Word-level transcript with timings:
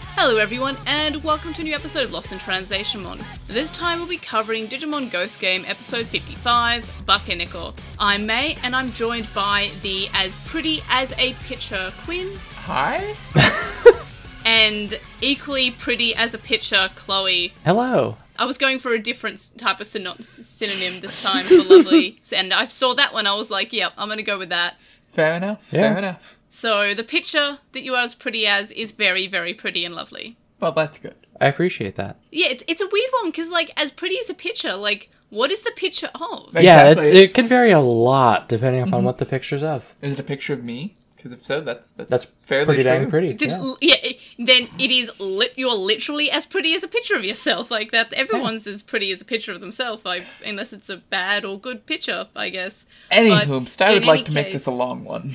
Hello, 0.00 0.38
everyone, 0.38 0.76
and 0.86 1.22
welcome 1.22 1.52
to 1.54 1.60
a 1.60 1.64
new 1.64 1.74
episode 1.74 2.04
of 2.04 2.12
Lost 2.12 2.32
in 2.32 2.38
Translationmon. 2.38 3.22
This 3.46 3.70
time 3.70 3.98
we'll 3.98 4.08
be 4.08 4.16
covering 4.16 4.66
Digimon 4.68 5.10
Ghost 5.10 5.38
Game 5.40 5.64
episode 5.66 6.06
55, 6.06 6.84
Bakeneko. 7.06 7.76
I'm 7.98 8.26
May, 8.26 8.56
and 8.62 8.74
I'm 8.74 8.92
joined 8.92 9.28
by 9.34 9.70
the 9.82 10.08
as 10.14 10.38
pretty 10.38 10.82
as 10.88 11.12
a 11.18 11.34
picture 11.44 11.92
Quinn, 12.04 12.30
Hi? 12.64 13.14
and 14.44 14.98
equally 15.20 15.70
pretty 15.70 16.14
as 16.14 16.34
a 16.34 16.38
picture 16.38 16.90
Chloe. 16.94 17.52
Hello. 17.64 18.16
I 18.38 18.44
was 18.44 18.56
going 18.58 18.78
for 18.78 18.92
a 18.92 18.98
different 19.00 19.50
type 19.58 19.80
of 19.80 19.86
syno- 19.86 20.22
synonym 20.22 21.00
this 21.00 21.22
time 21.22 21.44
for 21.46 21.62
lovely, 21.62 22.20
and 22.34 22.52
I 22.54 22.66
saw 22.68 22.94
that 22.94 23.12
one. 23.12 23.26
I 23.26 23.34
was 23.34 23.50
like, 23.50 23.72
"Yep, 23.72 23.92
I'm 23.98 24.08
gonna 24.08 24.22
go 24.22 24.38
with 24.38 24.50
that." 24.50 24.76
Fair 25.14 25.34
enough. 25.34 25.58
Yeah. 25.72 25.80
Fair 25.80 25.98
enough. 25.98 26.37
So 26.48 26.94
the 26.94 27.04
picture 27.04 27.58
that 27.72 27.82
you 27.82 27.94
are 27.94 28.02
as 28.02 28.14
pretty 28.14 28.46
as 28.46 28.70
is 28.70 28.90
very, 28.92 29.26
very 29.26 29.54
pretty 29.54 29.84
and 29.84 29.94
lovely. 29.94 30.36
Well, 30.60 30.72
that's 30.72 30.98
good. 30.98 31.14
I 31.40 31.46
appreciate 31.46 31.94
that. 31.96 32.16
Yeah, 32.32 32.48
it's, 32.48 32.64
it's 32.66 32.80
a 32.80 32.88
weird 32.90 33.10
one 33.20 33.30
because, 33.30 33.50
like, 33.50 33.70
as 33.76 33.92
pretty 33.92 34.18
as 34.18 34.28
a 34.28 34.34
picture, 34.34 34.74
like, 34.74 35.10
what 35.30 35.52
is 35.52 35.62
the 35.62 35.70
picture 35.72 36.10
of? 36.14 36.52
Like- 36.54 36.64
Yeah, 36.64 36.88
Exactly, 36.88 37.08
it, 37.08 37.14
it 37.14 37.34
can 37.34 37.46
vary 37.46 37.70
a 37.70 37.80
lot 37.80 38.48
depending 38.48 38.82
upon 38.82 39.00
mm-hmm. 39.00 39.06
what 39.06 39.18
the 39.18 39.26
picture's 39.26 39.62
of. 39.62 39.94
Is 40.02 40.14
it 40.14 40.18
a 40.20 40.24
picture 40.24 40.52
of 40.52 40.64
me? 40.64 40.96
Because 41.14 41.32
if 41.32 41.44
so, 41.44 41.60
that's 41.60 41.88
that's, 41.96 42.08
That's 42.08 42.26
fairly 42.42 42.66
pretty 42.66 42.82
true. 42.84 42.92
dang 42.92 43.10
pretty. 43.10 43.32
Did- 43.34 43.50
yeah. 43.50 43.74
yeah, 43.80 43.96
it- 44.02 44.18
then 44.38 44.68
it 44.78 44.90
is 44.90 45.10
lit. 45.18 45.52
You 45.56 45.68
are 45.68 45.76
literally 45.76 46.30
as 46.30 46.46
pretty 46.46 46.74
as 46.74 46.84
a 46.84 46.88
picture 46.88 47.16
of 47.16 47.24
yourself. 47.24 47.70
Like 47.72 47.90
that, 47.90 48.12
everyone's 48.12 48.66
as 48.68 48.82
pretty 48.82 49.10
as 49.10 49.20
a 49.20 49.24
picture 49.24 49.52
of 49.52 49.60
themselves. 49.60 50.02
I, 50.06 50.24
unless 50.46 50.72
it's 50.72 50.88
a 50.88 50.98
bad 50.98 51.44
or 51.44 51.58
good 51.58 51.86
picture, 51.86 52.28
I 52.36 52.50
guess. 52.50 52.84
Anywho, 53.10 53.80
I 53.80 53.94
would 53.94 54.04
like 54.04 54.18
any 54.20 54.24
to 54.26 54.32
make 54.32 54.52
this 54.52 54.66
a 54.66 54.70
long 54.70 55.04
one. 55.04 55.34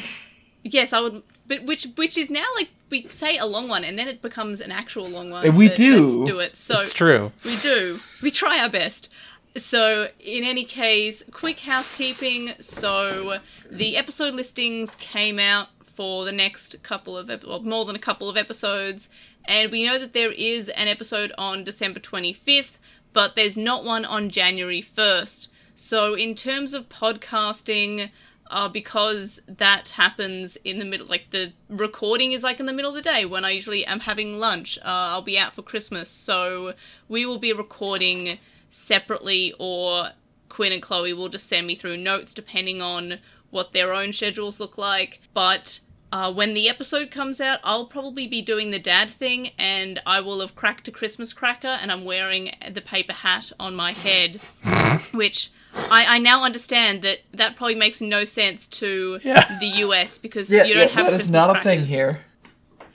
Yes, 0.63 0.93
I 0.93 1.01
would. 1.01 1.23
But 1.47 1.63
which 1.63 1.87
which 1.95 2.17
is 2.17 2.29
now 2.29 2.45
like 2.55 2.69
we 2.89 3.07
say 3.09 3.37
a 3.37 3.45
long 3.45 3.67
one, 3.67 3.83
and 3.83 3.97
then 3.99 4.07
it 4.07 4.21
becomes 4.21 4.61
an 4.61 4.71
actual 4.71 5.07
long 5.07 5.29
one. 5.29 5.55
We 5.55 5.69
do. 5.69 6.05
Let's 6.05 6.31
do 6.31 6.39
it. 6.39 6.55
So 6.57 6.79
It's 6.79 6.93
true. 6.93 7.31
We 7.43 7.57
do. 7.57 7.99
We 8.21 8.31
try 8.31 8.59
our 8.59 8.69
best. 8.69 9.09
So, 9.55 10.07
in 10.19 10.43
any 10.43 10.63
case, 10.65 11.21
quick 11.31 11.59
housekeeping. 11.59 12.53
So, 12.59 13.37
the 13.69 13.97
episode 13.97 14.33
listings 14.33 14.95
came 14.95 15.37
out 15.37 15.67
for 15.85 16.25
the 16.25 16.31
next 16.31 16.81
couple 16.81 17.15
of, 17.15 17.29
ep- 17.29 17.45
well, 17.45 17.61
more 17.61 17.85
than 17.85 17.95
a 17.95 17.99
couple 17.99 18.29
of 18.29 18.35
episodes, 18.35 19.09
and 19.45 19.71
we 19.71 19.85
know 19.85 19.99
that 19.99 20.13
there 20.13 20.31
is 20.31 20.69
an 20.69 20.87
episode 20.87 21.31
on 21.37 21.63
December 21.63 21.99
25th, 21.99 22.79
but 23.11 23.35
there's 23.35 23.55
not 23.55 23.83
one 23.85 24.05
on 24.05 24.31
January 24.31 24.81
1st. 24.81 25.49
So, 25.75 26.15
in 26.15 26.33
terms 26.33 26.73
of 26.73 26.89
podcasting, 26.89 28.09
uh, 28.53 28.69
because 28.69 29.41
that 29.47 29.89
happens 29.89 30.57
in 30.57 30.77
the 30.77 30.85
middle, 30.85 31.07
like 31.07 31.31
the 31.31 31.51
recording 31.69 32.33
is 32.33 32.43
like 32.43 32.59
in 32.59 32.67
the 32.67 32.71
middle 32.71 32.91
of 32.91 32.95
the 32.95 33.01
day 33.01 33.25
when 33.25 33.43
I 33.43 33.49
usually 33.49 33.83
am 33.83 34.01
having 34.01 34.37
lunch. 34.37 34.77
Uh, 34.77 34.83
I'll 34.85 35.23
be 35.23 35.39
out 35.39 35.55
for 35.55 35.63
Christmas, 35.63 36.07
so 36.07 36.73
we 37.09 37.25
will 37.25 37.39
be 37.39 37.51
recording 37.51 38.37
separately, 38.69 39.55
or 39.57 40.09
Quinn 40.49 40.71
and 40.71 40.83
Chloe 40.83 41.13
will 41.13 41.29
just 41.29 41.47
send 41.47 41.65
me 41.65 41.73
through 41.73 41.97
notes 41.97 42.31
depending 42.31 42.79
on 42.79 43.17
what 43.49 43.73
their 43.73 43.91
own 43.91 44.13
schedules 44.13 44.59
look 44.59 44.77
like. 44.77 45.19
But 45.33 45.79
uh, 46.11 46.31
when 46.31 46.53
the 46.53 46.69
episode 46.69 47.09
comes 47.09 47.41
out, 47.41 47.59
I'll 47.63 47.87
probably 47.87 48.27
be 48.27 48.43
doing 48.43 48.69
the 48.69 48.77
dad 48.77 49.09
thing, 49.09 49.49
and 49.57 49.99
I 50.05 50.19
will 50.19 50.41
have 50.41 50.53
cracked 50.53 50.87
a 50.87 50.91
Christmas 50.91 51.33
cracker, 51.33 51.79
and 51.81 51.91
I'm 51.91 52.05
wearing 52.05 52.51
the 52.71 52.81
paper 52.81 53.13
hat 53.13 53.51
on 53.59 53.73
my 53.73 53.93
head, 53.93 54.39
which 55.11 55.49
I, 55.75 56.05
I 56.15 56.19
now 56.19 56.43
understand 56.43 57.01
that 57.01 57.19
that 57.33 57.55
probably 57.55 57.75
makes 57.75 58.01
no 58.01 58.25
sense 58.25 58.67
to 58.67 59.19
Yeah. 59.23 59.57
the 59.59 59.67
US 59.85 60.17
because 60.17 60.49
Yeah, 60.49 60.63
you 60.65 60.73
don't 60.73 60.89
yeah, 60.89 60.93
have 60.95 61.05
that 61.05 61.09
Christmas 61.11 61.25
is 61.27 61.31
not 61.31 61.49
a 61.49 61.53
crackers. 61.53 61.63
thing 61.71 61.85
here. 61.85 62.19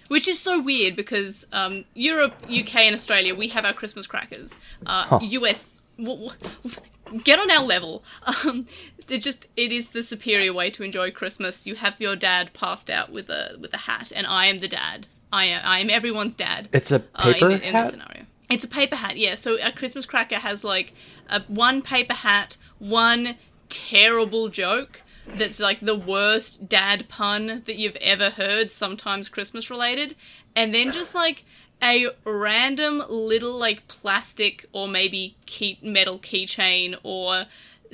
Which 0.09 0.27
is 0.27 0.39
so 0.39 0.59
weird 0.61 0.97
because 0.97 1.47
um, 1.53 1.85
Europe, 1.95 2.35
UK, 2.49 2.77
and 2.77 2.95
Australia, 2.95 3.35
we 3.35 3.49
have 3.49 3.65
our 3.67 3.75
Christmas 3.75 4.07
crackers. 4.07 4.59
Uh, 4.87 5.19
US, 5.21 5.67
w- 5.99 6.29
w- 6.65 7.23
get 7.25 7.39
on 7.39 7.51
our 7.51 7.63
level. 7.63 8.03
Um, 8.45 8.67
it 9.09 9.19
just 9.23 9.47
it 9.57 9.71
is 9.73 9.91
the 9.91 10.03
superior 10.03 10.53
way 10.55 10.71
to 10.71 10.83
enjoy 10.83 11.11
Christmas. 11.11 11.67
You 11.67 11.75
have 11.77 11.95
your 11.99 12.17
dad 12.17 12.53
passed 12.55 12.89
out 12.91 13.11
with 13.13 13.29
a 13.29 13.57
with 13.61 13.73
a 13.75 13.79
hat, 13.79 14.11
and 14.15 14.27
I 14.27 14.47
am 14.47 14.59
the 14.59 14.69
dad. 14.69 15.07
I 15.33 15.45
am 15.47 15.61
I 15.65 15.81
am 15.81 15.91
everyone's 15.91 16.35
dad. 16.35 16.69
It's 16.73 16.91
a 16.93 17.03
uh, 17.15 17.33
paper 17.33 17.47
in, 17.47 17.53
in 17.55 17.61
this 17.61 17.73
hat. 17.73 17.91
scenario. 17.91 18.25
It's 18.51 18.65
a 18.65 18.69
paper 18.69 18.97
hat, 18.97 19.19
yeah. 19.19 19.35
So 19.35 19.59
a 19.63 19.71
Christmas 19.73 20.07
cracker 20.07 20.37
has 20.37 20.65
like 20.65 20.95
a 21.29 21.43
one 21.49 21.83
paper 21.83 22.15
hat, 22.15 22.57
one 22.79 23.37
terrible 23.69 24.49
joke 24.49 25.03
that's 25.27 25.61
like 25.61 25.81
the 25.81 25.97
worst 25.97 26.69
dad 26.69 27.09
pun 27.09 27.63
that 27.67 27.77
you've 27.77 27.97
ever 27.97 28.31
heard, 28.31 28.71
sometimes 28.71 29.29
Christmas 29.29 29.71
related, 29.71 30.17
and 30.57 30.75
then 30.75 30.91
just 30.93 31.15
like 31.15 31.45
a 31.83 32.09
random 32.25 33.03
little 33.09 33.57
like 33.57 33.87
plastic 33.89 34.67
or 34.73 34.89
maybe 34.89 35.37
key 35.47 35.79
metal 35.83 36.19
keychain 36.19 36.97
or 37.03 37.45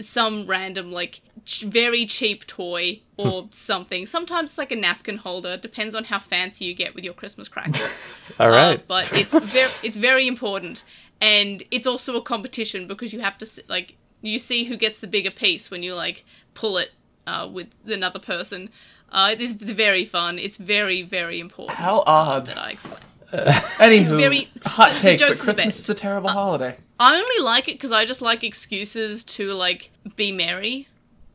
some 0.01 0.47
random 0.47 0.91
like 0.91 1.21
ch- 1.45 1.63
very 1.63 2.07
cheap 2.07 2.47
toy 2.47 3.01
or 3.17 3.47
something. 3.51 4.07
Sometimes 4.07 4.51
it's 4.51 4.59
like 4.59 4.73
a 4.73 4.77
napkin 4.77 5.19
holder. 5.19 5.57
Depends 5.57 5.95
on 5.95 6.05
how 6.05 6.19
fancy 6.19 6.65
you 6.65 6.75
get 6.75 6.95
with 6.95 7.05
your 7.05 7.15
Christmas 7.15 7.49
crackers. 7.49 8.01
All 8.41 8.49
right. 8.49 8.79
Uh, 8.79 8.83
but 8.89 9.13
it's 9.13 9.35
very 9.35 9.73
it's 9.83 9.97
very 9.97 10.27
important, 10.27 10.85
and 11.21 11.63
it's 11.71 11.87
also 11.87 12.17
a 12.17 12.23
competition 12.23 12.89
because 12.89 13.13
you 13.13 13.21
have 13.21 13.39
to 13.39 13.47
like 13.69 13.97
you 14.27 14.39
see 14.39 14.65
who 14.65 14.77
gets 14.77 15.01
the 15.01 15.07
bigger 15.07 15.31
piece 15.31 15.71
when 15.71 15.83
you 15.83 15.95
like 15.95 16.25
pull 16.55 16.79
it 16.79 16.91
uh, 17.27 17.49
with 17.53 17.69
another 17.87 18.19
person. 18.19 18.71
Uh, 19.13 19.35
it's 19.39 19.53
very 19.63 20.05
fun. 20.05 20.39
It's 20.39 20.57
very 20.57 21.03
very 21.03 21.39
important. 21.41 21.79
How 21.79 22.03
odd. 22.07 22.47
that 22.47 22.59
I 22.59 22.71
explain. 22.71 22.99
Anywho, 23.33 24.17
very- 24.19 24.49
hot 24.65 24.93
the- 24.93 24.95
the 24.99 25.01
take, 25.03 25.19
but 25.21 25.27
joke's 25.27 25.41
the 25.41 25.45
Christmas 25.47 25.67
best. 25.67 25.81
is 25.81 25.89
a 25.91 25.95
terrible 25.95 26.29
holiday. 26.31 26.77
I 27.01 27.17
only 27.17 27.45
like 27.45 27.69
it 27.69 27.73
because 27.73 27.91
I 27.93 28.05
just 28.07 28.23
like 28.23 28.45
excuses 28.45 29.25
to 29.25 29.53
like 29.53 29.91
be 30.17 30.31
merry. 30.33 30.89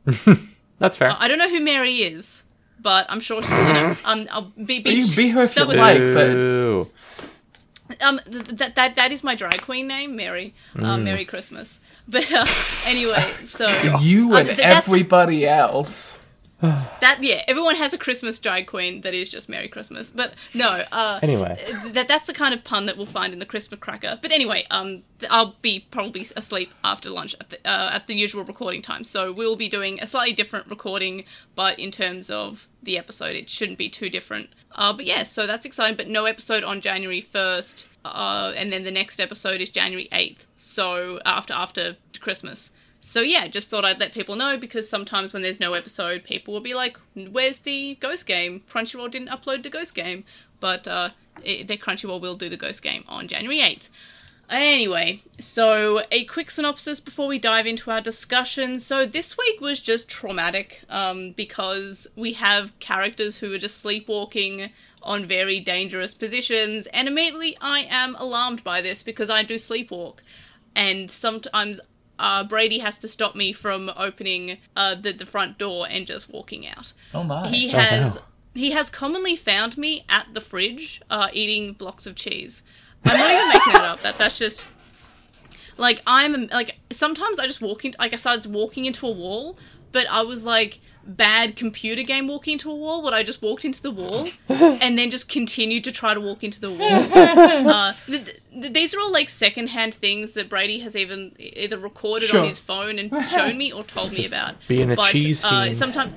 That's 0.79 0.95
fair. 0.97 1.13
I 1.17 1.27
don't 1.27 1.37
know 1.37 1.49
who 1.49 1.59
Mary 1.59 1.95
is, 1.97 2.43
but 2.79 3.05
I'm 3.09 3.19
sure 3.19 3.41
she's 3.41 3.51
gonna. 3.51 3.97
Um, 4.05 4.27
I'll 4.31 4.53
be, 4.65 4.79
be, 4.81 4.91
You 4.91 5.15
be 5.15 5.27
her 5.29 5.43
if 5.43 5.55
that 5.55 5.61
you 5.63 5.67
was- 5.67 5.77
like, 5.77 5.99
but 5.99 6.27
Boo. 6.27 6.89
Um, 8.01 8.19
th- 8.29 8.45
that 8.45 8.75
that 8.75 8.95
that 8.95 9.11
is 9.11 9.23
my 9.23 9.35
drag 9.35 9.61
queen 9.61 9.87
name, 9.87 10.15
Mary. 10.15 10.53
Uh, 10.75 10.97
Mm. 10.97 11.03
Merry 11.03 11.25
Christmas. 11.25 11.79
But 12.07 12.31
uh, 12.31 12.45
anyway, 12.85 13.25
so 13.43 13.67
you 14.01 14.33
Uh, 14.33 14.37
and 14.39 14.47
th- 14.49 14.59
everybody 14.59 15.47
else. 15.47 16.17
that 16.61 17.19
yeah, 17.21 17.41
everyone 17.47 17.75
has 17.75 17.93
a 17.93 17.97
Christmas 17.97 18.37
drag 18.37 18.67
queen 18.67 18.99
that 19.01 19.13
is 19.13 19.29
just 19.29 19.47
Merry 19.47 19.69
Christmas. 19.69 20.09
But 20.11 20.33
no, 20.53 20.83
uh, 20.91 21.19
Anyway. 21.23 21.57
that 21.93 22.09
that's 22.09 22.27
the 22.27 22.33
kind 22.33 22.53
of 22.53 22.65
pun 22.65 22.85
that 22.87 22.97
we'll 22.97 23.05
find 23.05 23.31
in 23.31 23.39
the 23.39 23.45
Christmas 23.45 23.79
cracker. 23.79 24.19
But 24.21 24.33
anyway, 24.33 24.65
um, 24.69 25.03
th- 25.19 25.31
I'll 25.31 25.55
be 25.61 25.87
probably 25.89 26.27
asleep 26.35 26.71
after 26.83 27.09
lunch 27.09 27.33
at 27.39 27.49
the 27.49 27.57
uh, 27.65 27.91
at 27.93 28.07
the 28.07 28.13
usual 28.15 28.43
recording 28.43 28.81
time. 28.81 29.05
So 29.05 29.31
we'll 29.31 29.55
be 29.55 29.69
doing 29.69 29.99
a 30.01 30.07
slightly 30.07 30.33
different 30.33 30.67
recording, 30.67 31.23
but 31.55 31.79
in 31.79 31.91
terms 31.91 32.29
of 32.29 32.67
the 32.83 32.97
episode, 32.97 33.35
it 33.37 33.49
shouldn't 33.49 33.77
be 33.77 33.87
too 33.89 34.09
different. 34.09 34.49
Uh, 34.75 34.93
but 34.93 35.05
yeah, 35.05 35.23
so 35.23 35.47
that's 35.47 35.65
exciting. 35.65 35.97
But 35.97 36.07
no 36.07 36.25
episode 36.25 36.63
on 36.63 36.81
January 36.81 37.21
first, 37.21 37.87
uh, 38.05 38.53
and 38.55 38.71
then 38.71 38.83
the 38.83 38.91
next 38.91 39.19
episode 39.19 39.61
is 39.61 39.69
January 39.69 40.07
eighth. 40.11 40.45
So 40.57 41.19
after 41.25 41.53
after 41.53 41.97
Christmas. 42.19 42.71
So 43.01 43.21
yeah, 43.21 43.47
just 43.47 43.69
thought 43.69 43.85
I'd 43.85 43.99
let 43.99 44.13
people 44.13 44.35
know 44.35 44.57
because 44.57 44.89
sometimes 44.89 45.31
when 45.31 45.41
there's 45.41 45.59
no 45.59 45.73
episode, 45.73 46.23
people 46.23 46.53
will 46.53 46.61
be 46.61 46.73
like, 46.73 46.97
"Where's 47.15 47.59
the 47.59 47.95
Ghost 47.95 48.25
Game? 48.25 48.61
Crunchyroll 48.69 49.09
didn't 49.09 49.29
upload 49.29 49.63
the 49.63 49.69
Ghost 49.69 49.95
Game." 49.95 50.25
But 50.59 50.87
uh, 50.87 51.09
it, 51.43 51.67
the 51.67 51.77
Crunchyroll 51.77 52.21
will 52.21 52.35
do 52.35 52.49
the 52.49 52.57
Ghost 52.57 52.81
Game 52.81 53.05
on 53.07 53.27
January 53.27 53.61
eighth. 53.61 53.89
Anyway, 54.49 55.21
so 55.39 56.01
a 56.11 56.25
quick 56.25 56.49
synopsis 56.49 56.99
before 56.99 57.27
we 57.27 57.37
dive 57.37 57.67
into 57.67 57.91
our 57.91 58.01
discussion. 58.01 58.79
So 58.79 59.05
this 59.05 59.37
week 59.37 59.61
was 59.61 59.79
just 59.81 60.09
traumatic 60.09 60.81
um, 60.89 61.33
because 61.33 62.07
we 62.15 62.33
have 62.33 62.77
characters 62.79 63.37
who 63.37 63.53
are 63.53 63.57
just 63.59 63.77
sleepwalking 63.83 64.71
on 65.03 65.27
very 65.27 65.59
dangerous 65.59 66.13
positions, 66.13 66.87
and 66.87 67.07
immediately 67.07 67.55
I 67.61 67.87
am 67.89 68.15
alarmed 68.15 68.63
by 68.63 68.81
this 68.81 69.03
because 69.03 69.29
I 69.29 69.43
do 69.43 69.55
sleepwalk, 69.55 70.15
and 70.75 71.09
sometimes 71.09 71.79
uh, 72.17 72.43
Brady 72.43 72.79
has 72.79 72.97
to 72.99 73.07
stop 73.07 73.35
me 73.35 73.53
from 73.53 73.89
opening 73.95 74.57
uh, 74.75 74.95
the 74.95 75.13
the 75.13 75.25
front 75.25 75.57
door 75.57 75.85
and 75.89 76.05
just 76.05 76.29
walking 76.29 76.67
out. 76.67 76.91
Oh 77.13 77.23
my. 77.23 77.47
He 77.47 77.69
Oh, 77.73 77.77
has 77.77 78.15
no. 78.15 78.21
he 78.55 78.71
has 78.71 78.89
commonly 78.89 79.35
found 79.37 79.77
me 79.77 80.03
at 80.09 80.27
the 80.33 80.41
fridge 80.41 81.01
uh, 81.09 81.29
eating 81.33 81.73
blocks 81.73 82.05
of 82.05 82.15
cheese. 82.15 82.61
I'm 83.05 83.17
not 83.17 83.31
even 83.31 83.47
making 83.49 83.73
that 83.73 83.81
up. 83.85 84.01
That 84.01 84.17
that's 84.17 84.37
just 84.37 84.65
like 85.77 86.01
I'm 86.05 86.47
like 86.47 86.77
sometimes 86.91 87.39
I 87.39 87.47
just 87.47 87.61
walk 87.61 87.85
in 87.85 87.95
like 87.99 88.13
I 88.13 88.17
started 88.17 88.51
walking 88.51 88.85
into 88.85 89.07
a 89.07 89.11
wall, 89.11 89.57
but 89.91 90.05
I 90.09 90.21
was 90.23 90.43
like 90.43 90.79
bad 91.05 91.55
computer 91.55 92.03
game 92.03 92.27
walking 92.27 92.53
into 92.53 92.69
a 92.69 92.75
wall. 92.75 93.01
What 93.01 93.13
I 93.13 93.23
just 93.23 93.41
walked 93.41 93.65
into 93.65 93.81
the 93.81 93.89
wall 93.89 94.29
and 94.49 94.97
then 94.99 95.09
just 95.09 95.27
continued 95.27 95.83
to 95.85 95.91
try 95.91 96.13
to 96.13 96.19
walk 96.19 96.43
into 96.43 96.59
the 96.59 96.71
wall. 96.71 96.91
uh, 97.71 97.93
th- 98.05 98.37
th- 98.51 98.73
these 98.73 98.93
are 98.93 98.99
all 98.99 99.11
like 99.11 99.29
secondhand 99.29 99.93
things 99.95 100.33
that 100.33 100.49
Brady 100.49 100.79
has 100.79 100.95
even 100.95 101.33
either 101.39 101.77
recorded 101.79 102.29
Sure. 102.29 102.41
on 102.41 102.47
his 102.47 102.59
phone 102.59 102.99
and 102.99 103.25
shown 103.25 103.57
me 103.57 103.71
or 103.71 103.83
told 103.83 104.11
me 104.11 104.25
about. 104.25 104.55
being 104.67 104.91
a 104.91 104.95
but, 104.95 105.11
cheese 105.11 105.43
uh, 105.43 105.63
fiend. 105.63 105.77
sometimes 105.77 106.13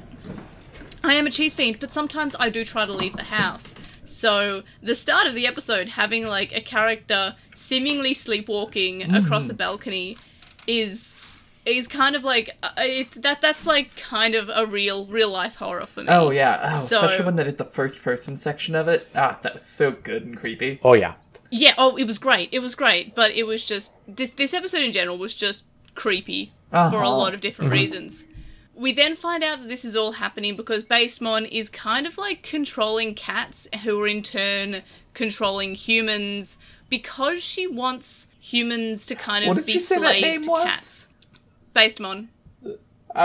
I 1.04 1.14
am 1.14 1.26
a 1.26 1.30
cheese 1.30 1.54
fiend, 1.54 1.78
but 1.80 1.90
sometimes 1.90 2.36
I 2.38 2.48
do 2.50 2.64
try 2.64 2.84
to 2.84 2.92
leave 2.92 3.14
the 3.14 3.24
house. 3.24 3.74
So 4.04 4.62
the 4.82 4.94
start 4.94 5.26
of 5.26 5.34
the 5.34 5.46
episode 5.46 5.88
having 5.90 6.26
like 6.26 6.54
a 6.56 6.60
character 6.60 7.36
seemingly 7.54 8.14
sleepwalking 8.14 9.14
across 9.14 9.48
a 9.48 9.54
balcony 9.54 10.16
is 10.66 11.16
is 11.64 11.86
kind 11.86 12.16
of 12.16 12.24
like 12.24 12.50
uh, 12.64 12.70
it, 12.78 13.10
that 13.22 13.40
that's 13.40 13.66
like 13.66 13.94
kind 13.96 14.34
of 14.34 14.50
a 14.52 14.66
real 14.66 15.06
real 15.06 15.30
life 15.30 15.54
horror 15.56 15.86
for 15.86 16.00
me. 16.00 16.08
Oh 16.10 16.30
yeah, 16.30 16.70
oh, 16.72 16.84
So- 16.84 17.02
especially 17.04 17.24
when 17.26 17.36
they 17.36 17.44
did 17.44 17.58
the 17.58 17.64
first 17.64 18.02
person 18.02 18.36
section 18.36 18.74
of 18.74 18.88
it. 18.88 19.06
Ah, 19.14 19.38
that 19.42 19.54
was 19.54 19.62
so 19.64 19.92
good 19.92 20.24
and 20.24 20.36
creepy. 20.36 20.80
Oh 20.82 20.94
yeah. 20.94 21.14
Yeah, 21.50 21.74
oh 21.78 21.96
it 21.96 22.04
was 22.04 22.18
great. 22.18 22.48
It 22.50 22.58
was 22.60 22.74
great, 22.74 23.14
but 23.14 23.30
it 23.32 23.44
was 23.44 23.62
just 23.64 23.92
this 24.08 24.32
this 24.34 24.52
episode 24.54 24.82
in 24.82 24.92
general 24.92 25.18
was 25.18 25.34
just 25.34 25.62
creepy 25.94 26.52
for 26.70 26.76
a 26.76 26.80
Uh-huh. 26.80 27.16
lot 27.16 27.34
of 27.34 27.40
different 27.40 27.70
reasons. 27.72 28.24
We 28.74 28.92
then 28.92 29.16
find 29.16 29.44
out 29.44 29.60
that 29.60 29.68
this 29.68 29.84
is 29.84 29.94
all 29.96 30.12
happening 30.12 30.56
because 30.56 30.82
Basemon 30.84 31.46
is 31.50 31.68
kind 31.68 32.06
of 32.06 32.16
like 32.16 32.42
controlling 32.42 33.14
cats 33.14 33.68
who 33.84 34.00
are 34.00 34.06
in 34.08 34.22
turn 34.22 34.82
controlling 35.14 35.74
humans 35.74 36.56
because 36.88 37.42
she 37.42 37.66
wants 37.66 38.28
humans 38.40 39.04
to 39.06 39.14
kind 39.14 39.46
What 39.46 39.58
of 39.58 39.64
did 39.64 39.66
be 39.66 39.72
you 39.74 39.78
say 39.80 39.96
that 39.98 40.18
slaves 40.18 40.22
name 40.22 40.42
to 40.42 40.50
was? 40.50 40.64
cats. 40.64 41.06
Basemon. 41.76 42.28
All 42.64 42.74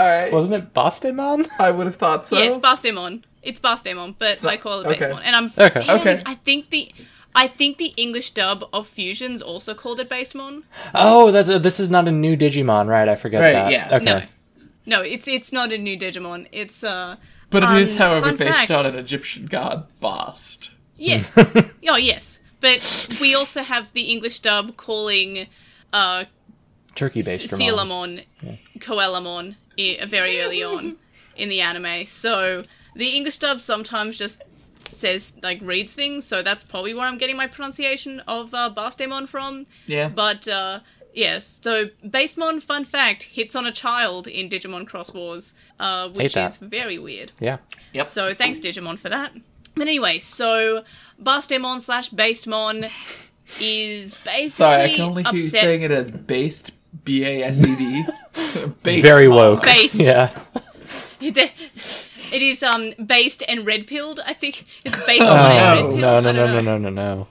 right, 0.06 0.30
Wasn't 0.30 0.52
it 0.54 0.74
Bastemon? 0.74 1.48
I 1.58 1.70
would 1.70 1.86
have 1.86 1.96
thought 1.96 2.26
so. 2.26 2.36
Yeah, 2.38 2.50
it's 2.50 2.58
Bastemon. 2.58 3.22
It's 3.42 3.58
Bastemon, 3.58 4.14
but 4.18 4.42
not- 4.42 4.52
I 4.52 4.56
call 4.58 4.80
it 4.80 4.86
okay. 4.86 5.06
Basemon. 5.06 5.20
And 5.24 5.34
I'm 5.36 5.46
Okay. 5.56 5.82
fairly- 5.82 6.00
Okay. 6.00 6.22
I 6.26 6.34
think 6.34 6.70
the 6.70 6.92
I 7.34 7.46
think 7.46 7.78
the 7.78 7.92
English 7.96 8.30
dub 8.32 8.68
of 8.72 8.86
Fusions 8.88 9.40
also 9.42 9.72
called 9.74 10.00
it 10.00 10.10
Basemon. 10.10 10.64
Oh, 10.94 11.30
that 11.30 11.48
uh, 11.48 11.58
this 11.58 11.78
is 11.80 11.88
not 11.88 12.06
a 12.08 12.10
new 12.10 12.36
Digimon, 12.36 12.86
right? 12.88 13.08
I 13.08 13.14
forget 13.16 13.40
Right, 13.40 13.52
that. 13.52 13.70
yeah. 13.72 13.96
Okay. 13.96 14.04
No. 14.04 14.22
No, 14.88 15.02
it's 15.02 15.28
it's 15.28 15.52
not 15.52 15.70
a 15.72 15.78
new 15.78 15.96
Digimon. 15.98 16.48
It's 16.52 16.82
uh 16.82 17.16
but 17.50 17.62
it 17.64 17.70
is, 17.82 17.92
Um, 17.92 17.98
however, 17.98 18.32
based 18.32 18.52
fact. 18.68 18.70
on 18.70 18.84
an 18.86 18.96
Egyptian 18.98 19.46
god, 19.46 19.86
Bast. 20.00 20.70
yes. 20.96 21.36
oh 21.88 21.96
yes. 21.96 22.40
But 22.60 22.80
we 23.20 23.34
also 23.34 23.62
have 23.62 23.92
the 23.92 24.02
English 24.14 24.40
dub 24.40 24.76
calling 24.76 25.46
uh 25.92 26.24
Turkey 26.94 27.22
based. 27.22 27.48
Sealamon 27.52 28.24
Coelamon 28.78 29.56
i- 29.78 29.98
very 30.06 30.40
early 30.40 30.62
on 30.62 30.96
in 31.36 31.48
the 31.48 31.60
anime. 31.60 32.06
So 32.06 32.64
the 32.96 33.10
English 33.16 33.38
dub 33.38 33.60
sometimes 33.60 34.16
just 34.18 34.42
says 34.90 35.32
like 35.42 35.60
reads 35.62 35.92
things, 35.92 36.24
so 36.24 36.42
that's 36.42 36.64
probably 36.64 36.94
where 36.94 37.06
I'm 37.06 37.18
getting 37.18 37.36
my 37.36 37.46
pronunciation 37.46 38.20
of 38.26 38.52
uh, 38.54 38.72
Bastemon 38.76 39.28
from. 39.28 39.66
Yeah. 39.86 40.08
But 40.08 40.48
uh, 40.48 40.80
yes, 41.18 41.60
so 41.62 41.86
Basemon, 42.04 42.62
fun 42.62 42.84
fact, 42.84 43.24
hits 43.24 43.54
on 43.56 43.66
a 43.66 43.72
child 43.72 44.26
in 44.26 44.48
Digimon 44.48 44.86
Cross 44.86 45.12
Wars, 45.12 45.52
uh, 45.80 46.08
which 46.10 46.36
is 46.36 46.56
very 46.58 46.98
weird. 46.98 47.32
Yeah. 47.40 47.58
Yep. 47.92 48.06
So 48.06 48.34
thanks 48.34 48.60
Digimon 48.60 48.98
for 48.98 49.08
that. 49.08 49.32
But 49.74 49.86
anyway, 49.88 50.18
so 50.18 50.84
Bastemon 51.22 51.80
slash 51.80 52.10
Basemon 52.10 52.90
is 53.60 54.14
basically 54.24 54.48
Sorry, 54.48 54.82
I 54.84 54.88
can 54.94 55.00
only 55.10 55.22
hear 55.24 55.32
you 55.34 55.40
saying 55.40 55.82
it 55.82 55.90
as 55.90 56.10
based. 56.10 56.72
B 57.04 57.22
A 57.24 57.42
S 57.44 57.62
E 57.64 57.76
D. 57.76 58.04
Based 58.82 59.02
Very 59.02 59.26
on- 59.26 59.34
woke. 59.34 59.62
Based. 59.62 59.94
Yeah. 60.08 60.30
It, 61.20 61.36
it 62.32 62.42
is 62.42 62.62
um 62.62 62.92
based 63.04 63.42
and 63.48 63.66
red 63.66 63.86
pilled. 63.86 64.20
I 64.24 64.32
think 64.32 64.64
it's 64.84 64.96
based 65.04 65.22
on 65.22 65.28
Oh, 65.38 65.42
and 65.42 65.50
red 65.50 65.74
no. 65.82 65.88
pilled. 65.88 66.00
No, 66.00 66.20
no, 66.20 66.32
no, 66.32 66.46
no, 66.46 66.60
no, 66.62 66.78
no, 66.78 66.90
no. 66.90 67.26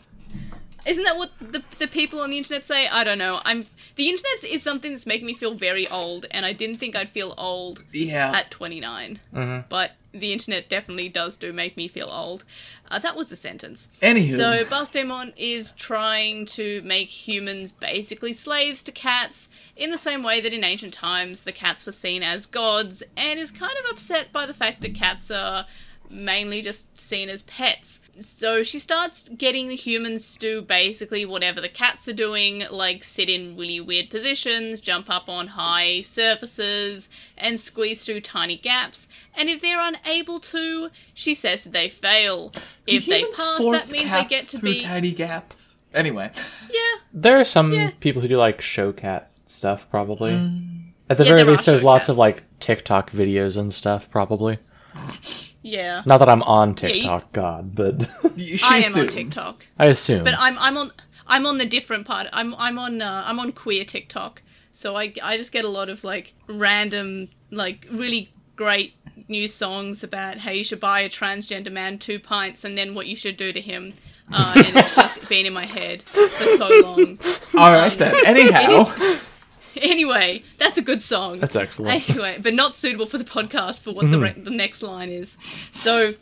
Isn't 0.87 1.03
that 1.03 1.17
what 1.17 1.31
the 1.39 1.63
the 1.79 1.87
people 1.87 2.19
on 2.21 2.29
the 2.29 2.37
internet 2.37 2.65
say? 2.65 2.87
I 2.87 3.03
don't 3.03 3.17
know. 3.17 3.41
I'm 3.43 3.65
the 3.95 4.09
internet 4.09 4.43
is 4.43 4.61
something 4.63 4.91
that's 4.91 5.05
making 5.05 5.25
me 5.27 5.33
feel 5.33 5.53
very 5.55 5.87
old, 5.87 6.25
and 6.31 6.45
I 6.45 6.53
didn't 6.53 6.77
think 6.77 6.95
I'd 6.95 7.09
feel 7.09 7.33
old 7.37 7.83
Yeah. 7.91 8.31
at 8.35 8.51
29. 8.51 9.19
Mhm. 9.33 9.65
But 9.69 9.91
the 10.13 10.31
internet 10.33 10.69
definitely 10.69 11.09
does 11.09 11.35
do 11.37 11.51
make 11.51 11.75
me 11.77 11.87
feel 11.87 12.07
old. 12.09 12.43
Uh, 12.89 12.97
that 12.99 13.15
was 13.15 13.29
the 13.29 13.35
sentence. 13.35 13.87
Anywho. 14.01 14.35
So 14.37 14.65
Bastemon 14.65 15.33
is 15.35 15.73
trying 15.73 16.45
to 16.47 16.81
make 16.83 17.09
humans 17.09 17.71
basically 17.71 18.33
slaves 18.33 18.81
to 18.83 18.91
cats 18.91 19.49
in 19.75 19.91
the 19.91 19.97
same 19.97 20.23
way 20.23 20.39
that 20.41 20.53
in 20.53 20.63
ancient 20.63 20.93
times 20.93 21.41
the 21.41 21.51
cats 21.51 21.85
were 21.85 21.91
seen 21.91 22.23
as 22.23 22.45
gods 22.45 23.03
and 23.17 23.39
is 23.39 23.51
kind 23.51 23.73
of 23.83 23.91
upset 23.91 24.31
by 24.31 24.45
the 24.45 24.53
fact 24.53 24.81
that 24.81 24.95
cats 24.95 25.29
are 25.29 25.65
mainly 26.09 26.61
just 26.61 26.99
seen 26.99 27.29
as 27.29 27.41
pets. 27.43 27.99
So 28.19 28.63
she 28.63 28.79
starts 28.79 29.29
getting 29.37 29.67
the 29.67 29.75
humans 29.75 30.33
to 30.33 30.39
do 30.39 30.61
basically 30.61 31.25
whatever 31.25 31.61
the 31.61 31.69
cats 31.69 32.07
are 32.07 32.13
doing, 32.13 32.63
like 32.71 33.03
sit 33.03 33.29
in 33.29 33.57
really 33.57 33.79
weird 33.79 34.09
positions, 34.09 34.79
jump 34.79 35.09
up 35.09 35.29
on 35.29 35.47
high 35.47 36.01
surfaces, 36.03 37.09
and 37.37 37.59
squeeze 37.59 38.05
through 38.05 38.21
tiny 38.21 38.57
gaps. 38.57 39.07
And 39.35 39.49
if 39.49 39.61
they're 39.61 39.79
unable 39.79 40.39
to, 40.39 40.89
she 41.13 41.33
says 41.35 41.63
that 41.63 41.73
they 41.73 41.89
fail. 41.89 42.51
If 42.85 43.05
they 43.05 43.23
pass, 43.25 43.59
that 43.59 43.89
means 43.91 44.11
they 44.11 44.25
get 44.25 44.47
to 44.49 44.59
through 44.59 44.73
be 44.73 44.81
tiny 44.81 45.11
gaps. 45.11 45.77
Anyway, 45.93 46.31
yeah. 46.71 47.01
There 47.13 47.39
are 47.39 47.43
some 47.45 47.73
Yeah. 47.73 47.91
people 47.99 48.21
who 48.21 48.27
do 48.27 48.37
like 48.37 48.61
show 48.61 48.91
cat 48.91 49.31
stuff, 49.45 49.89
probably. 49.89 50.31
Mm. 50.31 50.91
At 51.09 51.17
the 51.17 51.23
Yeah, 51.23 51.29
very 51.31 51.43
least, 51.43 51.65
there's 51.65 51.79
show 51.81 51.85
lots 51.85 52.09
of 52.09 52.17
like 52.17 52.43
TikTok 52.59 53.11
videos 53.11 53.55
and 53.57 53.73
stuff, 53.73 54.09
probably. 54.09 54.57
Yeah. 55.67 56.03
Not 56.05 56.19
that 56.19 56.29
I'm 56.29 56.43
on 56.43 56.69
you- 56.69 56.75
TikTok, 56.75 57.33
God, 57.33 57.75
but 57.75 58.09
she 58.37 58.59
I 58.63 58.77
am 58.79 58.95
on. 58.95 59.07
TikTok. 59.09 59.65
I 59.77 59.85
assume. 59.85 60.23
But 60.23 60.33
I'm 60.37 60.57
I'm 60.59 60.77
on 60.77 60.91
I'm 61.27 61.45
on 61.45 61.57
the 61.57 61.65
different 61.65 62.07
part. 62.07 62.27
I'm 62.31 62.55
I'm 62.55 62.79
on 62.79 63.01
uh, 63.01 63.23
I'm 63.25 63.39
on 63.39 63.51
queer 63.51 63.83
TikTok. 63.83 64.41
So 64.71 64.95
I 64.95 65.13
I 65.21 65.37
just 65.37 65.51
get 65.51 65.65
a 65.65 65.69
lot 65.69 65.89
of 65.89 66.03
like 66.03 66.33
random 66.47 67.29
like 67.51 67.85
really 67.91 68.31
great 68.55 68.93
new 69.27 69.47
songs 69.47 70.03
about 70.03 70.37
how 70.37 70.51
you 70.51 70.63
should 70.63 70.79
buy 70.79 71.01
a 71.01 71.09
transgender 71.09 71.71
man 71.71 71.99
two 71.99 72.19
pints 72.19 72.63
and 72.63 72.77
then 72.77 72.95
what 72.95 73.07
you 73.07 73.15
should 73.15 73.35
do 73.37 73.51
to 73.51 73.59
him. 73.59 73.93
Uh, 74.31 74.53
and 74.65 74.75
it's 74.77 74.95
just 75.03 75.27
been 75.29 75.45
in 75.45 75.53
my 75.53 75.65
head 75.65 76.01
for 76.03 76.57
so 76.57 76.67
long. 76.81 77.17
All 77.55 77.71
right 77.71 77.91
then. 77.97 78.13
Anyhow, 78.25 78.91
Anyway, 79.87 80.43
that's 80.57 80.77
a 80.77 80.81
good 80.81 81.01
song. 81.01 81.39
That's 81.39 81.55
excellent. 81.55 82.09
Anyway, 82.09 82.37
but 82.41 82.53
not 82.53 82.75
suitable 82.75 83.05
for 83.05 83.17
the 83.17 83.23
podcast 83.23 83.79
for 83.79 83.91
what 83.93 84.09
the 84.11 84.19
re- 84.19 84.33
the 84.35 84.51
next 84.51 84.81
line 84.81 85.09
is. 85.09 85.37
So, 85.71 86.13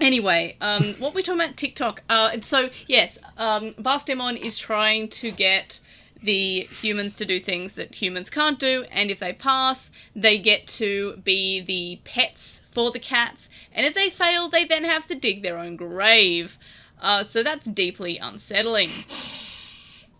anyway, 0.00 0.56
um, 0.60 0.82
what 0.98 1.14
we're 1.14 1.22
talking 1.22 1.40
about 1.40 1.56
TikTok? 1.56 2.02
Uh, 2.08 2.40
so 2.40 2.70
yes, 2.86 3.18
um, 3.38 3.72
Bastemon 3.74 4.38
is 4.38 4.58
trying 4.58 5.08
to 5.08 5.30
get 5.30 5.80
the 6.22 6.60
humans 6.70 7.14
to 7.14 7.24
do 7.24 7.38
things 7.38 7.74
that 7.74 7.94
humans 7.94 8.30
can't 8.30 8.58
do, 8.58 8.84
and 8.90 9.10
if 9.10 9.18
they 9.18 9.32
pass, 9.32 9.90
they 10.14 10.38
get 10.38 10.66
to 10.66 11.16
be 11.18 11.60
the 11.60 12.00
pets 12.04 12.62
for 12.70 12.90
the 12.90 12.98
cats, 12.98 13.48
and 13.72 13.86
if 13.86 13.94
they 13.94 14.10
fail, 14.10 14.48
they 14.48 14.64
then 14.64 14.84
have 14.84 15.06
to 15.06 15.14
dig 15.14 15.42
their 15.42 15.58
own 15.58 15.76
grave. 15.76 16.58
Uh, 17.00 17.22
so 17.22 17.42
that's 17.42 17.66
deeply 17.66 18.18
unsettling 18.18 18.90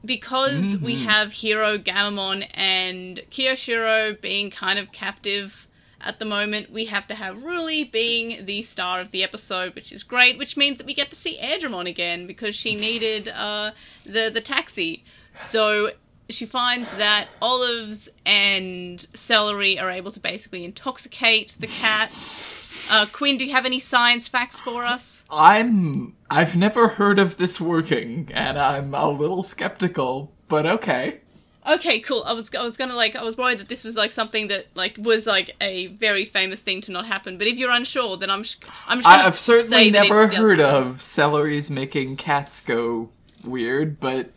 because 0.05 0.77
we 0.79 1.03
have 1.03 1.33
Hero 1.33 1.79
Gammamon 1.79 2.49
and 2.55 3.23
Kiyoshiro 3.31 4.21
being 4.21 4.51
kind 4.51 4.79
of 4.79 4.93
captive 4.93 5.67
at 6.01 6.19
the 6.19 6.25
moment, 6.25 6.71
we 6.71 6.87
have 6.87 7.09
to 7.09 7.15
have 7.15 7.37
Ruli 7.39 7.91
being 7.91 8.47
the 8.47 8.63
star 8.63 9.01
of 9.01 9.11
the 9.11 9.25
episode, 9.25 9.75
which 9.75 9.93
is 9.93 10.03
great, 10.03 10.39
which 10.39 10.57
means 10.57 10.79
that 10.79 10.87
we 10.87 10.95
get 10.95 11.11
to 11.11 11.17
see 11.17 11.39
Airdramon 11.39 11.89
again 11.89 12.27
because 12.27 12.55
she 12.55 12.75
needed 12.75 13.29
uh, 13.29 13.73
the 14.05 14.31
the 14.33 14.41
taxi. 14.41 15.05
So 15.35 15.93
she 16.29 16.47
finds 16.47 16.91
that 16.93 17.29
olives 17.43 18.09
and 18.25 19.07
celery 19.15 19.79
are 19.79 19.91
able 19.91 20.13
to 20.13 20.21
basically 20.21 20.65
intoxicate 20.65 21.57
the 21.59 21.67
cats. 21.67 22.56
Uh, 22.91 23.07
Quinn, 23.13 23.37
do 23.39 23.45
you 23.45 23.53
have 23.53 23.67
any 23.67 23.79
science 23.79 24.29
facts 24.29 24.61
for 24.61 24.85
us? 24.85 25.25
I'm. 25.31 26.17
I've 26.31 26.57
never 26.57 26.89
heard 26.89 27.19
of 27.19 27.37
this 27.37 27.61
working, 27.61 28.31
and 28.33 28.59
I'm 28.59 28.95
a 28.95 29.09
little 29.09 29.43
skeptical. 29.43 30.33
But 30.49 30.67
okay. 30.67 31.21
Okay, 31.67 31.99
cool. 32.01 32.23
I 32.25 32.33
was 32.33 32.55
I 32.55 32.63
was 32.63 32.77
gonna 32.77 32.95
like 32.95 33.17
I 33.17 33.25
was 33.25 33.37
worried 33.37 33.59
that 33.59 33.69
this 33.69 33.83
was 33.83 33.97
like 33.97 34.13
something 34.13 34.49
that 34.49 34.67
like 34.75 34.97
was 34.99 35.27
like 35.27 35.57
a 35.61 35.89
very 35.89 36.25
famous 36.25 36.61
thing 36.61 36.81
to 36.83 36.93
not 36.93 37.07
happen. 37.07 37.39
But 37.39 37.49
if 37.49 37.57
you're 37.57 37.73
unsure, 37.73 38.17
then 38.17 38.31
I'm 38.31 38.45
sh- 38.45 38.57
I'm 38.87 38.99
just 38.99 39.09
I've 39.09 39.39
certainly 39.39 39.85
say 39.87 39.91
that 39.91 40.07
it 40.07 40.09
never 40.09 40.29
heard 40.29 40.61
of 40.61 40.99
celeries 40.99 41.69
making 41.69 42.17
cats 42.19 42.61
go 42.61 43.09
weird, 43.43 43.99
but 43.99 44.31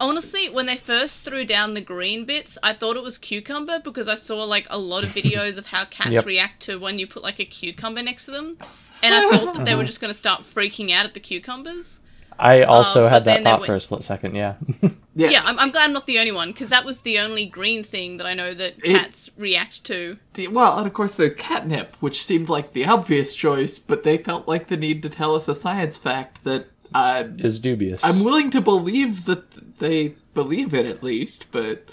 Honestly, 0.00 0.48
when 0.48 0.64
they 0.66 0.76
first 0.76 1.22
threw 1.22 1.44
down 1.44 1.74
the 1.74 1.80
green 1.82 2.24
bits, 2.24 2.56
I 2.62 2.72
thought 2.72 2.96
it 2.96 3.02
was 3.02 3.18
cucumber 3.18 3.80
because 3.80 4.08
I 4.08 4.14
saw 4.14 4.42
like 4.44 4.66
a 4.70 4.78
lot 4.78 5.04
of 5.04 5.10
videos 5.10 5.58
of 5.58 5.66
how 5.66 5.84
cats 5.84 6.10
Yep. 6.12 6.24
react 6.24 6.60
to 6.62 6.78
when 6.78 6.98
you 6.98 7.06
put 7.06 7.22
like 7.22 7.38
a 7.38 7.44
cucumber 7.44 8.02
next 8.02 8.24
to 8.24 8.30
them, 8.30 8.56
and 9.02 9.14
I 9.14 9.30
thought 9.30 9.54
that 9.54 9.64
they 9.66 9.74
were 9.74 9.84
just 9.84 10.00
gonna 10.00 10.14
start 10.14 10.42
freaking 10.42 10.90
out 10.90 11.04
at 11.04 11.12
the 11.12 11.20
cucumbers. 11.20 12.00
I 12.38 12.62
also 12.62 13.04
Um, 13.04 13.10
had 13.10 13.26
that 13.26 13.42
thought 13.44 13.60
went- 13.60 13.66
for 13.66 13.74
a 13.76 13.80
split 13.80 14.02
second, 14.02 14.34
yeah. 14.34 14.54
yeah. 15.14 15.28
Yeah, 15.28 15.42
I'm, 15.44 15.58
I'm 15.58 15.70
glad 15.70 15.84
I'm 15.84 15.92
not 15.92 16.06
the 16.06 16.18
only 16.18 16.32
one 16.32 16.52
because 16.52 16.70
that 16.70 16.86
was 16.86 17.02
the 17.02 17.18
only 17.18 17.44
green 17.44 17.84
thing 17.84 18.16
that 18.16 18.26
I 18.26 18.32
know 18.32 18.54
that 18.54 18.76
It- 18.82 18.96
cats 18.96 19.28
react 19.36 19.84
to. 19.84 20.16
The- 20.32 20.48
well, 20.48 20.78
and 20.78 20.86
of 20.86 20.94
course 20.94 21.16
there's 21.16 21.34
catnip, 21.34 21.98
which 22.00 22.24
seemed 22.24 22.48
like 22.48 22.72
the 22.72 22.86
obvious 22.86 23.34
choice, 23.34 23.78
but 23.78 24.04
they 24.04 24.16
felt 24.16 24.48
like 24.48 24.68
the 24.68 24.78
need 24.78 25.02
to 25.02 25.10
tell 25.10 25.34
us 25.36 25.46
a 25.48 25.54
science 25.54 25.98
fact 25.98 26.42
that 26.44 26.68
uh, 26.94 27.24
Is 27.38 27.58
dubious. 27.60 28.02
I'm 28.04 28.24
willing 28.24 28.50
to 28.52 28.60
believe 28.60 29.24
that 29.26 29.78
they 29.78 30.14
believe 30.34 30.74
it 30.74 30.86
at 30.86 31.02
least, 31.02 31.46
but 31.50 31.86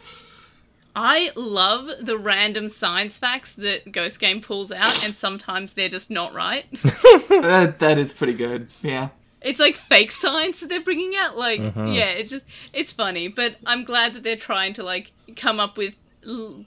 I 0.96 1.32
love 1.36 1.90
the 2.02 2.18
random 2.18 2.70
science 2.70 3.18
facts 3.20 3.54
that 3.54 3.92
Ghost 3.92 4.20
Game 4.20 4.42
pulls 4.42 4.72
out, 4.72 5.04
and 5.06 5.14
sometimes 5.14 5.74
they're 5.74 5.90
just 5.90 6.10
not 6.10 6.34
right. 6.34 6.66
that, 7.30 7.76
that 7.80 7.98
is 7.98 8.12
pretty 8.12 8.34
good. 8.34 8.68
Yeah. 8.82 9.10
it's 9.42 9.60
like 9.60 9.76
fake 9.76 10.12
science 10.12 10.60
that 10.62 10.70
they're 10.70 10.82
bringing 10.82 11.14
out. 11.16 11.38
Like, 11.38 11.60
yeah, 11.60 12.10
it's 12.10 12.32
just 12.32 12.46
it's 12.74 12.92
funny, 12.92 13.28
but 13.28 13.58
I'm 13.66 13.84
glad 13.84 14.14
that 14.14 14.24
they're 14.24 14.36
trying 14.36 14.74
to 14.74 14.84
like 14.84 15.12
come 15.36 15.60
up 15.60 15.78
with 15.78 15.96
l- 16.28 16.66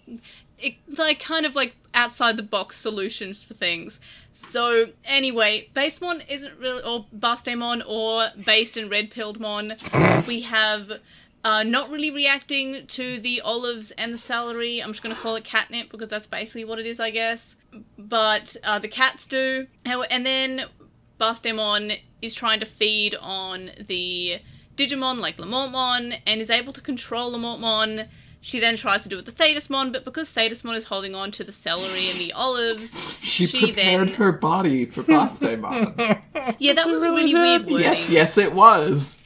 it, 0.59 0.75
like 0.97 1.19
kind 1.19 1.45
of 1.45 1.57
like 1.57 1.75
outside 1.95 2.37
the 2.37 2.43
box 2.43 2.77
solutions 2.77 3.45
for 3.45 3.55
things. 3.55 4.01
So 4.33 4.87
anyway, 5.05 5.69
Basemon 5.75 6.23
isn't 6.29 6.59
really 6.59 6.83
or 6.83 7.07
Bastemon 7.17 7.83
or 7.87 8.29
based 8.45 8.77
in 8.77 8.89
Red 8.89 9.11
Pilled 9.11 9.41
Mon. 9.41 9.75
we 10.27 10.43
have. 10.43 10.93
Uh, 11.43 11.63
not 11.63 11.89
really 11.91 12.11
reacting 12.11 12.87
to 12.87 13.19
the 13.19 13.41
olives 13.41 13.93
and 13.93 14.13
the 14.13 14.19
celery. 14.19 14.79
I'm 14.83 14.91
just 14.91 15.03
going 15.03 15.15
to 15.17 15.19
call 15.23 15.37
it 15.37 15.45
catnip 15.45 15.91
because 15.91 16.09
that's 16.09 16.27
basically 16.27 16.67
what 16.67 16.79
it 16.79 16.85
is, 16.85 17.01
I 17.01 17.09
guess. 17.09 17.57
But 17.97 18.59
uh, 18.63 18.79
the 18.79 18.89
cats 18.89 19.25
do. 19.25 19.67
And 19.87 20.27
then 20.27 20.67
Bastemon 21.19 21.99
is 22.21 22.35
trying 22.35 22.61
to 22.61 22.67
feed 22.67 23.15
on 23.15 23.71
the 23.79 24.41
Digimon 24.77 25.19
like 25.19 25.37
Lamortmon 25.37 26.19
and 26.27 26.41
is 26.41 26.51
able 26.51 26.73
to 26.73 26.81
control 26.81 27.33
Lamortmon. 27.33 28.09
She 28.43 28.59
then 28.59 28.77
tries 28.79 29.03
to 29.03 29.09
do 29.11 29.17
it 29.19 29.27
with 29.27 29.37
the 29.37 29.45
Thetismon, 29.45 29.93
but 29.93 30.05
because 30.05 30.33
Thetismon 30.33 30.75
is 30.77 30.85
holding 30.85 31.15
on 31.15 31.31
to 31.33 31.45
the 31.45 31.53
celery 31.53 32.09
and 32.09 32.19
the 32.19 32.33
olives, 32.33 33.15
She, 33.21 33.45
she 33.47 33.67
prepared 33.67 34.09
then 34.09 34.15
her 34.15 34.33
body 34.33 34.87
for 34.87 35.03
Bastemon. 35.03 35.95
yeah, 36.59 36.73
that 36.73 36.87
was 36.89 37.03
really 37.03 37.35
weird 37.35 37.63
wording. 37.63 37.79
yes, 37.81 38.09
yes, 38.09 38.39
it 38.39 38.55
was. 38.55 39.19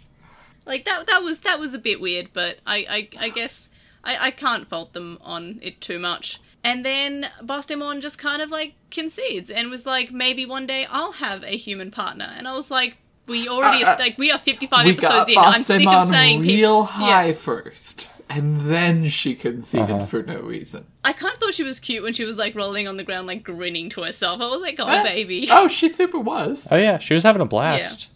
Like 0.66 0.84
that 0.86 1.06
that 1.06 1.22
was 1.22 1.40
that 1.40 1.60
was 1.60 1.74
a 1.74 1.78
bit 1.78 2.00
weird, 2.00 2.30
but 2.32 2.58
I 2.66 3.08
I, 3.18 3.24
I 3.26 3.28
guess 3.28 3.68
I, 4.02 4.16
I 4.26 4.30
can't 4.32 4.66
fault 4.66 4.94
them 4.94 5.18
on 5.22 5.58
it 5.62 5.80
too 5.80 5.98
much. 5.98 6.40
And 6.64 6.84
then 6.84 7.28
Bastemon 7.42 8.00
just 8.00 8.18
kind 8.18 8.40
of 8.40 8.50
like 8.50 8.74
concedes 8.90 9.50
and 9.50 9.68
was 9.70 9.84
like, 9.84 10.10
maybe 10.10 10.46
one 10.46 10.66
day 10.66 10.86
I'll 10.90 11.12
have 11.12 11.44
a 11.44 11.56
human 11.58 11.90
partner. 11.90 12.32
And 12.36 12.48
I 12.48 12.54
was 12.56 12.70
like, 12.70 12.96
we 13.26 13.46
already 13.48 13.84
Uh, 13.84 13.90
uh, 13.92 13.96
like 13.98 14.16
we 14.18 14.32
are 14.32 14.38
fifty 14.38 14.66
five 14.66 14.86
episodes 14.86 15.28
in. 15.28 15.36
I'm 15.38 15.62
sick 15.62 15.86
of 15.86 16.08
saying 16.08 16.40
real 16.40 16.80
people- 16.80 16.84
high 16.86 17.26
Yeah. 17.28 17.32
first, 17.34 18.08
and 18.30 18.70
then 18.70 19.08
she 19.08 19.34
conceded 19.34 19.90
Uh-huh. 19.90 20.06
for 20.06 20.22
no 20.22 20.40
reason. 20.40 20.86
I 21.04 21.12
kind 21.12 21.34
of 21.34 21.40
thought 21.40 21.54
she 21.54 21.62
was 21.62 21.78
cute 21.80 22.02
when 22.02 22.12
she 22.14 22.24
was 22.24 22.36
like 22.36 22.54
rolling 22.54 22.88
on 22.88 22.96
the 22.96 23.04
ground, 23.04 23.26
like 23.26 23.42
grinning 23.42 23.90
to 23.90 24.02
herself. 24.02 24.40
I 24.40 24.46
was 24.46 24.60
like, 24.60 24.76
oh 24.80 24.86
Eh? 24.86 25.02
baby. 25.02 25.48
Oh, 25.50 25.68
she 25.68 25.88
super 25.88 26.18
was. 26.18 26.66
Oh 26.70 26.76
yeah, 26.76 26.98
she 26.98 27.14
was 27.14 27.22
having 27.22 27.42
a 27.42 27.46
blast. 27.46 28.08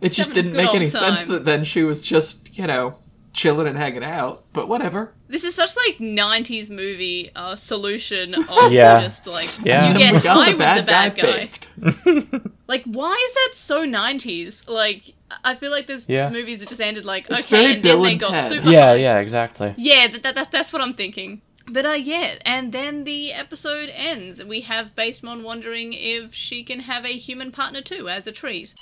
It 0.00 0.10
just 0.12 0.30
having 0.30 0.44
didn't 0.44 0.52
make 0.56 0.74
any 0.74 0.84
old 0.86 0.92
sense 0.92 1.26
that 1.28 1.44
then 1.44 1.64
she 1.64 1.82
was 1.82 2.02
just, 2.02 2.56
you 2.56 2.66
know, 2.66 2.96
chilling 3.32 3.66
and 3.66 3.76
hanging 3.76 4.04
out. 4.04 4.44
But 4.52 4.68
whatever. 4.68 5.12
This 5.28 5.44
is 5.44 5.54
such 5.54 5.76
like 5.76 5.98
'90s 5.98 6.70
movie 6.70 7.30
uh, 7.36 7.54
solution 7.56 8.34
of 8.48 8.72
Yeah. 8.72 9.00
just 9.00 9.26
like 9.26 9.48
Yeah. 9.64 9.92
you 9.92 9.98
get 9.98 10.22
we 10.22 10.28
high 10.28 10.48
with 10.50 10.58
the 10.58 10.82
bad 10.84 11.16
guy 11.16 11.50
guy. 11.82 12.40
Like, 12.68 12.84
why 12.84 13.12
is 13.28 13.34
that 13.34 13.50
so 13.54 13.86
90s? 13.86 14.68
Like, 14.68 15.14
I 15.44 15.54
feel 15.54 15.70
like 15.70 15.86
there's 15.86 16.08
Yeah. 16.08 16.30
movies 16.30 16.60
that 16.60 16.68
just 16.70 16.80
ended 16.80 17.04
like, 17.04 17.26
It's 17.30 17.46
okay, 17.46 17.74
and 17.74 17.82
Bill 17.82 17.96
then 17.96 18.02
they 18.02 18.10
and 18.12 18.20
got 18.20 18.30
Ted. 18.30 18.50
super 18.50 18.70
Yeah, 18.70 18.80
high. 18.86 18.94
yeah, 18.96 19.18
exactly. 19.18 19.74
Yeah, 19.76 20.06
that, 20.08 20.22
that, 20.22 20.34
that, 20.34 20.50
that's 20.52 20.72
what 20.72 20.80
I'm 20.82 20.94
thinking. 20.94 21.42
But 21.70 21.84
uh, 21.84 21.90
yeah, 21.92 22.36
and 22.46 22.72
then 22.72 23.04
the 23.04 23.32
episode 23.34 23.90
ends. 23.94 24.42
We 24.42 24.62
have 24.62 24.94
Basemon 24.96 25.42
wondering 25.42 25.92
if 25.92 26.32
she 26.34 26.64
can 26.64 26.80
have 26.80 27.04
a 27.04 27.08
human 27.18 27.52
partner 27.52 27.82
too, 27.82 28.08
as 28.08 28.26
a 28.26 28.32
treat. 28.32 28.72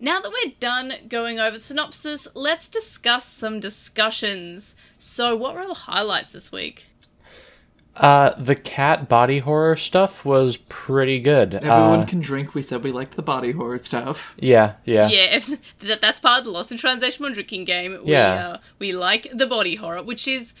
Now 0.00 0.18
that 0.20 0.32
we're 0.32 0.54
done 0.58 0.94
going 1.08 1.38
over 1.38 1.58
the 1.58 1.62
synopsis, 1.62 2.26
let's 2.34 2.66
discuss 2.68 3.24
some 3.26 3.60
discussions. 3.60 4.74
So, 4.98 5.36
what 5.36 5.54
were 5.54 5.66
the 5.66 5.74
highlights 5.74 6.32
this 6.32 6.50
week? 6.50 6.86
Uh, 7.96 8.32
the 8.38 8.54
cat 8.54 9.06
body 9.08 9.40
horror 9.40 9.76
stuff 9.76 10.24
was 10.24 10.56
pretty 10.56 11.20
good. 11.20 11.54
Everyone 11.54 12.00
Uh, 12.00 12.06
can 12.06 12.20
drink. 12.20 12.54
We 12.54 12.62
said 12.62 12.82
we 12.82 12.90
liked 12.90 13.16
the 13.16 13.22
body 13.22 13.52
horror 13.52 13.78
stuff. 13.78 14.34
yeah, 14.38 14.74
yeah, 14.84 15.08
Yeah, 15.08 15.40
that, 15.80 16.00
that's 16.00 16.18
part 16.18 16.38
of 16.38 16.44
the 16.44 16.50
Lost 16.50 16.72
in 16.72 16.78
Translationmon 16.78 17.34
drinking 17.34 17.64
game. 17.66 17.98
We, 18.04 18.12
Yeah. 18.12 18.48
uh, 18.48 18.56
we 18.78 18.92
like 18.92 19.28
the 19.34 19.46
body 19.46 19.74
horror, 19.74 20.02
which 20.02 20.26
is 20.26 20.54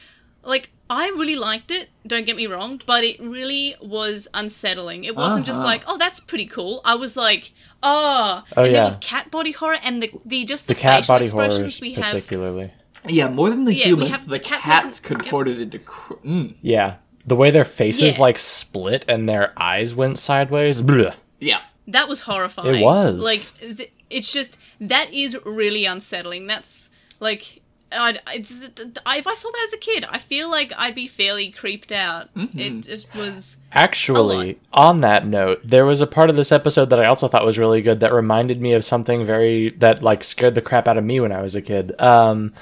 like 0.44 0.68
I 0.90 1.08
really 1.08 1.36
liked 1.36 1.70
it. 1.70 1.88
Don't 2.06 2.26
get 2.26 2.36
me 2.36 2.46
wrong, 2.46 2.78
but 2.84 3.02
it 3.02 3.18
really 3.18 3.76
was 3.80 4.28
unsettling. 4.34 5.04
It 5.04 5.16
wasn't 5.16 5.46
just 5.46 5.60
Uh-huh. 5.60 5.66
like, 5.68 5.84
oh, 5.86 5.96
that's 5.96 6.20
pretty 6.20 6.44
cool. 6.44 6.82
I 6.84 6.96
was 6.96 7.16
like, 7.16 7.52
oh, 7.82 8.42
Oh, 8.54 8.62
and 8.62 8.66
yeah. 8.66 8.72
there 8.74 8.84
was 8.84 8.96
cat 8.96 9.30
body 9.30 9.52
horror 9.52 9.78
and 9.82 10.02
the 10.02 10.10
the 10.26 10.44
just 10.44 10.66
the, 10.66 10.74
the 10.74 10.80
cat 10.80 11.00
facial 11.00 11.14
body 11.14 11.24
expressions 11.24 11.58
horrors 11.58 11.80
we 11.80 11.92
have. 11.94 12.12
particularly. 12.12 12.72
Yeah, 13.08 13.30
more 13.30 13.48
than 13.48 13.64
the 13.64 13.74
Yeah, 13.74 13.86
humans, 13.86 14.26
the 14.26 14.32
the 14.32 14.38
cats 14.38 14.64
cats, 14.66 14.84
moving- 14.84 15.02
could 15.16 15.22
yep. 15.24 15.30
port 15.30 15.48
it 15.48 15.60
into. 15.60 15.78
Cr- 15.78 16.14
mm. 16.26 16.54
Yeah, 16.60 16.96
the 17.26 17.36
way 17.36 17.50
their 17.50 17.64
faces 17.64 18.16
Yeah. 18.16 18.20
like 18.22 18.38
split 18.38 19.04
and 19.08 19.28
their 19.28 19.52
eyes 19.56 19.94
went 19.94 20.18
sideways. 20.18 20.80
bleh. 20.82 21.14
Yeah. 21.40 21.60
That 21.88 22.08
was 22.08 22.20
horrifying. 22.22 22.76
It 22.76 22.82
was. 22.84 23.22
like 23.22 23.50
th- 23.60 23.92
it's 24.10 24.32
just 24.32 24.56
that 24.80 25.12
is 25.12 25.36
really 25.44 25.84
unsettling. 25.84 26.46
That's 26.46 26.90
like. 27.20 27.58
I'd, 27.94 28.22
I, 28.26 28.38
th- 28.38 28.74
th- 28.74 28.88
I, 29.04 29.18
if 29.18 29.26
I 29.26 29.34
saw 29.34 29.50
that 29.50 29.64
as 29.66 29.74
a 29.74 29.76
kid, 29.76 30.06
I 30.08 30.16
feel 30.16 30.50
like 30.50 30.72
I'd 30.78 30.94
be 30.94 31.06
fairly 31.06 31.50
creeped 31.50 31.92
out. 31.92 32.32
Mm-hmm. 32.34 32.58
It 32.58 32.80
just 32.84 33.14
was. 33.14 33.58
Actually, 33.70 34.56
on 34.72 35.02
that 35.02 35.26
note, 35.26 35.60
there 35.62 35.84
was 35.84 36.00
a 36.00 36.06
part 36.06 36.30
of 36.30 36.36
this 36.36 36.52
episode 36.52 36.88
that 36.88 36.98
I 36.98 37.04
also 37.04 37.28
thought 37.28 37.44
was 37.44 37.58
really 37.58 37.82
good 37.82 38.00
that 38.00 38.10
reminded 38.10 38.62
me 38.62 38.72
of 38.72 38.82
something 38.86 39.26
very 39.26 39.68
that 39.80 40.02
like 40.02 40.24
scared 40.24 40.54
the 40.54 40.62
crap 40.62 40.88
out 40.88 40.96
of 40.96 41.04
me 41.04 41.20
when 41.20 41.32
I 41.32 41.42
was 41.42 41.54
a 41.54 41.60
kid. 41.60 41.92
Um, 42.00 42.54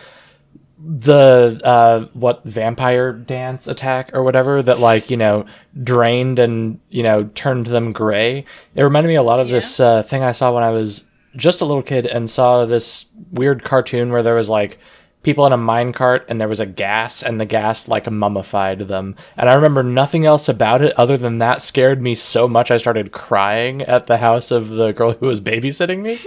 the 0.82 1.60
uh, 1.64 2.06
what 2.14 2.44
vampire 2.44 3.12
dance 3.12 3.66
attack 3.66 4.10
or 4.14 4.22
whatever 4.22 4.62
that 4.62 4.78
like 4.80 5.10
you 5.10 5.16
know 5.16 5.44
drained 5.82 6.38
and 6.38 6.80
you 6.88 7.02
know 7.02 7.24
turned 7.34 7.66
them 7.66 7.92
gray. 7.92 8.44
It 8.74 8.82
reminded 8.82 9.08
me 9.08 9.16
a 9.16 9.22
lot 9.22 9.40
of 9.40 9.48
Yeah. 9.48 9.54
this 9.56 9.78
uh, 9.80 10.02
thing 10.02 10.22
I 10.22 10.32
saw 10.32 10.52
when 10.54 10.62
I 10.64 10.70
was 10.70 11.04
just 11.36 11.60
a 11.60 11.64
little 11.64 11.82
kid 11.82 12.06
and 12.06 12.28
saw 12.28 12.64
this 12.64 13.06
weird 13.32 13.62
cartoon 13.62 14.10
where 14.10 14.22
there 14.22 14.34
was 14.34 14.48
like 14.48 14.78
people 15.22 15.46
in 15.46 15.52
a 15.52 15.58
minecart 15.58 16.24
and 16.28 16.40
there 16.40 16.48
was 16.48 16.60
a 16.60 16.66
gas 16.66 17.22
and 17.22 17.38
the 17.38 17.44
gas 17.44 17.86
like 17.86 18.10
mummified 18.10 18.80
them 18.88 19.14
and 19.36 19.50
i 19.50 19.54
remember 19.54 19.82
nothing 19.82 20.24
else 20.24 20.48
about 20.48 20.80
it 20.80 20.98
other 20.98 21.18
than 21.18 21.36
that 21.36 21.60
scared 21.60 22.00
me 22.00 22.14
so 22.14 22.48
much 22.48 22.70
i 22.70 22.78
started 22.78 23.12
crying 23.12 23.82
at 23.82 24.06
the 24.06 24.16
house 24.16 24.50
of 24.50 24.70
the 24.70 24.92
girl 24.92 25.12
who 25.12 25.26
was 25.26 25.38
babysitting 25.38 26.00
me 26.00 26.18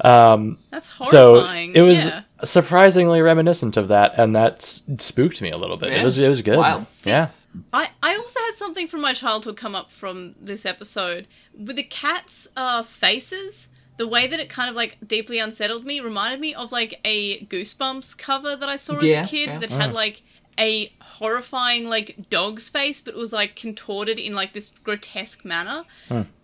um, 0.00 0.58
That's 0.72 0.90
so 1.08 1.48
it 1.48 1.80
was 1.82 2.04
Yeah. 2.04 2.22
Surprisingly 2.44 3.20
reminiscent 3.20 3.76
of 3.76 3.88
that 3.88 4.18
and 4.18 4.34
that 4.34 4.62
spooked 4.98 5.42
me 5.42 5.50
a 5.50 5.56
little 5.56 5.76
bit 5.76 5.92
it 5.92 6.04
was 6.04 6.18
it 6.18 6.28
was 6.28 6.42
good 6.42 6.58
Wild. 6.58 6.86
yeah 7.04 7.28
I, 7.72 7.90
I 8.02 8.16
also 8.16 8.40
had 8.40 8.54
something 8.54 8.86
from 8.86 9.00
my 9.00 9.12
childhood 9.12 9.56
come 9.56 9.74
up 9.74 9.90
from 9.90 10.36
this 10.40 10.64
episode. 10.64 11.26
With 11.52 11.76
the 11.76 11.82
cat's 11.82 12.48
uh, 12.56 12.82
faces, 12.82 13.68
the 13.96 14.06
way 14.06 14.26
that 14.26 14.40
it 14.40 14.48
kind 14.48 14.70
of 14.70 14.76
like 14.76 14.96
deeply 15.06 15.38
unsettled 15.38 15.84
me 15.84 16.00
reminded 16.00 16.40
me 16.40 16.54
of 16.54 16.72
like 16.72 17.00
a 17.04 17.44
Goosebumps 17.46 18.16
cover 18.16 18.56
that 18.56 18.68
I 18.68 18.76
saw 18.76 18.96
as 18.96 19.02
a 19.02 19.28
kid 19.28 19.48
yeah. 19.48 19.58
that 19.58 19.70
had 19.70 19.92
like 19.92 20.22
a 20.58 20.92
horrifying 21.00 21.88
like 21.88 22.30
dog's 22.30 22.68
face, 22.68 23.00
but 23.00 23.14
it 23.14 23.18
was 23.18 23.32
like 23.32 23.56
contorted 23.56 24.18
in 24.18 24.34
like 24.34 24.52
this 24.52 24.70
grotesque 24.84 25.44
manner. 25.44 25.84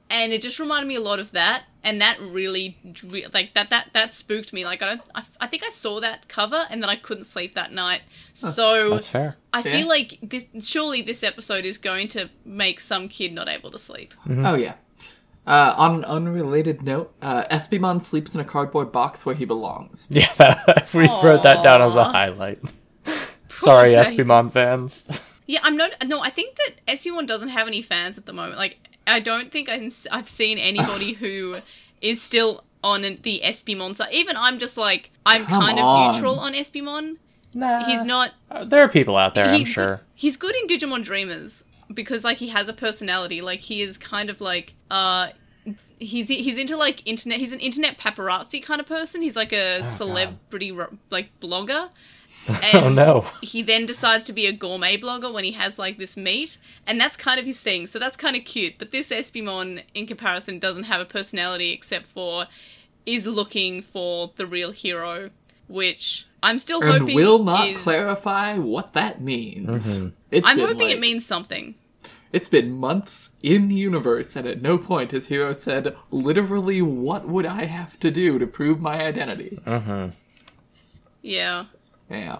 And 0.09 0.33
it 0.33 0.41
just 0.43 0.61
reminded 0.61 0.87
me 0.87 0.95
a 0.95 1.01
lot 1.01 1.19
of 1.19 1.33
that, 1.33 1.65
and 1.87 2.01
that 2.03 2.21
really, 2.21 2.77
re- 3.03 3.27
like 3.33 3.55
that, 3.55 3.71
that, 3.71 3.89
that 3.95 4.13
spooked 4.13 4.53
me. 4.53 4.65
Like 4.67 4.83
I 4.83 4.87
don't, 4.87 5.01
I, 5.15 5.23
I 5.41 5.47
think 5.47 5.63
I 5.65 5.71
saw 5.71 6.01
that 6.01 6.29
cover, 6.29 6.67
and 6.69 6.83
then 6.83 6.91
I 6.91 6.97
couldn't 6.97 7.25
sleep 7.25 7.55
that 7.55 7.73
night. 7.73 8.03
So 8.35 8.91
that's 8.91 9.07
fair 9.09 9.37
I 9.55 9.59
Yeah. 9.61 9.73
feel 9.73 9.89
like 9.89 10.19
this 10.23 10.45
surely 10.61 11.01
this 11.01 11.23
episode 11.23 11.65
is 11.65 11.79
going 11.79 12.09
to 12.09 12.29
make 12.45 12.81
some 12.81 13.09
kid 13.09 13.33
not 13.33 13.49
able 13.49 13.71
to 13.71 13.79
sleep. 13.79 14.13
Mm-hmm. 14.27 14.45
Oh 14.45 14.55
yeah. 14.57 14.75
Uh, 15.47 15.73
on 15.77 15.95
an 15.99 16.05
unrelated 16.05 16.83
note, 16.83 17.15
uh, 17.23 17.45
Espimon 17.45 18.03
sleeps 18.03 18.35
in 18.35 18.41
a 18.41 18.45
cardboard 18.45 18.91
box 18.91 19.25
where 19.25 19.35
he 19.37 19.45
belongs. 19.45 20.07
yeah 20.11 20.33
that, 20.39 20.93
we 20.93 21.07
wrote 21.07 21.45
that 21.45 21.63
down 21.63 21.81
as 21.81 21.95
a 21.95 22.03
highlight 22.05 22.59
sorry 23.55 23.95
baby. 23.95 24.17
espimon 24.17 24.53
fans 24.53 25.09
Yeah, 25.49 25.61
I'm 25.63 25.77
not. 25.77 25.93
No, 26.09 26.21
I 26.21 26.31
think 26.31 26.57
that 26.57 26.73
Espimon 26.89 27.29
doesn't 27.29 27.51
have 27.51 27.69
any 27.69 27.81
fans 27.81 28.19
at 28.19 28.27
the 28.27 28.33
moment. 28.33 28.59
Like, 28.59 28.96
I 29.07 29.21
don't 29.21 29.51
think 29.53 29.69
I'm, 29.69 29.87
s- 29.87 30.07
I've 30.11 30.29
seen 30.29 30.59
anybody 30.59 31.13
who 31.23 31.57
is 32.01 32.21
still 32.23 32.65
on 32.85 33.03
the 33.03 33.41
Espimon 33.45 33.97
side. 33.97 34.13
Even 34.13 34.37
I'm 34.37 34.59
just 34.59 34.77
like 34.77 35.11
I'm 35.25 35.45
Come 35.47 35.63
kind 35.63 35.79
on. 35.81 36.11
of 36.11 36.15
neutral 36.17 36.39
on 36.39 36.55
Espimon. 36.55 37.17
nah 37.55 37.85
He's 37.87 38.05
not. 38.05 38.33
Uh, 38.51 38.65
there 38.65 38.83
are 38.83 38.89
people 38.89 39.17
out 39.17 39.35
there 39.35 39.47
i'm 39.47 39.65
sure 39.65 39.97
Good, 39.97 40.01
he's 40.15 40.37
good 40.37 40.55
in 40.57 40.67
Digimon 40.69 41.05
Dreamers 41.05 41.65
because 41.93 42.23
like 42.25 42.37
he 42.39 42.49
has 42.49 42.69
a 42.69 42.73
personality. 42.73 43.41
Like 43.41 43.61
he 43.61 43.83
is 43.83 43.97
kind 43.99 44.31
of 44.31 44.41
like 44.41 44.75
uh. 44.91 45.29
He's 45.99 46.29
he's 46.29 46.59
into 46.59 46.77
like 46.77 47.01
internet. 47.09 47.39
He's 47.39 47.55
an 47.55 47.61
internet 47.61 47.97
paparazzi 47.97 48.63
kind 48.63 48.83
of 48.83 48.87
person. 48.87 49.23
He's 49.23 49.35
like 49.35 49.53
a 49.55 49.83
celebrity 49.83 50.71
ro- 50.71 50.95
like 51.09 51.31
blogger. 51.41 51.89
And 52.49 52.59
oh 52.75 52.89
no 52.91 53.27
he 53.43 53.63
then 53.63 53.87
decides 53.87 54.25
to 54.27 54.33
be 54.33 54.47
a 54.47 54.53
gourmet 54.53 54.97
blogger 54.97 55.33
when 55.33 55.45
he 55.45 55.53
has 55.53 55.79
like 55.79 55.99
this 55.99 56.17
meat, 56.17 56.59
and 56.87 57.01
that's 57.01 57.17
kind 57.17 57.41
of 57.41 57.47
his 57.47 57.61
thing. 57.61 57.87
So 57.87 57.99
that's 57.99 58.17
kind 58.17 58.37
of 58.37 58.45
cute. 58.45 58.75
But 58.79 58.91
this 58.91 59.11
Espimon, 59.11 59.83
in 59.95 60.07
comparison, 60.07 60.59
doesn't 60.59 60.85
have 60.85 61.01
a 61.01 61.05
personality 61.05 61.73
except 61.73 62.07
for 62.07 62.47
is 63.05 63.27
looking 63.27 63.83
for 63.83 64.33
the 64.37 64.47
real 64.47 64.73
hero, 64.73 65.31
which 65.69 66.27
I'm 66.43 66.59
still 66.59 66.83
and 66.83 66.93
hoping 66.93 67.15
will 67.15 67.43
not 67.43 67.69
is- 67.69 67.81
clarify 67.81 68.59
what 68.59 68.93
that 68.95 69.21
means. 69.21 69.99
Mm-hmm. 69.99 70.09
It's 70.31 70.47
I'm 70.47 70.59
hoping 70.59 70.89
like- 70.89 70.97
it 70.97 71.01
means 71.01 71.25
something. 71.25 71.77
It's 72.33 72.49
been 72.49 72.73
months 72.73 73.31
in 73.43 73.71
universe, 73.71 74.37
and 74.37 74.47
at 74.47 74.61
no 74.61 74.77
point 74.77 75.13
has 75.13 75.29
Hero 75.29 75.53
said 75.53 75.97
literally 76.11 76.83
what 76.83 77.27
would 77.27 77.47
I 77.47 77.65
have 77.65 77.99
to 78.01 78.11
do 78.11 78.39
to 78.39 78.47
prove 78.47 78.81
my 78.81 79.03
identity. 79.03 79.59
Mm-hmm. 79.65 80.09
Yeah. 81.23 81.67
Yeah. 82.11 82.39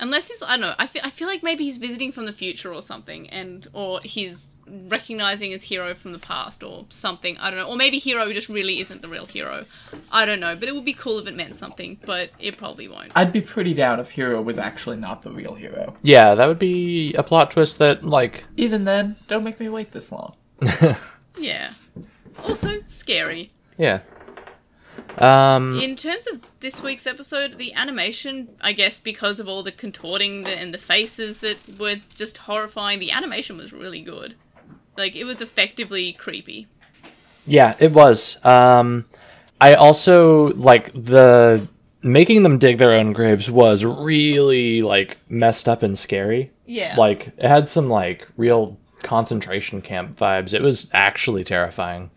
Unless 0.00 0.28
he's, 0.28 0.42
I 0.42 0.50
don't 0.52 0.60
know. 0.60 0.74
I 0.78 0.86
feel, 0.86 1.02
I 1.04 1.10
feel 1.10 1.26
like 1.26 1.42
maybe 1.42 1.64
he's 1.64 1.76
visiting 1.76 2.12
from 2.12 2.26
the 2.26 2.32
future 2.32 2.72
or 2.72 2.80
something, 2.82 3.28
and 3.30 3.66
or 3.72 4.00
he's 4.04 4.54
recognizing 4.86 5.50
his 5.50 5.62
hero 5.64 5.92
from 5.94 6.12
the 6.12 6.20
past 6.20 6.62
or 6.62 6.86
something. 6.88 7.36
I 7.38 7.50
don't 7.50 7.58
know. 7.58 7.68
Or 7.68 7.74
maybe 7.74 7.98
hero 7.98 8.32
just 8.32 8.48
really 8.48 8.78
isn't 8.78 9.02
the 9.02 9.08
real 9.08 9.26
hero. 9.26 9.64
I 10.12 10.24
don't 10.24 10.38
know. 10.38 10.54
But 10.54 10.68
it 10.68 10.74
would 10.76 10.84
be 10.84 10.92
cool 10.92 11.18
if 11.18 11.26
it 11.26 11.34
meant 11.34 11.56
something. 11.56 11.98
But 12.06 12.30
it 12.38 12.56
probably 12.58 12.86
won't. 12.86 13.10
I'd 13.16 13.32
be 13.32 13.40
pretty 13.40 13.74
down 13.74 13.98
if 13.98 14.10
Hero 14.10 14.40
was 14.40 14.56
actually 14.58 14.98
not 14.98 15.22
the 15.22 15.32
real 15.32 15.54
hero. 15.54 15.96
Yeah, 16.02 16.36
that 16.36 16.46
would 16.46 16.58
be 16.60 17.12
a 17.14 17.24
plot 17.24 17.50
twist 17.50 17.78
that, 17.78 18.04
like, 18.04 18.44
Even 18.56 18.84
then, 18.84 19.16
don't 19.26 19.42
make 19.42 19.58
me 19.58 19.68
wait 19.68 19.90
this 19.92 20.12
long. 20.12 20.36
Yeah. 21.38 21.74
Also 22.44 22.80
scary. 22.88 23.50
yeah. 23.78 24.00
Um, 25.16 25.80
In 25.80 25.96
terms 25.96 26.26
of 26.26 26.40
this 26.60 26.82
week's 26.82 27.06
episode, 27.06 27.58
the 27.58 27.72
animation, 27.74 28.48
I 28.60 28.72
guess, 28.72 28.98
because 28.98 29.40
of 29.40 29.48
all 29.48 29.62
the 29.62 29.72
contorting 29.72 30.46
and 30.46 30.72
the 30.74 30.78
faces 30.78 31.38
that 31.38 31.56
were 31.78 31.96
just 32.14 32.36
horrifying, 32.38 32.98
the 32.98 33.10
animation 33.10 33.56
was 33.56 33.72
really 33.72 34.02
good. 34.02 34.34
Like 34.96 35.16
it 35.16 35.24
was 35.24 35.40
effectively 35.40 36.12
creepy. 36.12 36.66
Yeah, 37.46 37.76
it 37.78 37.92
was. 37.92 38.44
Um, 38.44 39.06
I 39.60 39.74
also 39.74 40.48
like 40.54 40.92
the 40.92 41.66
making 42.02 42.42
them 42.42 42.58
dig 42.58 42.78
their 42.78 42.92
own 42.92 43.12
graves 43.12 43.50
was 43.50 43.84
really 43.84 44.82
like 44.82 45.18
messed 45.28 45.68
up 45.68 45.82
and 45.82 45.98
scary. 45.98 46.52
Yeah. 46.66 46.94
Like 46.96 47.28
it 47.28 47.48
had 47.48 47.68
some 47.68 47.88
like 47.88 48.28
real 48.36 48.78
concentration 49.02 49.80
camp 49.82 50.16
vibes. 50.16 50.52
It 50.52 50.62
was 50.62 50.88
actually 50.92 51.44
terrifying. 51.44 52.10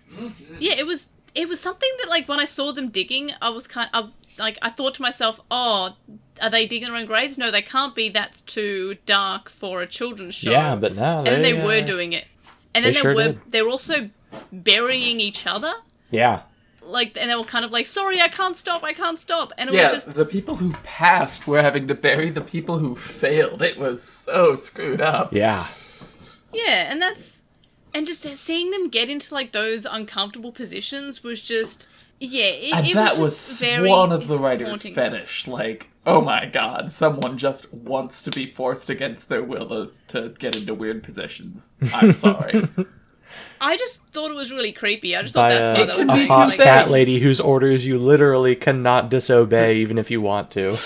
Yeah, 0.59 0.73
it 0.73 0.85
was 0.85 1.09
it 1.35 1.47
was 1.49 1.59
something 1.59 1.89
that 1.99 2.09
like 2.09 2.27
when 2.27 2.39
I 2.39 2.45
saw 2.45 2.71
them 2.71 2.89
digging, 2.89 3.31
I 3.41 3.49
was 3.49 3.67
kind 3.67 3.89
of 3.93 4.11
like 4.37 4.57
I 4.61 4.69
thought 4.69 4.95
to 4.95 5.01
myself, 5.01 5.39
"Oh, 5.49 5.95
are 6.41 6.49
they 6.49 6.65
digging 6.67 6.89
their 6.89 6.97
own 6.97 7.05
graves? 7.05 7.37
No, 7.37 7.51
they 7.51 7.61
can't 7.61 7.95
be. 7.95 8.09
That's 8.09 8.41
too 8.41 8.97
dark 9.05 9.49
for 9.49 9.81
a 9.81 9.87
children's 9.87 10.35
show." 10.35 10.51
Yeah, 10.51 10.75
but 10.75 10.95
no, 10.95 11.19
and 11.19 11.27
then 11.27 11.41
they 11.41 11.59
uh, 11.59 11.65
were 11.65 11.81
doing 11.81 12.13
it, 12.13 12.25
and 12.73 12.83
then 12.85 12.93
they 12.93 12.99
they, 12.99 12.99
sure 13.01 13.15
were 13.15 13.23
did. 13.33 13.39
they 13.47 13.61
were 13.61 13.69
also 13.69 14.09
burying 14.51 15.19
each 15.19 15.45
other. 15.47 15.73
Yeah, 16.09 16.41
Like, 16.81 17.15
and 17.17 17.29
they 17.29 17.35
were 17.35 17.43
kind 17.43 17.63
of 17.63 17.71
like, 17.71 17.85
"Sorry, 17.85 18.19
I 18.21 18.27
can't 18.27 18.57
stop. 18.57 18.83
I 18.83 18.93
can't 18.93 19.19
stop," 19.19 19.53
and 19.57 19.69
it 19.69 19.73
Yeah, 19.73 19.83
was 19.83 19.91
just 19.93 20.13
the 20.13 20.25
people 20.25 20.57
who 20.57 20.73
passed 20.83 21.47
were 21.47 21.61
having 21.61 21.87
to 21.87 21.95
bury 21.95 22.29
the 22.31 22.41
people 22.41 22.79
who 22.79 22.95
failed. 22.95 23.61
It 23.61 23.77
was 23.77 24.03
so 24.03 24.55
screwed 24.55 24.99
up. 25.01 25.33
yeah, 25.33 25.67
Yeah, 26.53 26.91
and 26.91 27.01
that's 27.01 27.40
and 27.93 28.07
just 28.07 28.23
seeing 28.37 28.71
them 28.71 28.89
get 28.89 29.09
into 29.09 29.33
like 29.33 29.51
those 29.51 29.85
uncomfortable 29.85 30.51
positions 30.51 31.23
was 31.23 31.41
just 31.41 31.87
yeah, 32.19 32.45
it, 32.45 32.73
And 32.75 32.87
it 32.87 32.93
that 32.93 33.11
was 33.11 33.19
was, 33.19 33.59
very 33.59 33.89
one 33.89 34.11
of 34.11 34.27
the 34.27 34.37
writer's 34.37 34.69
haunting. 34.69 34.93
fetish. 34.93 35.47
Like, 35.47 35.89
oh 36.05 36.21
my 36.21 36.45
god, 36.45 36.91
someone 36.91 37.37
just 37.37 37.71
wants 37.73 38.21
to 38.21 38.31
be 38.31 38.45
forced 38.45 38.91
against 38.91 39.27
their 39.27 39.43
will 39.43 39.67
to, 39.69 39.91
to 40.09 40.29
get 40.37 40.55
into 40.55 40.75
weird 40.75 41.03
positions. 41.03 41.69
I'm 41.95 42.13
sorry. 42.13 42.67
I 43.59 43.77
just 43.77 44.03
thought 44.07 44.29
it 44.29 44.35
was 44.35 44.51
really 44.51 44.71
creepy. 44.71 45.15
I 45.15 45.23
just 45.23 45.33
thought 45.33 45.49
by 45.49 45.49
that's 45.49 45.69
uh, 45.69 45.71
a, 45.71 45.73
why 45.73 45.85
that 45.85 45.97
would 45.97 46.07
can 46.07 46.09
a 46.09 46.13
be 46.13 46.19
be 46.23 46.27
hot 46.27 46.49
like, 46.49 46.59
cat 46.59 46.89
lady 46.91 47.19
whose 47.19 47.39
orders 47.39 47.85
you 47.85 47.97
literally 47.97 48.55
cannot 48.55 49.09
disobey 49.09 49.77
even 49.77 49.97
if 49.97 50.11
you 50.11 50.21
want 50.21 50.51
to. 50.51 50.79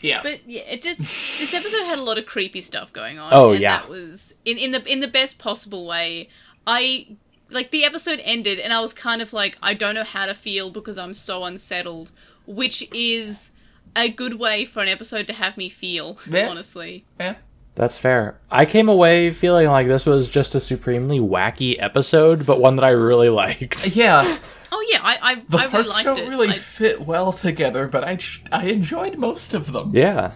Yeah. 0.00 0.22
But 0.22 0.40
yeah, 0.46 0.62
it 0.62 0.82
just 0.82 0.98
this 0.98 1.54
episode 1.54 1.84
had 1.84 1.98
a 1.98 2.02
lot 2.02 2.18
of 2.18 2.26
creepy 2.26 2.60
stuff 2.60 2.92
going 2.92 3.18
on. 3.18 3.30
Oh, 3.32 3.50
and 3.52 3.60
yeah. 3.60 3.78
that 3.78 3.88
was 3.88 4.34
in 4.44 4.58
in 4.58 4.72
the 4.72 4.84
in 4.90 5.00
the 5.00 5.08
best 5.08 5.38
possible 5.38 5.86
way. 5.86 6.28
I 6.66 7.16
like 7.50 7.70
the 7.70 7.84
episode 7.84 8.20
ended, 8.24 8.58
and 8.58 8.72
I 8.72 8.80
was 8.80 8.92
kind 8.92 9.20
of 9.22 9.32
like, 9.32 9.58
I 9.62 9.74
don't 9.74 9.94
know 9.94 10.04
how 10.04 10.26
to 10.26 10.34
feel 10.34 10.70
because 10.70 10.98
I'm 10.98 11.14
so 11.14 11.44
unsettled, 11.44 12.10
which 12.46 12.88
is 12.94 13.50
a 13.96 14.08
good 14.08 14.34
way 14.34 14.64
for 14.64 14.80
an 14.82 14.88
episode 14.88 15.26
to 15.26 15.32
have 15.32 15.56
me 15.56 15.68
feel. 15.68 16.18
Yeah. 16.28 16.48
Honestly, 16.48 17.04
yeah. 17.18 17.36
That's 17.76 17.96
fair. 17.96 18.38
I 18.50 18.66
came 18.66 18.88
away 18.88 19.32
feeling 19.32 19.68
like 19.68 19.86
this 19.86 20.04
was 20.04 20.28
just 20.28 20.54
a 20.54 20.60
supremely 20.60 21.18
wacky 21.20 21.76
episode, 21.78 22.44
but 22.44 22.60
one 22.60 22.76
that 22.76 22.84
I 22.84 22.90
really 22.90 23.28
liked. 23.44 23.94
Yeah, 23.96 24.38
oh 24.72 24.86
yeah, 24.92 25.00
I 25.02 25.18
I, 25.22 25.34
the 25.48 25.56
I 25.56 25.60
really 25.62 25.70
parts 25.70 25.88
liked 25.88 26.04
don't 26.04 26.18
it. 26.18 26.28
really 26.28 26.48
I- 26.50 26.58
fit 26.58 27.00
well 27.06 27.32
together, 27.32 27.86
but 27.88 28.04
I 28.04 28.18
I 28.52 28.66
enjoyed 28.66 29.16
most 29.18 29.54
of 29.54 29.72
them. 29.72 29.92
Yeah. 29.94 30.32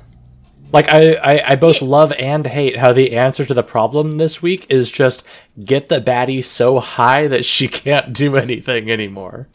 Like 0.72 0.88
I, 0.88 1.12
I, 1.14 1.50
I 1.52 1.56
both 1.56 1.80
love 1.82 2.10
and 2.12 2.44
hate 2.48 2.78
how 2.78 2.92
the 2.92 3.12
answer 3.16 3.44
to 3.44 3.54
the 3.54 3.62
problem 3.62 4.12
this 4.12 4.42
week 4.42 4.66
is 4.68 4.90
just 4.90 5.22
get 5.64 5.88
the 5.88 6.00
baddie 6.00 6.44
so 6.44 6.80
high 6.80 7.28
that 7.28 7.44
she 7.44 7.68
can't 7.82 8.12
do 8.12 8.36
anything 8.36 8.90
anymore. 8.90 9.46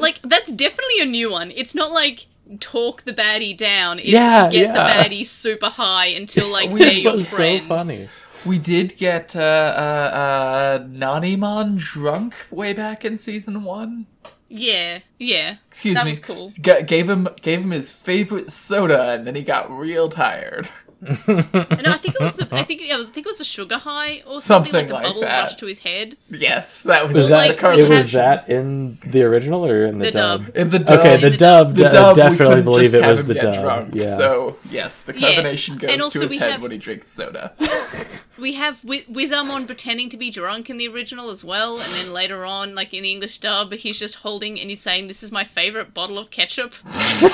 like 0.00 0.18
that's 0.22 0.50
definitely 0.50 1.00
a 1.02 1.06
new 1.06 1.30
one. 1.30 1.52
It's 1.54 1.74
not 1.74 1.92
like 1.92 2.26
talk 2.60 3.02
the 3.02 3.12
baddie 3.12 3.56
down. 3.56 3.98
It's 3.98 4.08
Yeah, 4.08 4.48
get 4.50 4.68
yeah. 4.68 4.72
the 4.72 4.78
baddie 4.80 5.26
super 5.26 5.68
high 5.68 6.06
until 6.08 6.48
like 6.50 6.70
We- 6.74 6.80
they're 6.80 6.90
It 6.90 6.96
your 7.02 7.12
was 7.14 7.28
so 7.28 7.58
funny. 7.60 8.08
We 8.44 8.58
did 8.58 8.96
get 8.96 9.34
uh, 9.34 9.40
uh, 9.40 10.16
uh, 10.16 10.78
Nanimon 10.86 11.78
drunk 11.78 12.34
way 12.50 12.72
back 12.72 13.04
in 13.04 13.18
season 13.18 13.64
one. 13.64 14.06
Yeah, 14.48 15.00
yeah. 15.18 15.56
Excuse 15.68 15.94
that 15.94 16.04
me. 16.04 16.12
was 16.12 16.20
cool. 16.20 16.48
G- 16.50 16.82
gave 16.86 17.10
him 17.10 17.26
gave 17.42 17.62
him 17.62 17.72
his 17.72 17.90
favorite 17.90 18.52
soda, 18.52 19.10
and 19.10 19.26
then 19.26 19.34
he 19.34 19.42
got 19.42 19.68
real 19.70 20.08
tired. 20.08 20.68
And 21.06 21.86
I 21.86 21.98
think 21.98 22.14
it 22.14 22.20
was 22.20 22.32
the 22.34 22.48
I 22.52 22.64
think 22.64 22.80
it 22.82 22.96
was 22.96 23.10
I 23.10 23.12
think 23.12 23.26
it 23.26 23.30
was 23.30 23.40
a 23.40 23.44
sugar 23.44 23.76
high 23.76 24.22
or 24.26 24.40
something, 24.40 24.72
Something 24.72 24.72
like 24.72 24.88
the 24.88 24.94
like 24.94 25.02
bubbles 25.04 25.24
that. 25.24 25.42
rushed 25.42 25.58
to 25.58 25.66
his 25.66 25.80
head. 25.80 26.16
Yes, 26.30 26.82
that 26.84 27.02
was, 27.04 27.12
Was 27.12 27.26
the 27.26 27.30
that 27.34 27.48
like, 27.48 27.58
cartoon. 27.58 27.84
it 27.84 27.88
was 27.90 27.98
have- 28.06 28.12
that 28.12 28.48
in 28.48 28.98
the 29.06 29.22
original 29.22 29.66
or 29.66 29.84
in 29.84 29.98
the, 29.98 30.06
The 30.06 30.10
dub? 30.12 30.46
dub. 30.46 30.56
in 30.56 30.70
the 30.70 30.78
dub. 30.78 30.98
Okay, 31.00 31.16
the 31.18 31.30
the 31.30 31.36
dub, 31.36 31.74
the 31.74 31.84
d- 31.84 31.90
dub, 31.90 32.16
we 32.16 32.22
definitely 32.22 32.46
couldn't 32.46 32.64
believe 32.64 32.82
just 32.84 32.94
it 32.94 33.02
have 33.02 33.10
was 33.10 33.20
him 33.20 33.26
the 33.28 33.34
get 33.34 33.42
dub. 33.42 33.62
Drunk, 33.62 33.94
yeah. 33.94 34.16
So 34.16 34.56
yes, 34.70 35.02
the 35.02 35.18
Yeah, 35.18 35.28
carbonation 35.34 35.78
goes 35.78 35.90
and 35.90 36.00
also 36.02 36.18
to 36.20 36.24
his 36.24 36.30
we 36.30 36.38
head 36.38 36.52
have- 36.52 36.62
when 36.62 36.70
he 36.70 36.78
drinks 36.78 37.08
soda. 37.08 37.52
We 38.38 38.52
have 38.52 38.82
Wi- 38.82 39.06
Wizamon 39.10 39.64
pretending 39.66 40.10
to 40.10 40.18
be 40.18 40.30
drunk 40.30 40.68
in 40.68 40.76
the 40.76 40.88
original 40.88 41.30
as 41.30 41.42
well, 41.42 41.78
and 41.78 41.90
then 41.92 42.12
later 42.12 42.44
on, 42.44 42.74
like 42.74 42.92
in 42.92 43.02
the 43.02 43.10
English 43.10 43.38
dub, 43.38 43.72
he's 43.72 43.98
just 43.98 44.16
holding 44.16 44.60
and 44.60 44.68
he's 44.68 44.82
saying, 44.82 45.06
"This 45.08 45.22
is 45.22 45.32
my 45.32 45.42
favorite 45.42 45.94
bottle 45.94 46.18
of 46.18 46.28
ketchup," 46.30 46.74
which 46.84 47.32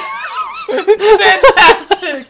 Fantastic. 0.68 2.26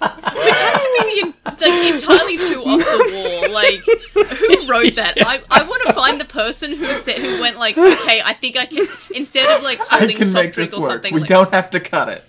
Has 0.00 0.82
to 0.82 1.04
be 1.04 1.20
the 1.22 1.34
like 1.60 1.92
entirely 1.94 2.36
too 2.38 2.62
off 2.64 2.80
the 2.80 3.12
wall. 3.14 3.52
Like, 3.52 3.80
who 4.38 4.70
wrote 4.70 4.94
that? 4.96 5.14
I, 5.18 5.42
I 5.50 5.62
want 5.62 5.82
to 5.86 5.92
find 5.92 6.20
the 6.20 6.24
person 6.24 6.74
who 6.74 6.86
said 6.94 7.16
who 7.16 7.40
went 7.40 7.58
like, 7.58 7.76
"Okay, 7.76 8.22
I 8.24 8.32
think 8.32 8.56
I 8.56 8.66
can." 8.66 8.86
Instead 9.14 9.48
of 9.56 9.62
like 9.62 9.80
I 9.92 9.98
holding 9.98 10.16
can 10.16 10.26
soft 10.26 10.44
make 10.44 10.52
drink 10.54 10.70
this 10.70 10.78
or 10.78 10.82
work. 10.82 10.90
something, 10.92 11.14
We 11.14 11.20
like, 11.20 11.28
don't 11.28 11.52
have 11.52 11.70
to 11.70 11.80
cut 11.80 12.08
it. 12.08 12.24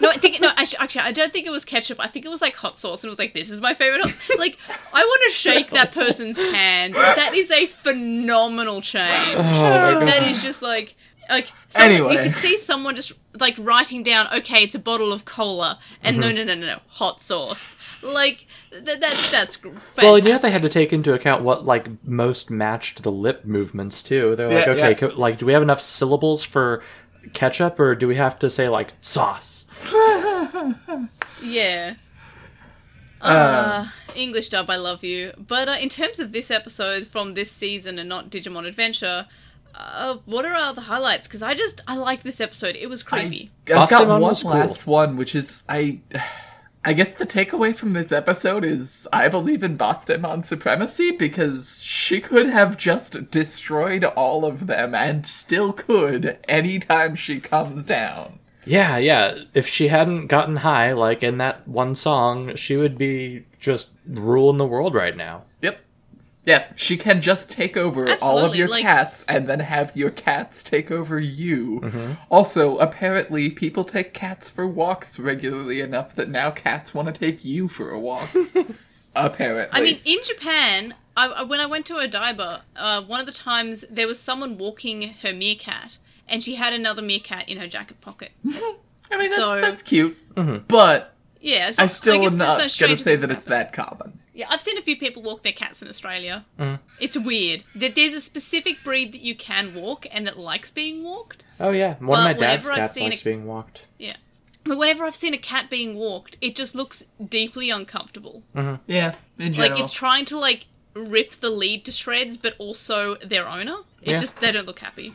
No, 0.00 0.08
I 0.10 0.16
think 0.16 0.40
no. 0.40 0.50
Actually, 0.56 0.78
actually, 0.80 1.02
I 1.02 1.12
don't 1.12 1.32
think 1.32 1.46
it 1.46 1.50
was 1.50 1.64
ketchup. 1.64 2.00
I 2.00 2.08
think 2.08 2.24
it 2.24 2.28
was 2.28 2.40
like 2.42 2.56
hot 2.56 2.76
sauce, 2.76 3.04
and 3.04 3.08
it 3.08 3.12
was 3.12 3.18
like, 3.20 3.34
"This 3.34 3.50
is 3.50 3.60
my 3.60 3.72
favorite." 3.74 4.02
hot-" 4.02 4.38
Like, 4.38 4.58
I 4.92 5.04
want 5.04 5.22
to 5.26 5.30
shake 5.36 5.70
that 5.70 5.92
person's 5.92 6.36
hand. 6.36 6.94
That 6.94 7.32
is 7.34 7.50
a 7.52 7.66
phenomenal 7.66 8.80
change. 8.80 9.34
Oh. 9.36 10.04
That 10.04 10.24
is 10.24 10.42
just 10.42 10.60
like, 10.60 10.96
like 11.30 11.50
someone, 11.68 12.12
you 12.12 12.18
could 12.20 12.34
see 12.34 12.56
someone 12.58 12.96
just 12.96 13.12
like 13.38 13.56
writing 13.58 14.02
down, 14.02 14.26
"Okay, 14.34 14.62
it's 14.62 14.74
a 14.74 14.78
bottle 14.78 15.12
of 15.12 15.24
cola," 15.24 15.78
and 16.02 16.18
no, 16.18 16.30
no, 16.32 16.44
no, 16.44 16.54
no, 16.54 16.66
no, 16.66 16.78
hot 16.88 17.20
sauce. 17.22 17.74
Like 18.02 18.46
th- 18.70 18.98
that's 19.00 19.30
that's 19.30 19.56
gr- 19.56 19.68
Well, 19.96 20.16
and 20.16 20.24
you 20.24 20.32
know 20.32 20.38
fantastic. 20.38 20.42
they 20.42 20.50
had 20.50 20.62
to 20.62 20.68
take 20.68 20.92
into 20.92 21.12
account 21.14 21.42
what 21.42 21.64
like 21.64 21.86
most 22.04 22.50
matched 22.50 23.02
the 23.02 23.12
lip 23.12 23.44
movements 23.44 24.02
too. 24.02 24.36
They're 24.36 24.48
like, 24.48 24.66
Yeah, 24.66 24.72
okay, 24.72 24.88
yeah. 24.90 24.94
co- 24.94 25.12
like, 25.16 25.38
do 25.38 25.46
we 25.46 25.52
have 25.52 25.62
enough 25.62 25.80
syllables 25.80 26.44
for 26.44 26.82
ketchup, 27.32 27.78
or 27.80 27.94
do 27.94 28.06
we 28.08 28.16
have 28.16 28.38
to 28.40 28.50
say 28.50 28.68
like 28.68 28.92
sauce? 29.00 29.64
Yeah. 31.42 31.94
Uh, 33.20 33.86
English 34.16 34.48
dub, 34.48 34.68
I 34.68 34.74
love 34.74 35.04
you. 35.04 35.32
But 35.38 35.68
uh, 35.68 35.76
in 35.80 35.88
terms 35.88 36.18
of 36.18 36.32
this 36.32 36.50
episode 36.50 37.06
from 37.06 37.34
this 37.34 37.52
season 37.52 38.00
and 38.00 38.08
not 38.08 38.30
Digimon 38.30 38.66
Adventure, 38.66 39.28
uh, 39.82 40.18
what 40.24 40.44
are 40.44 40.54
other 40.54 40.80
highlights? 40.80 41.26
Because 41.26 41.42
I 41.42 41.54
just 41.54 41.80
I 41.86 41.96
like 41.96 42.22
this 42.22 42.40
episode. 42.40 42.76
It 42.76 42.88
was 42.88 43.02
creepy. 43.02 43.50
I, 43.68 43.74
I've 43.74 43.90
got 43.90 44.08
one 44.08 44.20
was 44.20 44.42
cool. 44.42 44.52
last 44.52 44.86
one, 44.86 45.16
which 45.16 45.34
is 45.34 45.62
I. 45.68 46.00
I 46.84 46.94
guess 46.94 47.14
the 47.14 47.26
takeaway 47.26 47.76
from 47.76 47.92
this 47.92 48.10
episode 48.10 48.64
is 48.64 49.06
I 49.12 49.28
believe 49.28 49.62
in 49.62 49.78
Bastemon 49.78 50.44
supremacy 50.44 51.12
because 51.12 51.80
she 51.84 52.20
could 52.20 52.48
have 52.48 52.76
just 52.76 53.30
destroyed 53.30 54.02
all 54.02 54.44
of 54.44 54.66
them 54.66 54.92
and 54.92 55.24
still 55.24 55.72
could 55.72 56.38
anytime 56.48 57.14
she 57.14 57.38
comes 57.38 57.82
down. 57.82 58.40
Yeah, 58.64 58.96
yeah. 58.98 59.38
If 59.54 59.68
she 59.68 59.88
hadn't 59.88 60.26
gotten 60.26 60.56
high, 60.56 60.92
like 60.92 61.22
in 61.22 61.38
that 61.38 61.66
one 61.68 61.94
song, 61.94 62.56
she 62.56 62.76
would 62.76 62.98
be 62.98 63.44
just 63.60 63.90
ruling 64.06 64.58
the 64.58 64.66
world 64.66 64.94
right 64.94 65.16
now. 65.16 65.44
Yep. 65.60 65.78
Yeah, 66.44 66.66
she 66.74 66.96
can 66.96 67.20
just 67.22 67.50
take 67.50 67.76
over 67.76 68.16
all 68.20 68.38
of 68.40 68.56
your 68.56 68.66
like- 68.66 68.82
cats 68.82 69.24
and 69.28 69.48
then 69.48 69.60
have 69.60 69.96
your 69.96 70.10
cats 70.10 70.62
take 70.62 70.90
over 70.90 71.20
you. 71.20 71.80
Mm-hmm. 71.80 72.12
Also, 72.30 72.78
apparently, 72.78 73.48
people 73.48 73.84
take 73.84 74.12
cats 74.12 74.48
for 74.50 74.66
walks 74.66 75.20
regularly 75.20 75.80
enough 75.80 76.16
that 76.16 76.28
now 76.28 76.50
cats 76.50 76.92
want 76.92 77.06
to 77.06 77.12
take 77.12 77.44
you 77.44 77.68
for 77.68 77.90
a 77.90 77.98
walk. 78.00 78.28
apparently. 79.14 79.78
I 79.78 79.82
mean, 79.84 79.98
in 80.04 80.18
Japan, 80.24 80.94
I, 81.16 81.28
I- 81.28 81.42
when 81.44 81.60
I 81.60 81.66
went 81.66 81.86
to 81.86 81.94
Odaiba, 81.94 82.62
uh, 82.76 83.02
one 83.02 83.20
of 83.20 83.26
the 83.26 83.32
times 83.32 83.84
there 83.90 84.06
was 84.06 84.18
someone 84.18 84.58
walking 84.58 85.14
her 85.22 85.32
meerkat, 85.32 85.98
and 86.28 86.42
she 86.42 86.56
had 86.56 86.72
another 86.72 87.02
meerkat 87.02 87.48
in 87.48 87.58
her 87.58 87.68
jacket 87.68 88.00
pocket. 88.00 88.32
I 88.46 89.18
mean 89.18 89.28
that's, 89.30 89.36
so- 89.36 89.60
that's 89.60 89.82
cute. 89.82 90.16
Mm-hmm. 90.34 90.64
But 90.68 91.14
Yeah, 91.40 91.70
so 91.70 91.82
I 91.82 91.86
still 91.86 92.20
guess 92.20 92.32
am 92.32 92.38
not 92.38 92.58
gonna 92.80 92.96
say 92.96 93.16
thing 93.16 93.20
that 93.20 93.30
it's 93.30 93.44
that 93.46 93.72
common. 93.72 94.18
Yeah, 94.34 94.46
I've 94.48 94.62
seen 94.62 94.78
a 94.78 94.82
few 94.82 94.96
people 94.96 95.22
walk 95.22 95.42
their 95.42 95.52
cats 95.52 95.82
in 95.82 95.88
Australia. 95.88 96.46
Mm. 96.58 96.78
It's 97.00 97.16
weird. 97.18 97.64
That 97.74 97.94
there's 97.94 98.14
a 98.14 98.20
specific 98.20 98.82
breed 98.82 99.12
that 99.12 99.20
you 99.20 99.34
can 99.36 99.74
walk 99.74 100.06
and 100.10 100.26
that 100.26 100.38
likes 100.38 100.70
being 100.70 101.04
walked. 101.04 101.44
Oh 101.60 101.70
yeah, 101.70 101.96
one 101.96 102.18
of 102.20 102.24
my 102.24 102.32
But 102.32 102.40
dad's 102.40 102.68
cats 102.68 102.98
likes 102.98 103.20
a- 103.20 103.24
being 103.24 103.44
walked. 103.44 103.82
Yeah. 103.98 104.16
But 104.64 104.78
whenever 104.78 105.04
I've 105.04 105.16
seen 105.16 105.34
a 105.34 105.38
cat 105.38 105.68
being 105.68 105.96
walked, 105.96 106.38
it 106.40 106.54
just 106.56 106.74
looks 106.74 107.04
deeply 107.28 107.68
uncomfortable. 107.70 108.42
Yeah, 108.86 109.14
in 109.38 109.54
general. 109.54 109.70
Like 109.72 109.80
it's 109.80 109.92
trying 109.92 110.24
to 110.26 110.38
like 110.38 110.66
rip 110.94 111.32
the 111.40 111.50
lead 111.50 111.84
to 111.86 111.92
shreds, 111.92 112.36
but 112.36 112.54
also 112.58 113.16
their 113.16 113.46
owner. 113.48 113.78
It 114.02 114.12
Yeah. 114.12 114.18
just 114.18 114.40
they 114.40 114.52
don't 114.52 114.66
look 114.66 114.78
happy. 114.78 115.14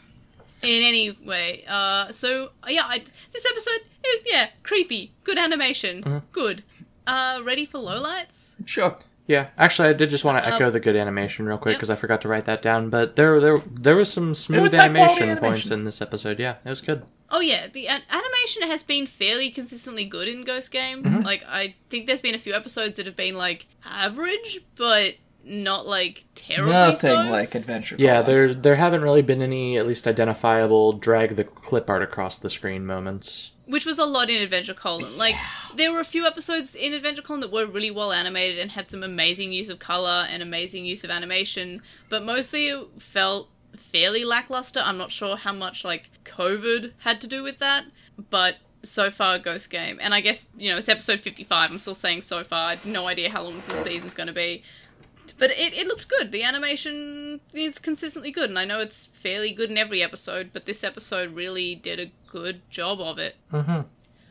In 0.62 0.82
any 0.84 1.12
way, 1.12 1.64
uh, 1.68 2.12
so 2.12 2.50
yeah, 2.68 2.84
I, 2.86 3.04
this 3.32 3.46
episode, 3.50 3.82
eh, 4.04 4.18
yeah, 4.26 4.50
creepy, 4.64 5.12
good 5.24 5.38
animation, 5.38 6.04
Mm-hmm. 6.04 6.18
good. 6.32 6.64
Uh, 7.08 7.42
ready 7.44 7.66
for 7.66 7.80
lowlights? 7.80 8.54
sure. 8.66 9.00
Yeah, 9.28 9.48
actually, 9.58 9.90
I 9.90 9.94
did 9.94 10.10
just 10.10 10.24
want 10.24 10.38
to 10.42 10.48
Um, 10.48 10.54
echo 10.54 10.70
the 10.70 10.80
good 10.80 10.96
animation 10.96 11.46
real 11.48 11.58
quick 11.58 11.76
because 11.76 11.90
I 11.90 11.98
forgot 11.98 12.22
to 12.22 12.30
write 12.30 12.46
that 12.46 12.62
down. 12.62 12.90
But 12.90 13.18
there, 13.18 13.42
there, 13.42 13.58
there 13.70 13.96
was 13.98 14.10
some 14.12 14.34
smooth 14.34 14.62
was 14.62 14.74
animation, 14.74 15.24
animation. 15.24 15.38
points 15.38 15.70
in 15.70 15.84
this 15.84 16.02
episode. 16.02 16.40
Yeah, 16.40 16.56
it 16.64 16.70
was 16.70 16.80
good. 16.80 17.04
Oh 17.30 17.42
yeah, 17.42 17.68
the 17.68 17.90
an- 17.90 18.04
animation 18.10 18.62
has 18.70 18.84
been 18.84 19.06
fairly 19.06 19.50
consistently 19.52 20.06
good 20.06 20.30
in 20.30 20.46
Ghost 20.46 20.72
Game. 20.72 21.04
Mm-hmm. 21.04 21.22
Like 21.24 21.44
I 21.46 21.76
think 21.90 22.08
there's 22.08 22.22
been 22.22 22.36
a 22.36 22.40
few 22.40 22.54
episodes 22.54 22.96
that 22.96 23.06
have 23.06 23.18
been 23.18 23.36
like 23.36 23.68
average, 23.86 24.62
but 24.76 25.16
not 25.48 25.88
like 25.88 26.26
terribly 26.36 26.74
Nothing 26.74 26.98
so. 26.98 27.30
like 27.30 27.56
adventure. 27.56 27.96
Yeah, 27.98 28.22
Colon. 28.22 28.26
there, 28.26 28.54
there 28.54 28.76
haven't 28.76 29.02
really 29.02 29.22
been 29.22 29.42
any 29.42 29.78
at 29.78 29.88
least 29.88 30.08
identifiable 30.08 30.94
drag 30.94 31.36
the 31.36 31.44
clip 31.44 31.90
art 31.90 32.02
across 32.02 32.38
the 32.38 32.50
screen 32.50 32.86
moments. 32.86 33.52
which 33.66 33.86
was 33.86 33.98
a 34.00 34.06
lot 34.06 34.30
in 34.30 34.42
Adventure 34.42 34.74
Colon. 34.74 35.18
Like 35.18 35.36
there 35.76 35.92
were 35.92 36.00
a 36.00 36.06
few 36.06 36.26
episodes 36.26 36.76
in 36.76 36.94
Adventure 36.94 37.22
Colon 37.22 37.42
that 37.42 37.52
were 37.52 37.66
really 37.66 37.92
well 37.92 38.12
animated 38.12 38.60
and 38.60 38.72
had 38.72 38.88
some 38.88 39.04
amazing 39.04 39.52
use 39.52 39.70
of 39.70 39.80
color 39.80 40.26
and 40.30 40.42
amazing 40.44 40.86
use 40.86 41.04
of 41.04 41.10
animation, 41.10 41.82
but 42.10 42.24
mostly 42.24 42.68
it 42.68 42.88
felt 43.00 43.50
fairly 43.76 44.24
lackluster. 44.26 44.82
I'm 44.84 44.98
not 44.98 45.12
sure 45.12 45.36
how 45.38 45.54
much 45.54 45.84
like 45.86 46.10
COVID 46.26 46.94
had 47.00 47.20
to 47.22 47.28
do 47.28 47.44
with 47.44 47.60
that, 47.60 47.86
but 48.30 48.56
so 48.84 49.10
far 49.10 49.38
Ghost 49.40 49.70
Game, 49.70 49.98
and 50.02 50.14
I 50.14 50.22
guess 50.22 50.46
you 50.58 50.72
know 50.72 50.78
it's 50.78 50.88
episode 50.88 51.20
55. 51.20 51.72
I'm 51.72 51.80
still 51.80 51.96
saying 51.96 52.22
so 52.22 52.44
far. 52.44 52.68
I 52.68 52.76
have 52.76 52.86
no 52.86 53.08
idea 53.08 53.30
how 53.30 53.44
long 53.44 53.56
this 53.56 53.66
season's 53.84 54.14
going 54.14 54.28
to 54.28 54.34
be. 54.34 54.64
But 55.38 55.52
it, 55.52 55.74
it 55.74 55.88
looked 55.88 56.08
good. 56.08 56.32
The 56.32 56.44
animation 56.44 57.42
is 57.54 57.80
consistently 57.80 58.32
good, 58.32 58.50
and 58.50 58.58
I 58.58 58.66
know 58.66 58.80
it's 58.80 59.06
fairly 59.06 59.52
good 59.52 59.70
in 59.70 59.78
every 59.78 60.02
episode, 60.02 60.50
but 60.52 60.66
this 60.66 60.84
episode 60.84 61.36
really 61.36 61.76
did 61.76 62.00
a 62.00 62.12
good 62.28 62.62
job 62.70 63.00
of 63.00 63.20
it. 63.20 63.36
Mm-hmm. 63.54 63.82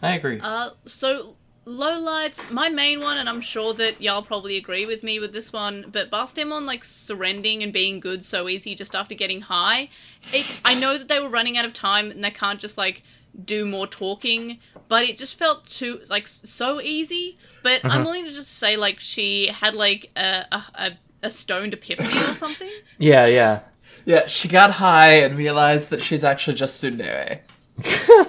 I 0.03 0.14
agree. 0.14 0.40
Uh, 0.42 0.71
so 0.85 1.37
lowlights, 1.66 2.51
my 2.51 2.69
main 2.69 3.01
one, 3.01 3.16
and 3.19 3.29
I'm 3.29 3.40
sure 3.40 3.75
that 3.75 4.01
y'all 4.01 4.23
probably 4.23 4.57
agree 4.57 4.87
with 4.87 5.03
me 5.03 5.19
with 5.19 5.33
this 5.33 5.53
one, 5.53 5.87
but 5.90 6.11
Bastemon 6.11 6.64
like 6.64 6.85
surrendering 6.85 7.62
and 7.62 7.73
being 7.73 7.99
good 7.99 8.25
so 8.25 8.49
easy 8.49 8.75
just 8.75 8.95
after 8.95 9.14
getting 9.14 9.42
high. 9.42 9.88
It, 10.33 10.47
I 10.64 10.79
know 10.79 10.97
that 10.97 11.09
they 11.09 11.19
were 11.19 11.29
running 11.29 11.59
out 11.59 11.64
of 11.64 11.73
time 11.73 12.11
and 12.11 12.23
they 12.23 12.31
can't 12.31 12.61
just 12.61 12.79
like 12.79 13.03
do 13.44 13.64
more 13.66 13.87
talking, 13.87 14.59
but 14.88 15.05
it 15.05 15.18
just 15.18 15.38
felt 15.38 15.66
too 15.66 16.01
like 16.09 16.27
so 16.27 16.81
easy. 16.81 17.37
But 17.62 17.85
I'm 17.85 18.05
willing 18.05 18.25
to 18.27 18.33
just 18.33 18.57
say 18.59 18.77
like 18.77 19.01
she 19.01 19.49
had 19.49 19.75
like 19.75 20.11
a 20.16 20.44
a, 20.53 20.62
a, 20.75 20.90
a 21.25 21.31
stoned 21.31 21.75
epiphany 21.75 22.09
or 22.31 22.35
something. 22.35 22.70
yeah, 22.99 23.27
yeah. 23.27 23.61
Yeah, 24.05 24.27
she 24.27 24.46
got 24.49 24.72
high 24.72 25.14
and 25.14 25.37
realized 25.37 25.90
that 25.90 26.03
she's 26.03 26.22
actually 26.25 26.55
just 26.57 26.83
Tsundere. 26.83 27.40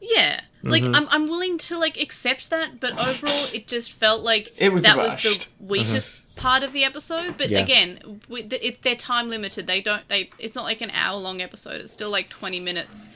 Yeah. 0.00 0.40
Like 0.62 0.82
Mm-hmm. 0.82 0.94
I'm 0.94 1.08
I'm 1.10 1.28
willing 1.28 1.58
to 1.58 1.78
like 1.78 2.00
accept 2.00 2.50
that, 2.50 2.80
but 2.80 2.92
overall 2.98 3.46
it 3.54 3.68
just 3.68 3.92
felt 3.92 4.22
like 4.22 4.52
It 4.56 4.70
was 4.72 4.82
that 4.84 4.96
was 4.96 5.16
the 5.22 5.28
rushed. 5.30 5.48
weakest 5.60 6.10
part 6.36 6.62
of 6.62 6.72
the 6.72 6.84
episode. 6.84 7.36
But 7.38 7.46
Mm-hmm. 7.48 7.52
Yeah. 7.54 7.60
again, 7.60 8.20
with 8.28 8.50
the, 8.50 8.66
it's 8.66 8.78
they're 8.80 8.96
time 8.96 9.28
limited. 9.28 9.66
They 9.66 9.80
don't 9.80 10.06
they 10.08 10.30
it's 10.38 10.54
not 10.54 10.64
like 10.64 10.80
an 10.80 10.90
hour 10.90 11.18
long 11.18 11.40
episode. 11.40 11.80
It's 11.80 11.92
still 11.92 12.10
like 12.10 12.28
20 12.28 12.60
minutes. 12.60 13.08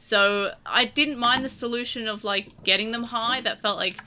So 0.00 0.54
I 0.64 0.86
didn't 0.86 1.18
mind 1.18 1.44
the 1.44 1.50
solution 1.50 2.08
of 2.08 2.24
like 2.24 2.64
getting 2.64 2.90
them 2.90 3.02
high. 3.02 3.42
That 3.42 3.60
felt 3.60 3.76
like 3.76 3.98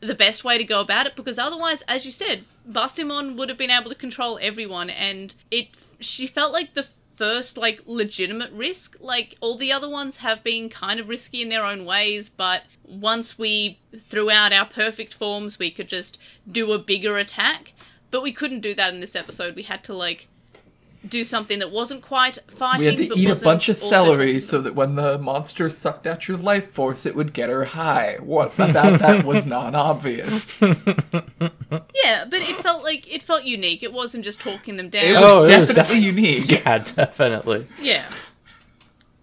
the 0.00 0.14
best 0.14 0.44
way 0.44 0.58
to 0.58 0.62
go 0.62 0.82
about 0.82 1.06
it 1.06 1.16
because 1.16 1.38
otherwise, 1.38 1.82
as 1.88 2.04
you 2.04 2.12
said, 2.12 2.44
Bastemon 2.70 3.34
would 3.34 3.48
have 3.48 3.56
been 3.56 3.70
able 3.70 3.88
to 3.88 3.96
control 3.96 4.38
everyone, 4.42 4.90
and 4.90 5.34
it. 5.50 5.68
She 6.00 6.26
felt 6.26 6.52
like 6.52 6.74
the 6.74 6.86
first 7.16 7.56
like 7.56 7.80
legitimate 7.86 8.52
risk. 8.52 8.98
Like 9.00 9.38
all 9.40 9.56
the 9.56 9.72
other 9.72 9.88
ones 9.88 10.18
have 10.18 10.44
been 10.44 10.68
kind 10.68 11.00
of 11.00 11.08
risky 11.08 11.40
in 11.40 11.48
their 11.48 11.64
own 11.64 11.86
ways, 11.86 12.28
but 12.28 12.64
once 12.86 13.38
we 13.38 13.78
threw 13.98 14.30
out 14.30 14.52
our 14.52 14.66
perfect 14.66 15.14
forms, 15.14 15.58
we 15.58 15.70
could 15.70 15.88
just 15.88 16.18
do 16.50 16.72
a 16.72 16.78
bigger 16.78 17.16
attack. 17.16 17.72
But 18.10 18.22
we 18.22 18.32
couldn't 18.32 18.60
do 18.60 18.74
that 18.74 18.92
in 18.92 19.00
this 19.00 19.16
episode. 19.16 19.56
We 19.56 19.62
had 19.62 19.82
to 19.84 19.94
like 19.94 20.28
do 21.08 21.24
something 21.24 21.58
that 21.58 21.70
wasn't 21.70 22.02
quite 22.02 22.38
fighting. 22.48 22.80
We 22.80 22.86
had 22.86 22.96
to 22.98 23.08
but 23.08 23.18
eat 23.18 23.30
a 23.30 23.44
bunch 23.44 23.68
of 23.68 23.76
celery 23.76 24.40
so 24.40 24.60
that 24.60 24.74
when 24.74 24.94
the 24.96 25.18
monster 25.18 25.68
sucked 25.70 26.06
out 26.06 26.28
your 26.28 26.36
life 26.36 26.70
force, 26.72 27.06
it 27.06 27.14
would 27.14 27.32
get 27.32 27.48
her 27.48 27.64
high. 27.64 28.16
What 28.20 28.54
about 28.58 28.98
that 29.00 29.24
was 29.24 29.44
non-obvious? 29.46 30.58
Yeah, 32.04 32.24
but 32.24 32.40
it 32.40 32.56
felt 32.58 32.82
like 32.82 33.12
it 33.12 33.22
felt 33.22 33.44
unique. 33.44 33.82
It 33.82 33.92
wasn't 33.92 34.24
just 34.24 34.40
talking 34.40 34.76
them 34.76 34.88
down. 34.88 35.04
It 35.04 35.12
was 35.12 35.24
Oh, 35.24 35.42
it 35.44 35.58
was 35.58 35.68
definitely 35.68 35.96
def- 35.96 36.16
unique. 36.16 36.48
Yeah, 36.64 36.78
definitely. 36.78 37.66
Yeah. 37.80 38.04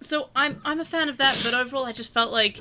So 0.02 0.30
I'm 0.36 0.62
I'm 0.64 0.80
a 0.80 0.86
fan 0.86 1.10
of 1.10 1.18
that, 1.18 1.40
but 1.44 1.54
overall 1.54 1.86
I 1.86 1.92
just 1.92 2.14
felt 2.14 2.32
like 2.32 2.60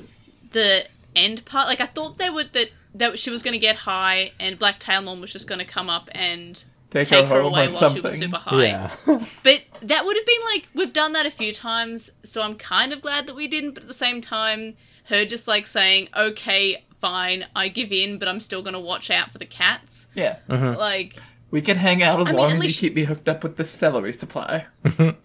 the 0.51 0.85
end 1.15 1.45
part 1.45 1.67
like 1.67 1.79
I 1.81 1.85
thought 1.85 2.17
they 2.17 2.29
would 2.29 2.53
that 2.53 2.69
that 2.95 3.19
she 3.19 3.29
was 3.29 3.43
going 3.43 3.53
to 3.53 3.59
get 3.59 3.75
high 3.75 4.31
and 4.39 4.57
Black 4.57 4.79
Tailmon 4.79 5.21
was 5.21 5.31
just 5.31 5.47
going 5.47 5.59
to 5.59 5.65
come 5.65 5.89
up 5.89 6.09
and 6.13 6.63
Take, 6.95 7.07
take 7.09 7.27
her 7.27 7.35
her 7.35 7.39
away 7.41 7.67
while 7.67 7.71
something. 7.71 8.01
she 8.01 8.05
was 8.07 8.17
super 8.19 8.37
high. 8.37 8.63
Yeah. 8.63 8.95
But 9.43 9.63
that 9.81 10.05
would 10.05 10.15
have 10.15 10.25
been 10.25 10.41
like 10.53 10.67
we've 10.73 10.93
done 10.93 11.13
that 11.13 11.25
a 11.25 11.31
few 11.31 11.53
times, 11.53 12.09
so 12.23 12.41
I'm 12.41 12.55
kind 12.55 12.93
of 12.93 13.01
glad 13.01 13.27
that 13.27 13.35
we 13.35 13.47
didn't, 13.47 13.71
but 13.73 13.83
at 13.83 13.87
the 13.87 13.93
same 13.93 14.21
time 14.21 14.75
her 15.05 15.25
just 15.25 15.47
like 15.47 15.67
saying, 15.67 16.09
"Okay, 16.17 16.83
fine, 16.99 17.45
I 17.55 17.67
give 17.67 17.91
in, 17.91 18.17
but 18.17 18.27
I'm 18.27 18.39
still 18.39 18.61
going 18.63 18.73
to 18.73 18.79
watch 18.79 19.11
out 19.11 19.31
for 19.31 19.37
the 19.37 19.45
cats." 19.45 20.07
Yeah, 20.15 20.37
Like 20.49 21.15
we 21.51 21.61
can 21.61 21.77
hang 21.77 22.01
out 22.01 22.19
as 22.21 22.27
I 22.27 22.31
mean, 22.31 22.39
long 22.39 22.51
at 22.51 22.53
as 22.53 22.57
you 22.57 22.67
least- 22.67 22.79
keep 22.79 22.95
me 22.95 23.03
hooked 23.03 23.29
up 23.29 23.43
with 23.43 23.57
the 23.57 23.65
celery 23.65 24.13
supply. 24.13 24.65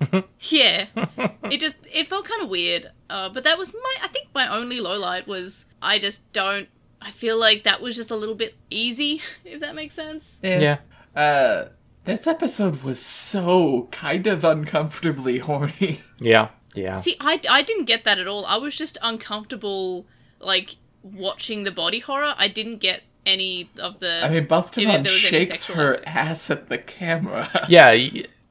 Yeah, 0.40 0.86
it 1.44 1.60
just 1.60 1.76
it 1.92 2.08
felt 2.08 2.24
kind 2.26 2.42
of 2.42 2.48
weird. 2.48 2.90
Uh, 3.08 3.28
but 3.28 3.44
that 3.44 3.58
was 3.58 3.72
my 3.74 3.94
I 4.02 4.08
think 4.08 4.28
my 4.34 4.46
only 4.48 4.80
low 4.80 4.98
light 4.98 5.26
was 5.26 5.66
I 5.82 5.98
just 5.98 6.20
don't. 6.32 6.68
I 7.02 7.10
feel 7.10 7.38
like 7.38 7.62
that 7.64 7.80
was 7.80 7.96
just 7.96 8.10
a 8.10 8.16
little 8.16 8.34
bit 8.34 8.54
easy, 8.70 9.22
if 9.44 9.60
that 9.60 9.74
makes 9.74 9.94
sense. 9.94 10.38
yeah. 10.42 10.78
Uh, 11.14 11.66
this 12.04 12.26
episode 12.26 12.82
was 12.82 13.00
so 13.04 13.88
kind 13.90 14.26
of 14.26 14.44
uncomfortably 14.44 15.38
horny. 15.38 16.00
Yeah. 16.20 16.48
Yeah. 16.74 16.96
See, 16.98 17.16
I 17.20 17.40
I 17.48 17.62
didn't 17.62 17.86
get 17.86 18.04
that 18.04 18.18
at 18.18 18.28
all. 18.28 18.44
I 18.46 18.56
was 18.58 18.76
just 18.76 18.98
uncomfortable, 19.02 20.06
like 20.38 20.76
watching 21.02 21.64
the 21.64 21.70
body 21.70 21.98
horror. 22.00 22.34
I 22.36 22.46
didn't 22.48 22.78
get 22.78 23.02
any 23.26 23.70
of 23.78 23.98
the. 24.00 24.24
I 24.24 24.28
mean, 24.28 24.42
if 24.44 24.48
Bustamon 24.48 25.02
there 25.02 25.12
was 25.12 25.24
any 25.32 25.46
shakes 25.46 25.66
her 25.66 25.96
aspects. 26.04 26.06
ass 26.16 26.50
at 26.50 26.68
the 26.68 26.78
camera. 26.78 27.50
Yeah. 27.68 27.96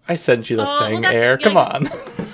I 0.07 0.15
sent 0.15 0.49
you 0.49 0.57
the 0.57 0.67
Oh, 0.67 0.79
thing, 0.87 1.01
that- 1.01 1.13
Air. 1.13 1.37
yeah, 1.39 1.43
Come 1.47 1.57
I 1.57 1.65
on. 1.75 1.87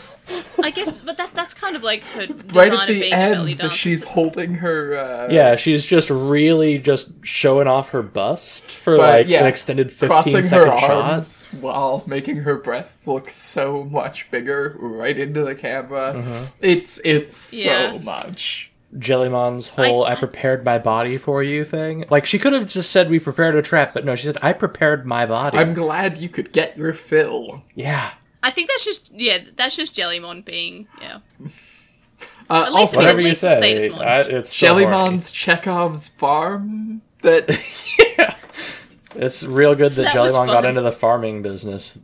I 0.66 0.72
guess, 0.72 0.92
but 1.06 1.18
that 1.18 1.34
that's 1.34 1.54
kind 1.54 1.76
of 1.76 1.84
like 1.84 2.02
her 2.04 2.22
right 2.54 2.74
at 2.74 2.88
the 2.88 3.00
being 3.00 3.14
a 3.14 3.18
belly 3.18 3.52
end, 3.52 3.60
dancer. 3.60 3.76
she's 3.78 4.04
holding 4.04 4.56
her. 4.56 4.98
Uh, 4.98 5.28
yeah, 5.32 5.56
she's 5.56 5.86
just 5.86 6.10
really 6.10 6.80
just 6.80 7.12
showing 7.24 7.68
off 7.68 7.90
her 7.92 8.02
bust 8.02 8.64
for 8.66 8.98
but, 8.98 9.10
like 9.10 9.28
yeah, 9.28 9.42
an 9.42 9.46
extended 9.48 9.92
15 9.92 10.08
crossing 10.10 10.34
her 10.36 10.42
shot. 10.66 10.84
arms 10.92 11.48
while 11.62 12.04
making 12.08 12.38
her 12.38 12.56
breasts 12.58 13.08
look 13.08 13.30
so 13.30 13.84
much 13.84 14.30
bigger 14.32 14.76
right 14.80 15.18
into 15.20 15.44
the 15.44 15.54
camera. 15.56 16.14
Mm-hmm. 16.16 16.44
It's 16.62 17.00
it's 17.06 17.54
Yeah. 17.54 17.92
so 17.92 18.00
much. 18.00 18.72
Jellymon's 18.98 19.68
whole 19.68 20.06
I, 20.06 20.14
I- 20.14 20.16
prepared 20.16 20.64
my 20.64 20.78
body 20.80 21.18
for 21.18 21.44
you 21.44 21.66
thing. 21.66 22.06
Like 22.10 22.26
she 22.26 22.40
could 22.40 22.54
have 22.54 22.68
just 22.68 22.92
said 22.92 23.10
we 23.10 23.20
prepared 23.20 23.56
a 23.56 23.62
trap, 23.62 23.94
but 23.94 24.06
no, 24.06 24.16
she 24.16 24.26
said 24.26 24.38
I 24.42 24.54
prepared 24.54 25.06
my 25.06 25.26
body. 25.26 25.58
I'm 25.58 25.74
glad 25.74 26.18
you 26.18 26.30
could 26.30 26.52
get 26.52 26.78
your 26.78 26.94
fill. 26.94 27.62
yeah. 27.76 28.12
I 28.46 28.52
think 28.52 28.70
that's 28.70 28.86
just 28.86 29.10
yeah, 29.12 29.40
that's 29.56 29.76
just 29.76 29.96
Jellymon 29.96 30.46
being 30.46 30.88
yeah. 31.02 31.20
Uh, 32.48 32.62
At 32.68 32.74
least 32.74 32.94
also, 32.94 32.98
Whatever 32.98 33.22
you 33.22 33.30
it's 33.30 33.40
say, 33.40 33.60
Status 33.60 34.00
I, 34.00 34.20
it's 34.22 34.56
so 34.56 34.68
horny. 34.68 34.86
Jellymon's 34.86 35.32
Chekhov's 35.32 36.10
farm 36.10 37.02
that 37.24 37.50
yeah. 38.20 38.36
It's 39.16 39.42
real 39.42 39.74
good 39.74 39.94
that, 39.94 40.04
That 40.04 40.16
Jellymon 40.16 40.46
got 40.46 40.64
into 40.64 40.82
the 40.82 40.92
farming 40.92 41.42
business 41.42 41.98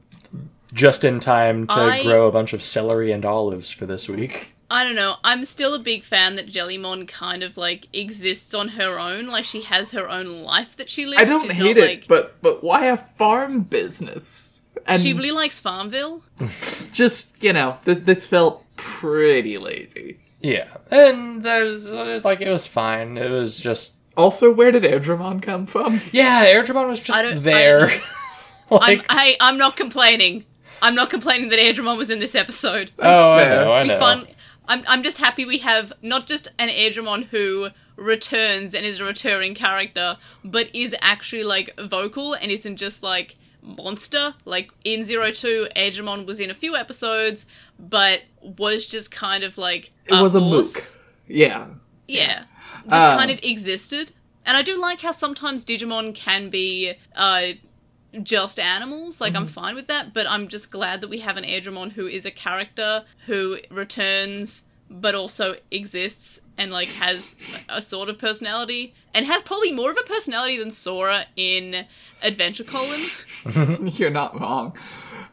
just 0.73 1.03
in 1.03 1.19
time 1.19 1.67
to 1.67 1.75
I- 1.75 2.01
grow 2.01 2.27
a 2.27 2.31
bunch 2.31 2.53
of 2.53 2.63
celery 2.63 3.11
and 3.11 3.23
olives 3.23 3.69
for 3.69 3.85
this 3.85 4.09
week. 4.09 4.55
I 4.71 4.83
don't 4.83 4.95
know. 4.95 5.17
I'm 5.23 5.45
still 5.45 5.75
a 5.75 5.79
big 5.79 6.03
fan 6.03 6.37
that 6.37 6.47
Jellymon 6.47 7.07
kind 7.07 7.43
of 7.43 7.55
like 7.55 7.87
exists 7.93 8.53
on 8.55 8.69
her 8.69 8.97
own. 8.97 9.27
Like 9.27 9.45
she 9.45 9.61
has 9.63 9.91
her 9.91 10.09
own 10.09 10.41
life 10.41 10.75
that 10.77 10.89
she 10.89 11.05
lives. 11.05 11.21
I 11.21 11.25
don't 11.25 11.43
She's 11.43 11.51
hate 11.51 11.77
not, 11.77 11.83
it, 11.85 11.87
like, 11.87 12.07
but 12.07 12.41
but 12.41 12.63
why 12.63 12.85
a 12.85 12.97
farm 12.97 13.61
business? 13.61 14.50
And 14.87 15.01
she 15.01 15.13
really 15.13 15.31
likes 15.31 15.59
Farmville. 15.59 16.23
just 16.91 17.29
you 17.43 17.53
know, 17.53 17.77
th- 17.85 17.99
this 18.05 18.25
felt 18.25 18.65
pretty 18.75 19.57
lazy. 19.57 20.19
Yeah, 20.41 20.67
and 20.89 21.43
there's 21.43 21.85
uh, 21.91 22.19
like 22.23 22.41
it 22.41 22.49
was 22.49 22.65
fine. 22.67 23.17
It 23.17 23.29
was 23.29 23.57
just 23.59 23.93
Also, 24.17 24.51
where 24.51 24.71
did 24.71 24.83
Airdramon 24.83 25.41
come 25.41 25.65
from? 25.67 26.01
yeah, 26.11 26.45
Airdramon 26.45 26.87
was 26.89 27.07
I 27.09 27.21
don't- 27.21 27.33
just 27.33 27.45
I 27.45 27.49
there. 27.51 27.89
I'm, 28.71 28.77
like 28.79 29.11
hey, 29.11 29.35
I'm 29.39 29.57
not 29.57 29.75
complaining. 29.75 30.45
I'm 30.81 30.95
not 30.95 31.09
complaining 31.09 31.49
that 31.49 31.59
Airdramon 31.59 31.97
was 31.97 32.09
in 32.09 32.19
this 32.19 32.33
episode. 32.33 32.91
oh, 32.99 33.33
I 33.33 33.41
fair. 33.43 33.65
know, 33.65 33.71
I 33.73 33.83
know. 33.83 33.99
Fun. 33.99 34.27
I'm, 34.67 34.83
I'm 34.87 35.03
just 35.03 35.17
happy 35.17 35.43
we 35.45 35.57
have 35.59 35.91
not 36.01 36.25
just 36.25 36.47
an 36.57 36.69
Airdramon 36.69 37.25
who 37.25 37.69
returns 37.97 38.73
and 38.73 38.85
is 38.85 38.99
a 38.99 39.03
returning 39.03 39.53
character, 39.53 40.17
but 40.43 40.73
is 40.73 40.95
actually 41.01 41.43
like 41.43 41.69
vocal 41.79 42.33
and 42.33 42.51
isn't 42.51 42.77
just 42.77 43.03
like 43.03 43.35
monster. 43.61 44.33
Like 44.45 44.71
in 44.83 45.03
Zero 45.03 45.31
Two, 45.31 45.67
Airdramon 45.75 46.25
was 46.25 46.39
in 46.39 46.49
a 46.49 46.53
few 46.53 46.75
episodes, 46.75 47.45
but 47.79 48.21
was 48.41 48.85
just 48.85 49.11
kind 49.11 49.43
of 49.43 49.57
like 49.57 49.91
It 50.05 50.13
was 50.13 50.35
a 50.35 50.39
horse. 50.39 50.95
mook. 50.95 51.03
Yeah. 51.27 51.67
Yeah. 52.07 52.43
Just 52.83 52.93
Um, 52.93 53.17
kind 53.19 53.31
of 53.31 53.39
existed. 53.43 54.11
And 54.45 54.57
I 54.57 54.63
do 54.63 54.77
like 54.79 55.01
how 55.01 55.11
sometimes 55.11 55.63
Digimon 55.63 56.15
can 56.15 56.49
be 56.49 56.93
uh, 57.15 57.49
just 58.23 58.59
animals. 58.59 59.21
Like, 59.21 59.35
I'm 59.35 59.45
fine 59.47 59.75
with 59.75 59.85
that, 59.87 60.13
but 60.13 60.27
I'm 60.27 60.47
just 60.47 60.71
glad 60.71 61.01
that 61.01 61.09
we 61.09 61.19
have 61.19 61.37
an 61.37 61.43
Airdramon 61.43 61.91
who 61.91 62.07
is 62.07 62.25
a 62.25 62.31
character 62.31 63.05
who 63.27 63.59
returns 63.69 64.63
but 64.89 65.15
also 65.15 65.55
exists 65.69 66.41
and, 66.57 66.71
like, 66.71 66.89
has 66.89 67.37
a 67.69 67.81
sort 67.81 68.09
of 68.09 68.17
personality. 68.17 68.93
And 69.13 69.25
has 69.25 69.41
probably 69.41 69.71
more 69.71 69.91
of 69.91 69.97
a 69.97 70.03
personality 70.07 70.57
than 70.57 70.71
Sora 70.71 71.25
in 71.35 71.85
Adventure 72.23 72.63
Colon, 72.63 73.01
You're 73.93 74.09
not 74.09 74.39
wrong. 74.39 74.77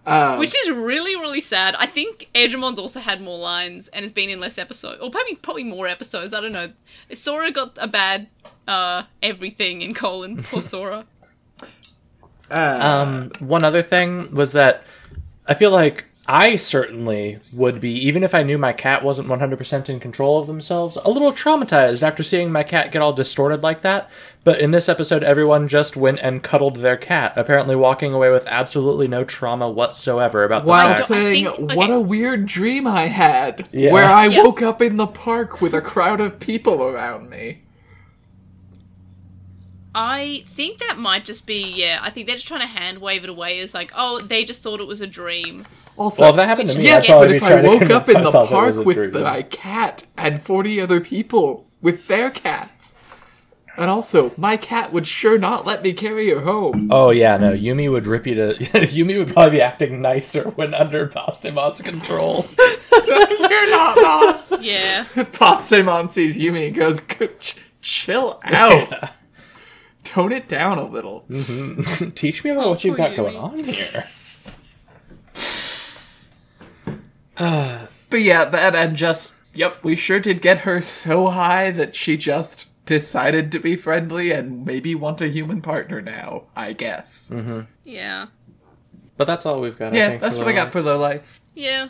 Uh, 0.06 0.36
which 0.36 0.54
is 0.64 0.70
really, 0.70 1.14
really 1.16 1.40
sad. 1.40 1.74
I 1.78 1.86
think 1.86 2.28
Airdramon's 2.34 2.78
also 2.78 2.98
had 2.98 3.20
more 3.20 3.38
lines 3.38 3.88
and 3.88 4.02
has 4.04 4.10
been 4.12 4.30
in 4.30 4.40
less 4.40 4.56
episodes, 4.58 5.00
or 5.02 5.10
probably 5.10 5.34
probably 5.36 5.64
more 5.64 5.86
episodes. 5.86 6.32
I 6.34 6.40
don't 6.40 6.52
know. 6.52 6.72
Sora 7.12 7.50
got 7.50 7.76
a 7.78 7.86
bad 7.86 8.28
uh 8.66 9.02
everything 9.22 9.82
in 9.82 9.92
colon. 9.94 10.42
Poor 10.42 10.62
Sora. 10.72 11.04
uh, 12.50 12.78
Um, 12.80 13.30
one 13.40 13.64
other 13.64 13.82
thing 13.82 14.34
was 14.34 14.52
that 14.52 14.82
I 15.46 15.54
feel 15.54 15.70
like 15.70 16.04
I 16.30 16.56
certainly 16.56 17.38
would 17.54 17.80
be, 17.80 17.90
even 18.06 18.22
if 18.22 18.34
I 18.34 18.42
knew 18.42 18.58
my 18.58 18.74
cat 18.74 19.02
wasn't 19.02 19.28
100% 19.28 19.88
in 19.88 19.98
control 19.98 20.38
of 20.38 20.46
themselves, 20.46 20.98
a 21.02 21.10
little 21.10 21.32
traumatized 21.32 22.02
after 22.02 22.22
seeing 22.22 22.52
my 22.52 22.62
cat 22.62 22.92
get 22.92 23.00
all 23.00 23.14
distorted 23.14 23.62
like 23.62 23.80
that. 23.80 24.10
But 24.44 24.60
in 24.60 24.70
this 24.70 24.90
episode, 24.90 25.24
everyone 25.24 25.68
just 25.68 25.96
went 25.96 26.18
and 26.18 26.42
cuddled 26.42 26.76
their 26.76 26.98
cat, 26.98 27.32
apparently 27.36 27.76
walking 27.76 28.12
away 28.12 28.30
with 28.30 28.46
absolutely 28.46 29.08
no 29.08 29.24
trauma 29.24 29.70
whatsoever 29.70 30.44
about 30.44 30.64
the 30.64 30.68
while 30.68 30.94
fact. 30.96 31.08
Saying, 31.08 31.46
think- 31.50 31.72
"What 31.74 31.88
a 31.88 31.98
weird 31.98 32.44
dream 32.44 32.86
I 32.86 33.06
had, 33.06 33.66
Yeah. 33.72 33.90
where 33.92 34.04
I 34.10 34.26
Yeah. 34.26 34.42
woke 34.42 34.60
up 34.60 34.82
in 34.82 34.98
the 34.98 35.06
park 35.06 35.62
with 35.62 35.72
a 35.72 35.80
crowd 35.80 36.20
of 36.20 36.38
people 36.40 36.82
around 36.82 37.30
me." 37.30 37.62
I 39.94 40.44
think 40.46 40.78
that 40.80 40.98
might 40.98 41.24
just 41.24 41.46
be 41.46 41.72
yeah. 41.74 41.98
I 42.02 42.10
think 42.10 42.26
they're 42.26 42.36
just 42.36 42.46
trying 42.46 42.60
to 42.60 42.66
hand 42.66 42.98
wave 42.98 43.24
it 43.24 43.30
away 43.30 43.58
as 43.60 43.72
like, 43.72 43.90
oh, 43.96 44.20
they 44.20 44.44
just 44.44 44.62
thought 44.62 44.80
it 44.80 44.86
was 44.86 45.00
a 45.00 45.06
dream. 45.06 45.66
Also, 45.98 46.22
Well, 46.22 46.30
if 46.30 46.37
that 46.37 46.48
happened 46.48 46.70
to 46.70 46.78
me, 46.78 46.84
yes, 46.84 47.08
but 47.08 47.30
if 47.30 47.42
I 47.42 47.61
woke 47.61 47.90
up 47.90 48.08
in 48.08 48.22
the 48.22 48.30
park 48.30 48.76
with 48.76 48.96
dream. 48.96 49.22
my 49.22 49.42
cat 49.42 50.04
and 50.16 50.40
forty 50.42 50.80
other 50.80 51.00
people 51.00 51.66
with 51.82 52.06
their 52.06 52.30
cats, 52.30 52.94
and 53.76 53.90
also 53.90 54.32
my 54.37 54.56
cat 54.56 54.92
would 54.92 55.06
sure 55.08 55.38
not 55.38 55.66
let 55.66 55.82
me 55.82 55.92
carry 55.92 56.30
her 56.30 56.42
home. 56.42 56.88
Oh 56.92 57.11
yeah, 57.11 57.37
no. 57.37 57.52
Yumi 57.52 57.90
would 57.90 58.06
rip 58.06 58.26
you 58.28 58.34
to. 58.37 58.54
Yumi 58.54 59.18
would 59.18 59.32
probably 59.34 59.58
be 59.58 59.61
acting 59.61 60.00
nicer 60.00 60.44
when 60.50 60.72
under 60.72 61.08
Bastemon's 61.08 61.82
control. 61.82 62.46
You're 62.92 63.70
not 63.70 63.96
wrong. 63.96 64.61
Yeah. 64.62 65.04
Bastemon 65.14 66.08
sees 66.08 66.38
Yumi 66.38 66.68
and 66.68 66.76
goes, 66.76 67.00
"G- 67.00 67.28
ch- 67.40 67.56
"Chill 67.82 68.40
out, 68.44 69.11
tone 70.04 70.30
it 70.32 70.48
down 70.48 70.78
a 70.78 70.87
little." 70.87 71.24
Mm-hmm. 71.28 72.11
Teach 72.11 72.44
me 72.44 72.50
about 72.50 72.66
oh, 72.66 72.70
what 72.70 72.84
you've 72.84 72.96
poor 72.96 73.08
got 73.08 73.16
going 73.16 73.37
on 73.37 73.64
here. 73.64 74.04
But 78.11 78.22
yeah, 78.22 78.46
that 78.46 78.74
and 78.74 78.96
just 78.96 79.35
yep, 79.53 79.85
we 79.85 79.94
sure 79.94 80.18
did 80.18 80.40
get 80.40 80.61
her 80.61 80.81
so 80.81 81.29
high 81.29 81.70
that 81.72 81.94
she 81.94 82.16
just 82.16 82.68
decided 82.87 83.53
to 83.53 83.59
be 83.59 83.77
friendly 83.77 84.31
and 84.33 84.64
maybe 84.64 84.94
want 84.94 85.20
a 85.20 85.29
human 85.29 85.61
partner 85.61 86.01
now. 86.01 86.44
I 86.57 86.72
guess. 86.72 87.29
Mm-hmm. 87.31 87.61
Yeah. 87.85 88.27
But 89.18 89.27
that's 89.27 89.44
all 89.44 89.61
we've 89.61 89.77
got. 89.77 89.92
I 89.92 89.96
Yeah, 89.96 90.09
think, 90.11 90.22
that's 90.22 90.37
for 90.38 90.44
what 90.44 90.51
I 90.53 90.55
got 90.55 90.72
for 90.72 90.81
the. 90.81 90.94
low 90.94 90.98
lights. 91.01 91.40
Yeah. 91.55 91.88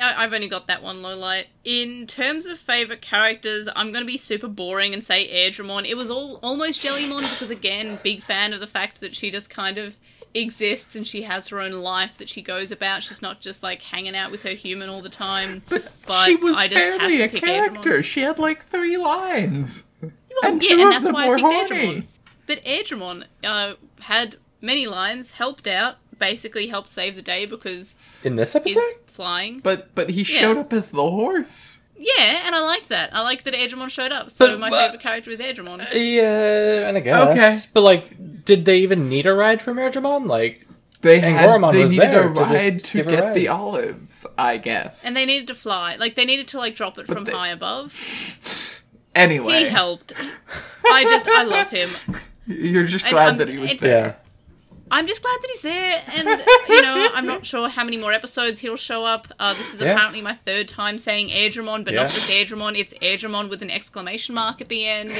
I- 0.00 0.24
I've 0.24 0.32
only 0.32 0.48
got 0.48 0.66
that 0.68 0.82
one 0.84 1.00
low 1.02 1.16
light. 1.16 1.46
In 1.64 2.06
terms 2.06 2.46
of 2.46 2.58
favorite 2.58 3.00
characters, 3.02 3.68
I'm 3.74 3.92
gonna 3.92 4.04
be 4.04 4.18
super 4.18 4.48
boring 4.48 4.94
and 4.94 5.02
say 5.02 5.28
Airdramon. 5.28 5.88
It 5.88 5.96
was 5.96 6.10
all 6.12 6.38
almost 6.44 6.80
Jellymon 6.82 7.18
because 7.22 7.50
again, 7.50 7.98
big 8.04 8.22
fan 8.22 8.52
of 8.52 8.60
the 8.60 8.66
fact 8.68 9.00
that 9.00 9.14
she 9.16 9.30
just 9.32 9.50
kind 9.50 9.78
of 9.78 9.96
exists 10.34 10.94
and 10.96 11.06
she 11.06 11.22
has 11.22 11.48
her 11.48 11.60
own 11.60 11.72
life 11.72 12.18
that 12.18 12.28
she 12.28 12.42
goes 12.42 12.70
about. 12.72 13.02
She's 13.02 13.22
not 13.22 13.40
just 13.40 13.62
like 13.62 13.82
hanging 13.82 14.14
out 14.16 14.30
with 14.30 14.42
her 14.42 14.50
human 14.50 14.88
all 14.88 15.00
the 15.02 15.08
time. 15.08 15.62
But, 15.68 15.90
But 16.06 16.26
she 16.26 16.36
was 16.36 16.56
I 16.56 16.68
just 16.68 16.78
have 16.80 16.98
barely 17.00 17.18
to 17.18 17.24
a 17.24 17.28
character. 17.40 17.98
Airdramon. 18.00 18.04
She 18.04 18.20
had 18.20 18.38
like 18.38 18.66
three 18.68 18.96
lines. 18.96 19.84
Well, 20.02 20.10
And 20.44 20.62
yeah, 20.62 20.72
and 20.82 20.92
that's 20.92 21.08
why 21.10 21.24
I 21.24 21.28
were 21.28 21.36
picked 21.36 21.48
horny. 21.70 21.86
Airdramon. 21.86 22.04
But 22.46 22.64
Airdramon 22.64 23.24
uh, 23.44 23.74
had 24.00 24.36
many 24.60 24.86
lines, 24.86 25.32
helped 25.32 25.66
out, 25.66 25.96
basically 26.18 26.66
helped 26.68 26.88
save 26.90 27.14
the 27.16 27.22
day 27.22 27.44
because 27.46 27.94
In 28.22 28.36
this 28.36 28.54
episode 28.54 28.68
he's 28.80 28.92
episode? 28.92 29.10
flying. 29.10 29.60
But 29.60 29.94
but 29.94 30.10
he 30.10 30.22
Yeah. 30.22 30.40
showed 30.40 30.56
up 30.58 30.72
as 30.72 30.90
the 30.90 31.02
horse. 31.10 31.75
Yeah, 31.98 32.42
and 32.46 32.54
I 32.54 32.60
liked 32.60 32.88
that. 32.90 33.10
I 33.14 33.22
liked 33.22 33.44
that 33.44 33.54
Airdramon 33.54 33.90
showed 33.90 34.12
up. 34.12 34.30
So 34.30 34.46
But- 34.52 34.60
my 34.60 34.70
but- 34.70 34.84
favorite 34.84 35.00
character 35.00 35.30
is 35.30 35.40
Airdramon. 35.40 35.86
Yeah, 35.92 36.88
and 36.88 36.96
I 36.96 37.00
guess. 37.00 37.28
Okay. 37.30 37.58
But 37.72 37.80
like, 37.82 38.44
did 38.44 38.64
they 38.64 38.78
even 38.78 39.08
need 39.08 39.26
a 39.26 39.34
ride 39.34 39.62
from 39.62 39.76
Airdramon? 39.78 40.26
Like, 40.26 40.62
They 41.02 41.16
And 41.20 41.36
had 41.36 41.48
Goromon 41.50 41.72
they 41.72 41.82
was 41.82 41.90
needed 41.92 42.10
there 42.12 42.24
a 42.24 42.28
ride 42.28 42.82
to 42.84 42.96
give 42.98 43.06
a 43.06 43.10
get 43.10 43.24
ride. 43.24 43.34
the 43.34 43.48
olives, 43.48 44.26
I 44.36 44.56
guess. 44.56 45.04
And 45.04 45.14
they 45.14 45.24
needed 45.26 45.46
to 45.48 45.54
fly. 45.54 45.96
Like 45.96 46.14
they 46.16 46.24
needed 46.24 46.48
to 46.48 46.58
like 46.58 46.74
drop 46.74 46.98
it 46.98 47.06
But 47.06 47.14
from 47.14 47.24
they- 47.24 47.32
high 47.32 47.48
above. 47.48 47.94
anyway. 49.14 49.58
He 49.64 49.64
helped. 49.68 50.12
I 50.90 51.04
just 51.04 51.28
I 51.28 51.42
love 51.42 51.68
him. 51.70 51.90
You're 52.46 52.86
just 52.86 53.04
And, 53.04 53.12
glad 53.12 53.38
that 53.38 53.48
he 53.48 53.58
was 53.58 53.72
it- 53.72 53.80
there. 53.80 54.16
Yeah. 54.88 54.96
I'm 54.98 55.06
just 55.06 55.20
glad 55.22 55.36
that 55.42 55.48
he's 55.50 55.60
there, 55.62 56.02
and 56.14 56.42
you 56.68 56.82
know, 56.82 57.10
I'm 57.14 57.26
not 57.26 57.44
sure 57.44 57.68
how 57.68 57.84
many 57.84 57.96
more 57.96 58.12
episodes 58.12 58.60
he'll 58.60 58.76
show 58.76 59.04
up. 59.04 59.26
Uh, 59.38 59.54
this 59.54 59.74
is 59.74 59.80
Yeah. 59.80 59.92
apparently 59.92 60.22
my 60.22 60.34
third 60.46 60.68
time 60.68 60.98
saying 60.98 61.28
Airdramon, 61.28 61.84
but 61.84 61.94
Yeah. 61.94 62.02
not 62.04 62.10
just 62.12 62.28
Airdramon. 62.28 62.78
It's 62.78 62.94
Airdramon 62.94 63.50
with 63.50 63.62
an 63.62 63.70
exclamation 63.70 64.34
mark 64.34 64.60
at 64.60 64.68
the 64.68 64.86
end. 64.86 65.12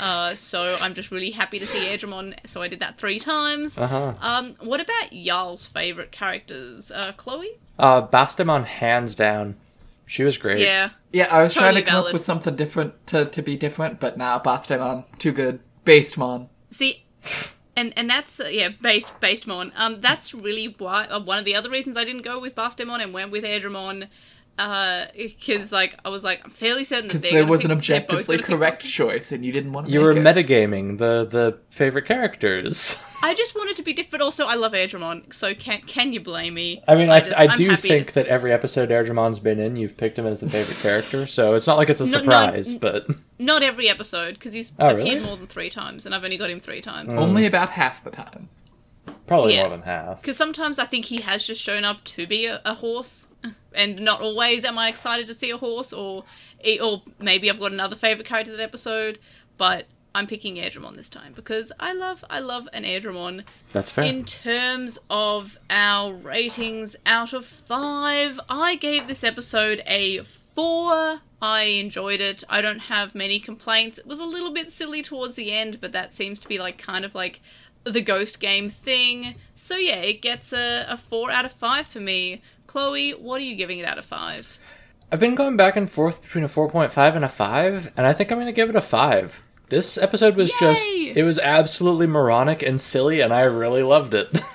Uh, 0.00 0.34
so 0.34 0.76
I'm 0.80 0.94
just 0.94 1.10
really 1.10 1.30
happy 1.30 1.58
to 1.58 1.66
see 1.66 1.86
Airdramon. 1.86 2.34
So 2.46 2.60
I 2.60 2.68
did 2.68 2.80
that 2.80 2.98
three 2.98 3.18
times. 3.20 3.78
Uh 3.78 3.86
huh. 3.86 4.14
Um, 4.20 4.56
what 4.60 4.80
about 4.80 5.12
y'all's 5.12 5.66
favorite 5.66 6.10
characters? 6.12 6.90
Uh, 6.90 7.12
Chloe? 7.16 7.58
Uh, 7.78 8.06
Bastemon, 8.06 8.64
hands 8.64 9.14
down. 9.14 9.56
She 10.06 10.22
was 10.24 10.36
great. 10.36 10.58
Yeah. 10.60 10.90
Yeah, 11.12 11.28
I 11.30 11.42
was 11.44 11.54
trying 11.54 11.76
to 11.76 11.82
come 11.82 11.94
valid. 11.94 12.08
up 12.08 12.12
with 12.14 12.24
something 12.24 12.56
different 12.56 13.06
to, 13.06 13.24
to 13.26 13.42
be 13.42 13.56
different, 13.56 14.00
but 14.00 14.18
nah, 14.18 14.40
Bastemon, 14.42 15.04
too 15.18 15.32
good. 15.32 15.60
Bastemon. 15.86 16.48
See, 16.70 17.04
and 17.76 17.92
and 17.96 18.08
that's 18.08 18.40
uh, 18.40 18.48
yeah, 18.50 18.70
based 18.80 19.18
based 19.20 19.48
on. 19.48 19.72
Um, 19.76 20.00
that's 20.00 20.34
really 20.34 20.74
why 20.78 21.06
uh, 21.06 21.20
one 21.20 21.38
of 21.38 21.44
the 21.44 21.54
other 21.54 21.70
reasons 21.70 21.96
I 21.96 22.04
didn't 22.04 22.22
go 22.22 22.38
with 22.38 22.54
Bastemon 22.54 23.02
and 23.02 23.12
went 23.12 23.30
with 23.30 23.44
Airdramon. 24.58 25.06
Uh, 25.06 25.06
because 25.16 25.72
like 25.72 25.98
I 26.04 26.08
was 26.08 26.22
like 26.24 26.40
I'm 26.44 26.50
fairly 26.50 26.84
certain 26.84 27.08
that 27.08 27.08
Because 27.08 27.22
they're 27.22 27.32
there 27.32 27.46
was 27.46 27.64
an 27.64 27.70
pick- 27.78 27.86
they're 27.86 28.00
both 28.00 28.10
objectively 28.10 28.36
gonna 28.38 28.46
correct 28.58 28.82
Bastemon. 28.82 28.88
choice, 28.90 29.32
and 29.32 29.44
you 29.44 29.52
didn't 29.52 29.72
want 29.72 29.86
to 29.86 29.92
You 29.92 29.98
make 30.00 30.04
were 30.04 30.12
it. 30.12 30.18
metagaming 30.46 30.98
the 30.98 31.24
the 31.24 31.58
favorite 31.70 32.04
characters. 32.06 32.96
I 33.22 33.34
just 33.34 33.54
wanted 33.54 33.76
to 33.76 33.82
be 33.82 33.92
different. 33.94 34.22
Also, 34.22 34.46
I 34.46 34.54
love 34.54 34.72
Airdramon, 34.72 35.32
so 35.32 35.54
can 35.54 35.80
can 35.82 36.12
you 36.12 36.20
blame 36.20 36.54
me? 36.54 36.82
I 36.86 36.94
mean, 36.94 37.08
I, 37.10 37.20
just- 37.20 37.36
I, 37.38 37.56
do 37.56 37.74
think 37.76 38.12
that 38.12 38.26
every 38.26 38.52
episode 38.52 38.90
Airdramon's 38.90 39.38
been 39.40 39.58
in, 39.58 39.76
you've 39.76 39.96
picked 39.96 40.18
him 40.18 40.26
as 40.26 40.40
the 40.40 40.50
favorite 40.50 40.78
character, 40.78 41.26
so 41.26 41.54
it's 41.54 41.66
not 41.66 41.76
like 41.78 41.88
it's 41.90 42.00
a 42.02 42.04
No, 42.06 42.10
no, 42.18 42.18
surprise, 42.18 42.72
n- 42.74 42.78
but 42.78 43.06
not 43.38 43.62
every 43.62 43.88
episode 43.88 44.34
because 44.34 44.52
he's 44.52 44.72
Oh, 44.78 44.88
appeared 44.90 44.98
really? 45.08 45.24
more 45.24 45.36
than 45.36 45.46
three 45.46 45.70
times, 45.70 46.04
and 46.06 46.14
I've 46.14 46.22
only 46.22 46.36
got 46.36 46.50
him 46.50 46.60
three 46.60 46.80
times. 46.82 47.16
Only 47.16 47.46
about 47.46 47.70
half 47.70 48.04
the 48.04 48.10
time. 48.10 48.50
Probably 49.26 49.54
Yeah. 49.54 49.62
more 49.62 49.70
than 49.70 49.82
half. 49.82 50.20
Because 50.20 50.36
sometimes 50.36 50.78
I 50.78 50.84
think 50.84 51.06
he 51.06 51.20
has 51.22 51.44
just 51.44 51.60
shown 51.62 51.84
up 51.84 52.02
to 52.04 52.26
be 52.26 52.46
a, 52.46 52.60
a 52.64 52.74
horse, 52.74 53.28
and 53.74 54.00
not 54.00 54.20
always 54.20 54.64
am 54.64 54.78
I 54.78 54.88
excited 54.88 55.26
to 55.26 55.34
see 55.34 55.50
a 55.50 55.56
horse, 55.58 55.92
or 55.92 56.24
or 56.80 57.02
maybe 57.18 57.50
I've 57.50 57.60
got 57.60 57.72
another 57.72 57.96
favorite 57.96 58.26
character 58.26 58.56
that 58.56 58.62
episode. 58.62 59.18
But 59.56 59.86
I'm 60.16 60.26
picking 60.26 60.56
Airdramon 60.56 60.94
this 60.94 61.08
time 61.08 61.32
because 61.34 61.72
I 61.80 61.92
love 61.92 62.24
I 62.30 62.38
love 62.40 62.68
an 62.72 62.84
Airdramon. 62.84 63.44
That's 63.72 63.90
fair. 63.90 64.04
In 64.04 64.24
terms 64.24 64.98
of 65.10 65.58
our 65.70 66.12
ratings 66.14 66.94
out 67.04 67.32
of 67.32 67.44
five, 67.44 68.38
I 68.48 68.76
gave 68.76 69.08
this 69.08 69.24
episode 69.24 69.82
a 69.86 70.22
four. 70.22 71.20
I 71.42 71.62
enjoyed 71.64 72.20
it. 72.22 72.42
I 72.48 72.62
don't 72.62 72.78
have 72.78 73.14
many 73.14 73.38
complaints. 73.38 73.98
It 73.98 74.06
was 74.06 74.18
a 74.20 74.24
little 74.24 74.52
bit 74.52 74.70
silly 74.70 75.02
towards 75.02 75.34
the 75.34 75.52
end, 75.52 75.78
but 75.80 75.92
that 75.92 76.14
seems 76.14 76.40
to 76.40 76.48
be 76.48 76.58
like 76.58 76.78
kind 76.78 77.04
of 77.04 77.14
like 77.14 77.40
the 77.84 78.00
ghost 78.00 78.40
game 78.40 78.68
thing. 78.70 79.34
So 79.54 79.76
yeah, 79.76 79.96
it 79.96 80.22
gets 80.22 80.52
a, 80.52 80.84
a 80.88 80.96
four 80.96 81.30
out 81.30 81.44
of 81.44 81.52
five 81.52 81.86
for 81.86 82.00
me. 82.00 82.42
Chloe, 82.66 83.12
what 83.12 83.40
are 83.40 83.44
you 83.44 83.54
giving 83.56 83.78
it 83.78 83.84
out 83.86 83.98
of 83.98 84.04
five? 84.04 84.58
I've 85.12 85.20
been 85.20 85.34
going 85.34 85.56
back 85.56 85.76
and 85.76 85.88
forth 85.88 86.22
between 86.22 86.42
a 86.44 86.48
4.5 86.48 87.14
and 87.14 87.24
a 87.24 87.28
5, 87.28 87.92
and 87.96 88.06
I 88.06 88.12
think 88.12 88.32
I'm 88.32 88.38
going 88.38 88.46
to 88.46 88.52
give 88.52 88.68
it 88.70 88.74
a 88.74 88.80
5. 88.80 89.42
This 89.68 89.96
episode 89.96 90.34
was 90.34 90.50
just, 90.58 90.84
it 90.86 91.22
was 91.24 91.38
absolutely 91.38 92.06
moronic 92.08 92.62
and 92.62 92.80
silly, 92.80 93.20
and 93.20 93.32
I 93.32 93.42
really 93.42 93.82
loved 93.82 94.14
it. 94.14 94.40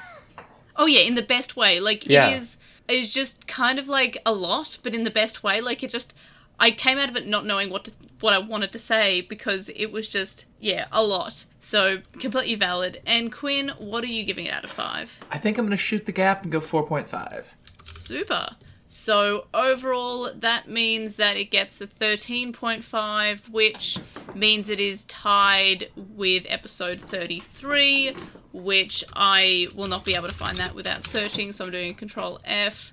Oh 0.81 0.85
yeah, 0.85 1.01
in 1.01 1.15
the 1.15 1.21
best 1.21 1.57
way. 1.57 1.81
Like 1.81 2.05
Yeah. 2.07 2.29
it 2.29 2.37
is 2.37 2.57
it's 2.87 3.11
just 3.11 3.45
kind 3.47 3.77
of 3.79 3.89
like 3.89 4.17
a 4.25 4.31
lot, 4.33 4.77
but 4.81 4.95
in 4.95 5.03
the 5.03 5.11
best 5.11 5.43
way. 5.43 5.59
Like 5.59 5.83
it 5.83 5.91
just 5.91 6.13
I 6.59 6.71
came 6.71 6.97
out 6.97 7.09
of 7.09 7.15
it 7.15 7.27
not 7.27 7.45
knowing 7.45 7.69
what 7.69 7.85
to, 7.85 7.91
what 8.19 8.33
I 8.33 8.39
wanted 8.39 8.71
to 8.73 8.79
say 8.79 9.21
because 9.21 9.69
it 9.69 9.91
was 9.91 10.07
just 10.07 10.45
yeah, 10.59 10.87
a 10.91 11.03
lot. 11.03 11.45
So 11.61 11.99
completely 12.13 12.55
valid. 12.55 13.01
And 13.05 13.31
Quinn, 13.31 13.71
what 13.77 14.03
are 14.03 14.07
you 14.07 14.23
giving 14.25 14.45
it 14.45 14.53
out 14.53 14.63
of 14.63 14.69
5? 14.69 15.19
I 15.31 15.37
think 15.37 15.57
I'm 15.57 15.65
gonna 15.65 15.77
shoot 15.77 16.05
the 16.05 16.11
gap 16.11 16.43
and 16.43 16.51
go 16.51 16.59
4.5. 16.59 17.43
Super. 17.81 18.55
So 18.91 19.45
overall, 19.53 20.31
that 20.33 20.67
means 20.67 21.17
that 21.17 21.37
it 21.37 21.51
gets 21.51 21.79
a 21.79 21.85
13.5, 21.85 23.49
which 23.49 23.99
means 24.33 24.67
it 24.67 24.79
is 24.79 25.03
tied 25.03 25.91
with 25.95 26.43
episode 26.49 26.99
33, 26.99 28.15
which 28.51 29.03
I 29.13 29.67
will 29.75 29.87
not 29.87 30.05
be 30.05 30.15
able 30.15 30.27
to 30.27 30.33
find 30.33 30.57
that 30.57 30.73
without 30.73 31.03
searching, 31.03 31.51
so 31.51 31.65
I'm 31.65 31.71
doing 31.71 31.93
Control 31.93 32.39
F. 32.43 32.91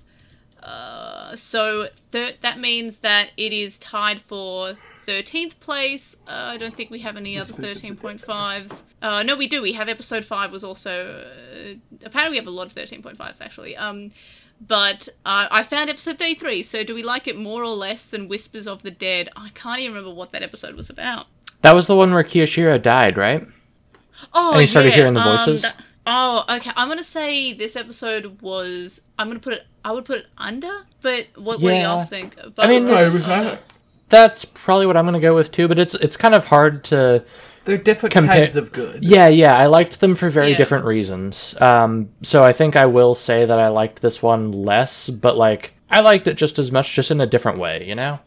Uh, 0.63 1.35
so 1.35 1.87
thir- 2.11 2.33
that 2.41 2.59
means 2.59 2.97
that 2.97 3.31
it 3.37 3.53
is 3.53 3.77
tied 3.77 4.19
for 4.21 4.75
13th 5.05 5.59
place. 5.59 6.17
Uh, 6.27 6.31
I 6.53 6.57
don't 6.57 6.75
think 6.75 6.89
we 6.91 6.99
have 6.99 7.15
any 7.17 7.37
other 7.37 7.53
13.5s. 7.53 8.83
Uh, 8.99 9.21
no, 9.21 9.35
we 9.35 9.47
do. 9.47 9.61
We 9.61 9.73
have 9.73 9.87
episode 9.89 10.25
5 10.25 10.51
was 10.51 10.63
also. 10.63 11.23
Uh, 11.23 11.75
apparently, 12.03 12.31
we 12.31 12.37
have 12.37 12.47
a 12.47 12.49
lot 12.49 12.65
of 12.65 12.73
13.5s 12.73 13.39
actually. 13.41 13.77
Um, 13.77 14.11
but 14.59 15.07
uh, 15.23 15.47
I 15.51 15.61
found 15.61 15.91
episode 15.91 16.17
33, 16.17 16.63
so 16.63 16.83
do 16.83 16.95
we 16.95 17.03
like 17.03 17.27
it 17.27 17.37
more 17.37 17.61
or 17.61 17.75
less 17.75 18.07
than 18.07 18.27
Whispers 18.27 18.65
of 18.65 18.81
the 18.81 18.89
Dead? 18.89 19.29
I 19.35 19.49
can't 19.49 19.79
even 19.81 19.93
remember 19.93 20.15
what 20.15 20.31
that 20.31 20.41
episode 20.41 20.73
was 20.73 20.89
about. 20.89 21.27
that 21.61 21.75
was 21.75 21.85
the 21.85 21.95
one 21.95 22.11
where 22.11 22.23
Kiyoshiro 22.23 22.81
died, 22.81 23.17
right? 23.17 23.47
Oh, 24.33 24.53
And 24.53 24.61
you 24.61 24.67
started 24.67 24.89
yeah, 24.89 24.95
hearing 24.95 25.13
the 25.13 25.19
um, 25.21 25.37
voices? 25.37 25.61
that- 25.61 25.75
oh, 26.07 26.43
okay. 26.49 26.71
I'm 26.75 26.87
gonna 26.87 27.03
say 27.03 27.53
this 27.53 27.75
episode 27.75 28.41
was. 28.41 29.01
I'm 29.17 29.27
gonna 29.27 29.39
put 29.39 29.53
it. 29.53 29.65
I 29.85 29.91
would 29.91 30.05
put 30.05 30.19
it 30.19 30.25
under. 30.37 30.85
But 31.01 31.27
what, 31.35 31.61
what 31.61 31.69
do 31.71 31.75
y'all 31.75 32.01
think? 32.03 32.35
But 32.55 32.65
I 32.65 32.67
mean, 32.67 32.85
No, 32.85 32.97
it 32.97 33.07
It's- 33.07 33.59
That's 34.09 34.45
probably 34.45 34.85
what 34.85 34.97
I'm 34.97 35.03
going 35.05 35.13
to 35.13 35.19
go 35.19 35.35
with 35.35 35.51
too, 35.51 35.67
but 35.67 35.77
it's 35.79 35.93
it's 35.95 36.15
kind 36.17 36.33
of 36.33 36.45
hard 36.45 36.83
to 36.85 37.23
They're 37.65 37.77
different 37.77 38.15
Compa- 38.15 38.27
kinds 38.27 38.55
of 38.55 38.71
good. 38.71 39.03
Yeah, 39.03 39.27
yeah, 39.27 39.55
I 39.57 39.65
liked 39.67 39.99
them 39.99 40.15
for 40.15 40.29
very 40.29 40.51
Yeah. 40.51 40.57
different 40.57 40.85
reasons. 40.85 41.53
Um, 41.61 42.09
so 42.23 42.43
I 42.43 42.53
think 42.53 42.75
I 42.75 42.85
will 42.85 43.15
say 43.15 43.45
that 43.45 43.59
I 43.59 43.67
liked 43.67 44.01
this 44.01 44.21
one 44.23 44.51
less, 44.51 45.09
but 45.09 45.37
like 45.37 45.73
I 45.89 45.99
liked 46.01 46.27
it 46.27 46.35
just 46.35 46.57
as 46.59 46.71
much, 46.71 46.93
just 46.93 47.11
in 47.11 47.19
a 47.21 47.25
different 47.25 47.57
way, 47.59 47.85
you 47.87 47.95
know. 47.95 48.19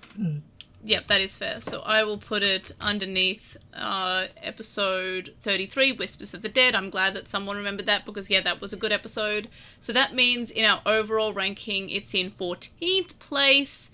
Yep, 0.82 1.08
that 1.08 1.20
is 1.20 1.36
fair. 1.36 1.60
So 1.60 1.80
I 1.80 2.04
will 2.04 2.16
put 2.16 2.42
it 2.42 2.72
underneath 2.80 3.56
uh, 3.74 4.28
episode 4.42 5.34
33, 5.42 5.92
Whispers 5.92 6.32
of 6.32 6.40
the 6.40 6.48
Dead. 6.48 6.74
I'm 6.74 6.88
glad 6.88 7.14
that 7.14 7.28
someone 7.28 7.56
remembered 7.58 7.86
that 7.86 8.06
because, 8.06 8.30
yeah, 8.30 8.40
that 8.40 8.62
was 8.62 8.72
a 8.72 8.76
good 8.76 8.92
episode. 8.92 9.48
So 9.78 9.92
that 9.92 10.14
means 10.14 10.50
in 10.50 10.64
our 10.64 10.80
overall 10.86 11.34
ranking, 11.34 11.90
it's 11.90 12.14
in 12.14 12.30
14th 12.30 13.18
place 13.18 13.90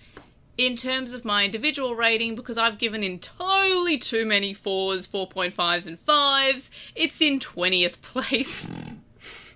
in 0.56 0.76
terms 0.76 1.12
of 1.12 1.24
my 1.24 1.44
individual 1.44 1.96
rating 1.96 2.36
because 2.36 2.56
I've 2.56 2.78
given 2.78 3.02
entirely 3.02 3.98
too 3.98 4.24
many 4.24 4.54
4s, 4.54 5.08
4.5s, 5.08 5.86
and 5.88 6.04
5s. 6.06 6.70
It's 6.94 7.20
in 7.20 7.40
20th 7.40 8.00
place. 8.00 8.70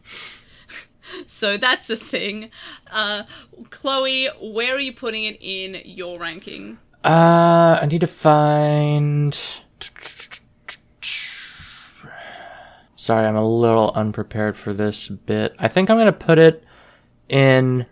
so 1.26 1.56
that's 1.56 1.86
the 1.86 1.96
thing. 1.96 2.50
Uh, 2.90 3.22
Chloe, 3.70 4.28
where 4.40 4.74
are 4.74 4.80
you 4.80 4.92
putting 4.92 5.24
it 5.24 5.38
in 5.40 5.80
your 5.84 6.18
ranking? 6.18 6.78
Uh, 7.04 7.78
I 7.82 7.86
need 7.86 8.00
to 8.02 8.06
find. 8.06 9.38
Sorry, 12.96 13.26
I'm 13.26 13.36
a 13.36 13.48
little 13.48 13.92
unprepared 13.94 14.56
for 14.58 14.72
this 14.74 15.08
bit. 15.08 15.54
I 15.58 15.68
think 15.68 15.88
I'm 15.88 15.96
gonna 15.98 16.12
put 16.12 16.38
it 16.38 16.64
in. 17.28 17.86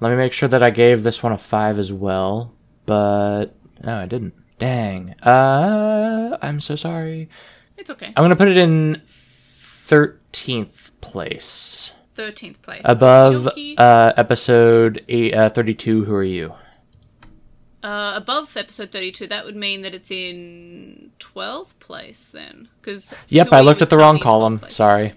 Let 0.00 0.10
me 0.10 0.16
make 0.16 0.32
sure 0.32 0.48
that 0.48 0.62
I 0.62 0.70
gave 0.70 1.02
this 1.02 1.22
one 1.22 1.32
a 1.32 1.38
five 1.38 1.78
as 1.78 1.92
well, 1.92 2.54
but 2.86 3.46
no, 3.82 3.96
I 3.96 4.06
didn't. 4.06 4.34
Dang. 4.58 5.14
Uh, 5.22 6.38
I'm 6.40 6.60
so 6.60 6.76
sorry. 6.76 7.28
It's 7.76 7.90
okay. 7.90 8.06
I'm 8.16 8.22
gonna 8.22 8.36
put 8.36 8.48
it 8.48 8.56
in 8.56 9.02
thirteenth 9.06 10.92
place, 11.00 11.92
13th 12.16 12.62
place. 12.62 12.82
above 12.84 13.48
uh, 13.76 14.12
episode 14.16 15.04
eight, 15.08 15.34
uh, 15.34 15.48
thirty-two. 15.48 16.04
Who 16.04 16.14
are 16.14 16.22
you? 16.22 16.54
Uh, 17.82 18.12
above 18.14 18.56
episode 18.56 18.90
32, 18.90 19.26
that 19.26 19.44
would 19.44 19.56
mean 19.56 19.82
that 19.82 19.94
it's 19.94 20.10
in 20.10 21.10
12th 21.18 21.78
place 21.80 22.30
then. 22.30 22.68
Cause 22.82 23.12
Yep, 23.28 23.48
Who 23.48 23.56
I 23.56 23.60
looked 23.60 23.82
at 23.82 23.90
the 23.90 23.96
wrong 23.96 24.18
currently 24.20 24.54
in 24.54 24.58
12th 24.58 24.70
column. 24.70 24.70
Sorry. 24.70 25.14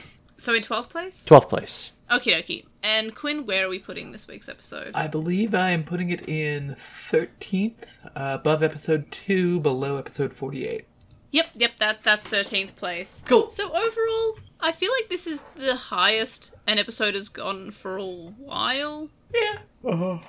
So 0.38 0.54
in 0.54 0.62
12th 0.62 0.90
place? 0.90 1.24
Twelfth 1.24 1.48
place. 1.48 1.92
Okie 2.10 2.32
dokie. 2.32 2.64
And 2.82 3.14
Quinn, 3.14 3.46
where 3.46 3.66
are 3.66 3.68
we 3.68 3.78
putting 3.78 4.12
this 4.12 4.28
week's 4.28 4.48
episode? 4.48 4.92
I 4.94 5.06
believe 5.06 5.54
I 5.54 5.70
am 5.70 5.82
putting 5.82 6.10
it 6.10 6.28
in 6.28 6.76
13th, 7.10 7.72
uh, 8.04 8.36
above 8.40 8.62
episode 8.62 9.10
2, 9.10 9.60
below 9.60 9.96
episode 9.96 10.32
48. 10.32 10.84
Yep, 11.32 11.46
yep, 11.54 11.70
that 11.78 12.02
that's 12.02 12.28
13th 12.28 12.76
place. 12.76 13.22
Cool. 13.26 13.50
So 13.50 13.68
overall, 13.68 14.38
I 14.60 14.72
feel 14.72 14.92
like 14.92 15.08
this 15.08 15.26
is 15.26 15.42
the 15.56 15.74
highest 15.74 16.52
an 16.66 16.78
episode 16.78 17.14
has 17.14 17.28
gone 17.28 17.70
for 17.72 17.96
a 17.96 18.04
while. 18.04 19.10
Yeah. 19.34 20.20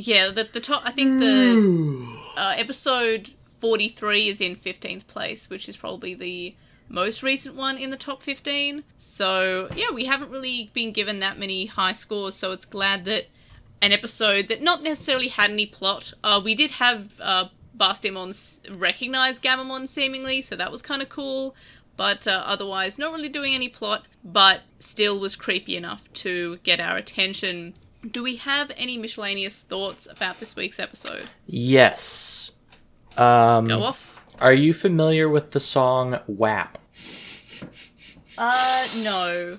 Yeah, 0.00 0.30
the 0.30 0.44
the 0.44 0.60
top. 0.60 0.82
I 0.84 0.92
think 0.92 1.18
the 1.18 2.06
uh, 2.36 2.54
episode 2.56 3.30
forty 3.60 3.88
three 3.88 4.28
is 4.28 4.40
in 4.40 4.54
fifteenth 4.54 5.08
place, 5.08 5.50
which 5.50 5.68
is 5.68 5.76
probably 5.76 6.14
the 6.14 6.54
most 6.88 7.22
recent 7.24 7.56
one 7.56 7.76
in 7.76 7.90
the 7.90 7.96
top 7.96 8.22
fifteen. 8.22 8.84
So 8.96 9.68
yeah, 9.74 9.90
we 9.92 10.04
haven't 10.04 10.30
really 10.30 10.70
been 10.72 10.92
given 10.92 11.18
that 11.18 11.36
many 11.36 11.66
high 11.66 11.94
scores. 11.94 12.36
So 12.36 12.52
it's 12.52 12.64
glad 12.64 13.06
that 13.06 13.26
an 13.82 13.90
episode 13.90 14.46
that 14.48 14.62
not 14.62 14.84
necessarily 14.84 15.28
had 15.28 15.50
any 15.50 15.66
plot. 15.66 16.12
Uh, 16.22 16.40
we 16.44 16.54
did 16.54 16.70
have 16.72 17.12
uh, 17.20 17.48
Bastemon 17.76 18.28
s- 18.28 18.60
recognize 18.70 19.40
Gammamon 19.40 19.88
seemingly, 19.88 20.40
so 20.42 20.54
that 20.54 20.70
was 20.70 20.80
kind 20.80 21.02
of 21.02 21.08
cool. 21.08 21.56
But 21.96 22.28
uh, 22.28 22.44
otherwise, 22.46 22.98
not 22.98 23.12
really 23.12 23.28
doing 23.28 23.56
any 23.56 23.68
plot, 23.68 24.06
but 24.22 24.60
still 24.78 25.18
was 25.18 25.34
creepy 25.34 25.76
enough 25.76 26.04
to 26.14 26.58
get 26.62 26.78
our 26.78 26.96
attention. 26.96 27.74
Do 28.08 28.22
we 28.22 28.36
have 28.36 28.70
any 28.76 28.96
miscellaneous 28.98 29.60
thoughts 29.60 30.06
about 30.10 30.38
this 30.40 30.54
week's 30.54 30.78
episode? 30.78 31.28
Yes. 31.46 32.50
Um, 33.16 33.66
Go 33.66 33.82
off. 33.82 34.20
Are 34.40 34.52
you 34.52 34.72
familiar 34.72 35.28
with 35.28 35.50
the 35.50 35.60
song 35.60 36.20
WAP? 36.28 36.78
Uh, 38.36 38.86
no. 38.98 39.58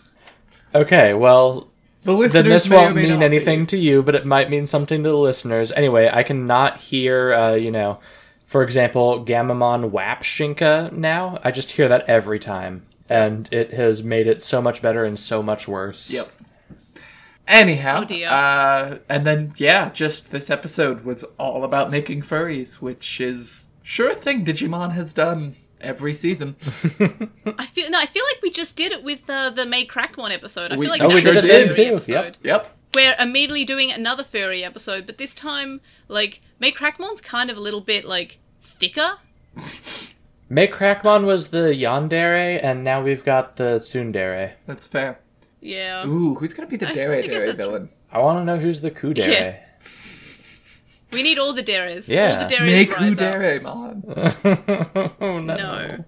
Okay, 0.74 1.14
well, 1.14 1.70
The 2.04 2.28
then 2.30 2.46
this 2.48 2.70
may 2.70 2.76
won't 2.78 2.96
may 2.96 3.10
mean 3.10 3.22
anything 3.22 3.62
be. 3.62 3.66
to 3.68 3.78
you, 3.78 4.02
but 4.02 4.16
it 4.16 4.26
might 4.26 4.50
mean 4.50 4.66
something 4.66 5.04
to 5.04 5.10
the 5.10 5.18
listeners. 5.18 5.72
Anyway, 5.74 6.10
I 6.12 6.24
cannot 6.24 6.78
hear, 6.78 7.34
uh, 7.34 7.54
you 7.56 7.72
know, 7.72 8.00
for 8.46 8.64
example, 8.64 9.26
Gammamon 9.26 9.92
WAP 9.92 10.24
Shinka 10.24 10.94
now. 10.94 11.40
I 11.44 11.52
just 11.52 11.72
hear 11.72 11.90
that 11.90 12.08
every 12.08 12.40
time. 12.40 12.86
And 13.10 13.50
it 13.52 13.74
has 13.74 14.04
made 14.04 14.28
it 14.28 14.44
so 14.44 14.62
much 14.62 14.82
better 14.82 15.04
and 15.04 15.18
so 15.20 15.42
much 15.44 15.68
worse. 15.68 16.10
Yep. 16.10 16.32
Anyhow, 17.50 18.02
Oh, 18.02 18.06
dear. 18.06 18.30
uh, 18.30 19.00
and 19.10 19.26
then 19.28 19.54
yeah, 19.58 19.90
just 19.90 20.32
this 20.32 20.50
episode 20.50 21.04
was 21.04 21.24
all 21.38 21.64
about 21.66 21.90
making 21.92 22.22
furries, 22.22 22.76
which 22.76 23.20
is 23.20 23.68
sure 23.84 24.12
a 24.12 24.16
thing 24.16 24.46
Digimon 24.46 24.92
has 24.94 25.12
done 25.14 25.56
every 25.82 26.14
season. 26.14 26.56
I 27.58 27.66
feel 27.66 27.90
no. 27.90 28.00
I 28.00 28.06
feel 28.06 28.24
like 28.34 28.42
we 28.44 28.52
just 28.52 28.76
did 28.78 28.92
it 28.92 29.04
with 29.04 29.28
uh, 29.30 29.50
the 29.50 29.64
Meicrackmon 29.64 30.32
episode. 30.32 30.72
I 30.72 30.78
We- 30.78 30.86
feel 30.86 30.92
like 30.92 31.02
Oh, 31.02 31.08
we 31.08 31.16
was 31.16 31.24
did 31.24 31.36
a 31.36 31.40
it 31.40 31.48
then, 31.48 31.74
too. 31.76 31.94
episode. 31.96 32.14
Yep. 32.14 32.36
Yep. 32.44 32.76
We're 32.96 33.16
immediately 33.20 33.66
doing 33.66 33.92
another 33.92 34.24
furry 34.24 34.64
episode, 34.64 35.06
but 35.06 35.18
this 35.18 35.34
time, 35.34 35.82
like 36.08 36.42
Meicrackmon's 36.62 37.22
kind 37.22 37.50
of 37.50 37.58
a 37.58 37.60
little 37.60 37.82
bit 37.82 38.06
like 38.06 38.38
thicker. 38.62 39.18
Meicrackmon 40.52 41.26
was 41.26 41.50
the 41.50 41.70
Yandere, 41.76 42.60
and 42.64 42.84
now 42.84 43.02
we've 43.04 43.24
got 43.24 43.56
the 43.58 43.76
Tsundere. 43.80 44.54
That's 44.66 44.88
fair. 44.88 45.20
Yeah. 45.62 46.06
Ooh, 46.08 46.36
who's 46.36 46.54
gonna 46.54 46.68
be 46.68 46.78
the 46.78 46.90
I- 46.90 46.94
Dere 46.94 47.22
Dere 47.22 47.54
villain? 47.54 47.90
I 48.12 48.20
want 48.20 48.40
to 48.40 48.46
know 48.46 48.58
who's 48.60 48.82
the 48.82 48.92
Kudere. 48.92 49.28
Yeah. 49.28 49.56
We 51.12 51.24
need 51.24 51.40
all 51.40 51.54
the 51.54 51.64
Deres. 51.64 52.08
Yeah. 52.08 52.34
All 52.34 52.44
the 52.44 52.56
Deres 52.56 52.72
Make 52.72 52.96
rise 52.98 53.14
up. 53.20 53.36
Uderemon. 53.36 55.12
oh 55.22 55.40
no. 55.40 55.56
No. 55.56 56.06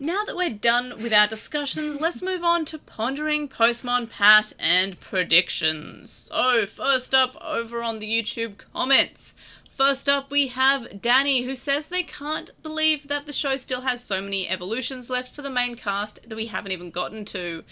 Now 0.00 0.22
that 0.24 0.36
we're 0.36 0.50
done 0.50 0.94
with 1.02 1.12
our 1.12 1.26
discussions, 1.26 2.00
let's 2.00 2.22
move 2.22 2.44
on 2.44 2.64
to 2.66 2.78
pondering 2.78 3.48
Postmon 3.48 4.08
Pat 4.08 4.52
and 4.58 4.98
predictions. 5.00 6.10
So, 6.10 6.66
first 6.66 7.16
up, 7.16 7.36
over 7.42 7.82
on 7.82 7.98
the 7.98 8.06
YouTube 8.08 8.58
comments. 8.72 9.34
First 9.68 10.08
up, 10.08 10.30
we 10.30 10.48
have 10.48 11.00
Danny, 11.02 11.42
who 11.42 11.56
says 11.56 11.88
they 11.88 12.04
can't 12.04 12.50
believe 12.62 13.08
that 13.08 13.26
the 13.26 13.32
show 13.32 13.56
still 13.56 13.80
has 13.80 14.02
so 14.02 14.20
many 14.20 14.48
evolutions 14.48 15.10
left 15.10 15.34
for 15.34 15.42
the 15.42 15.50
main 15.50 15.74
cast 15.74 16.20
that 16.28 16.36
we 16.36 16.46
haven't 16.46 16.72
even 16.72 16.90
gotten 16.90 17.24
to. 17.26 17.64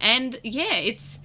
And 0.00 0.38
yeah, 0.42 0.74
it's 0.76 1.18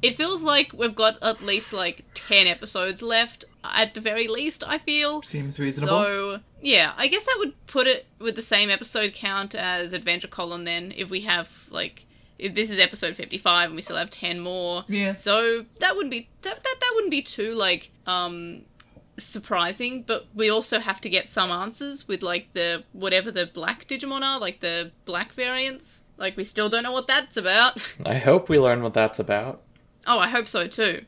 it 0.00 0.14
feels 0.14 0.42
like 0.44 0.72
we've 0.72 0.94
got 0.94 1.20
at 1.22 1.42
least 1.42 1.72
like 1.72 2.04
10 2.14 2.46
episodes 2.46 3.02
left 3.02 3.44
at 3.64 3.94
the 3.94 4.00
very 4.00 4.28
least 4.28 4.62
i 4.64 4.78
feel 4.78 5.20
Seems 5.22 5.58
reasonable. 5.58 5.88
so 6.04 6.40
yeah 6.62 6.92
i 6.96 7.08
guess 7.08 7.24
that 7.24 7.34
would 7.38 7.52
put 7.66 7.88
it 7.88 8.06
with 8.20 8.36
the 8.36 8.40
same 8.42 8.70
episode 8.70 9.12
count 9.12 9.56
as 9.56 9.92
adventure 9.92 10.28
Colon 10.28 10.62
then 10.64 10.92
if 10.96 11.10
we 11.10 11.22
have 11.22 11.50
like 11.68 12.06
if 12.38 12.54
this 12.54 12.70
is 12.70 12.78
episode 12.78 13.16
55 13.16 13.66
and 13.70 13.74
we 13.76 13.82
still 13.82 13.96
have 13.96 14.10
10 14.10 14.38
more 14.38 14.84
Yeah. 14.88 15.12
so 15.12 15.66
that 15.80 15.96
wouldn't 15.96 16.12
be 16.12 16.28
that, 16.42 16.62
that 16.62 16.76
that 16.80 16.90
wouldn't 16.94 17.10
be 17.10 17.20
too 17.22 17.52
like 17.54 17.90
um 18.06 18.62
surprising 19.18 20.02
but 20.06 20.26
we 20.34 20.48
also 20.48 20.78
have 20.78 21.00
to 21.00 21.10
get 21.10 21.28
some 21.28 21.50
answers 21.50 22.06
with 22.06 22.22
like 22.22 22.48
the 22.54 22.84
whatever 22.92 23.30
the 23.30 23.46
black 23.46 23.86
digimon 23.88 24.22
are 24.22 24.38
like 24.38 24.60
the 24.60 24.90
black 25.04 25.32
variants 25.32 26.04
like 26.16 26.36
we 26.36 26.44
still 26.44 26.68
don't 26.68 26.82
know 26.82 26.92
what 26.92 27.06
that's 27.06 27.36
about 27.36 27.80
I 28.06 28.18
hope 28.18 28.48
we 28.48 28.58
learn 28.58 28.82
what 28.82 28.94
that's 28.94 29.18
about. 29.18 29.62
Oh, 30.06 30.18
I 30.18 30.28
hope 30.28 30.48
so 30.48 30.66
too. 30.66 31.04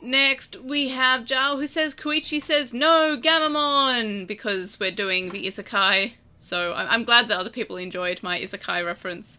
Next, 0.00 0.56
we 0.56 0.88
have 0.88 1.24
Jao 1.24 1.56
who 1.56 1.66
says 1.66 1.94
Koichi 1.94 2.40
says 2.40 2.72
no, 2.72 3.16
Gammamon, 3.20 4.26
because 4.26 4.78
we're 4.78 4.90
doing 4.92 5.30
the 5.30 5.46
isekai. 5.46 6.12
So 6.42 6.74
I'm, 6.76 7.04
glad 7.04 7.28
that 7.28 7.38
other 7.38 7.50
people 7.50 7.76
enjoyed 7.76 8.20
my 8.20 8.40
isekai 8.40 8.84
reference. 8.84 9.38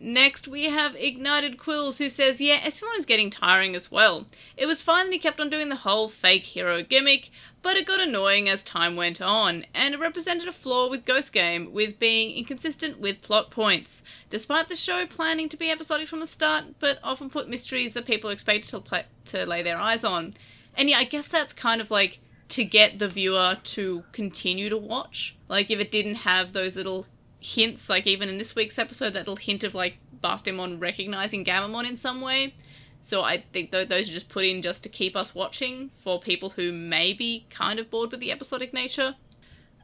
Next, 0.00 0.46
we 0.46 0.66
have 0.66 0.94
Ignited 0.94 1.58
Quills 1.58 1.98
who 1.98 2.08
says, 2.08 2.40
yeah, 2.40 2.60
Espimon 2.60 2.96
is 2.96 3.04
getting 3.04 3.28
tiring 3.28 3.74
as 3.74 3.90
well. 3.90 4.26
It 4.56 4.66
was 4.66 4.80
fine 4.80 5.06
that 5.06 5.12
he 5.12 5.18
kept 5.18 5.40
on 5.40 5.50
doing 5.50 5.68
the 5.68 5.74
whole 5.74 6.08
fake 6.08 6.44
hero 6.44 6.84
gimmick, 6.84 7.30
but 7.60 7.76
it 7.76 7.88
got 7.88 8.00
annoying 8.00 8.48
as 8.48 8.62
time 8.62 8.94
went 8.94 9.20
on, 9.20 9.66
and 9.74 9.94
it 9.94 10.00
represented 10.00 10.46
a 10.46 10.52
flaw 10.52 10.88
with 10.88 11.04
Ghost 11.04 11.32
Game, 11.32 11.72
with 11.72 11.98
being 11.98 12.30
inconsistent 12.30 13.00
with 13.00 13.20
plot 13.20 13.50
points. 13.50 14.04
Despite 14.30 14.68
the 14.68 14.76
show 14.76 15.06
planning 15.06 15.48
to 15.48 15.56
be 15.56 15.72
episodic 15.72 16.06
from 16.06 16.20
the 16.20 16.26
start, 16.26 16.66
but 16.78 17.00
often 17.02 17.30
put 17.30 17.48
mysteries 17.48 17.94
that 17.94 18.06
people 18.06 18.30
expect 18.30 18.70
to, 18.70 18.80
pla 18.80 19.00
to 19.24 19.44
lay 19.44 19.62
their 19.64 19.76
eyes 19.76 20.04
on. 20.04 20.34
And 20.76 20.88
yeah, 20.88 20.98
I 20.98 21.04
guess 21.04 21.26
that's 21.26 21.52
kind 21.52 21.80
of 21.80 21.90
like 21.90 22.20
to 22.50 22.64
get 22.64 22.98
the 22.98 23.08
viewer 23.08 23.58
to 23.62 24.04
continue 24.12 24.68
to 24.68 24.76
watch. 24.76 25.36
Like 25.48 25.70
if 25.70 25.78
it 25.78 25.90
didn't 25.90 26.16
have 26.16 26.52
those 26.52 26.76
little 26.76 27.06
hints, 27.40 27.88
like 27.88 28.06
even 28.06 28.28
in 28.28 28.38
this 28.38 28.54
week's 28.54 28.78
episode, 28.78 29.12
that 29.12 29.20
little 29.20 29.36
hint 29.36 29.64
of 29.64 29.74
like 29.74 29.98
Bastemon 30.22 30.80
recognizing 30.80 31.44
Gammamon 31.44 31.86
in 31.86 31.96
some 31.96 32.20
way. 32.20 32.54
So 33.00 33.22
I 33.22 33.44
think 33.52 33.70
th- 33.70 33.88
those 33.88 34.10
are 34.10 34.12
just 34.12 34.28
put 34.28 34.44
in 34.44 34.62
just 34.62 34.82
to 34.82 34.88
keep 34.88 35.16
us 35.16 35.34
watching 35.34 35.90
for 36.02 36.20
people 36.20 36.50
who 36.50 36.72
may 36.72 37.12
be 37.12 37.46
kind 37.50 37.78
of 37.78 37.90
bored 37.90 38.10
with 38.10 38.20
the 38.20 38.32
episodic 38.32 38.72
nature. 38.72 39.14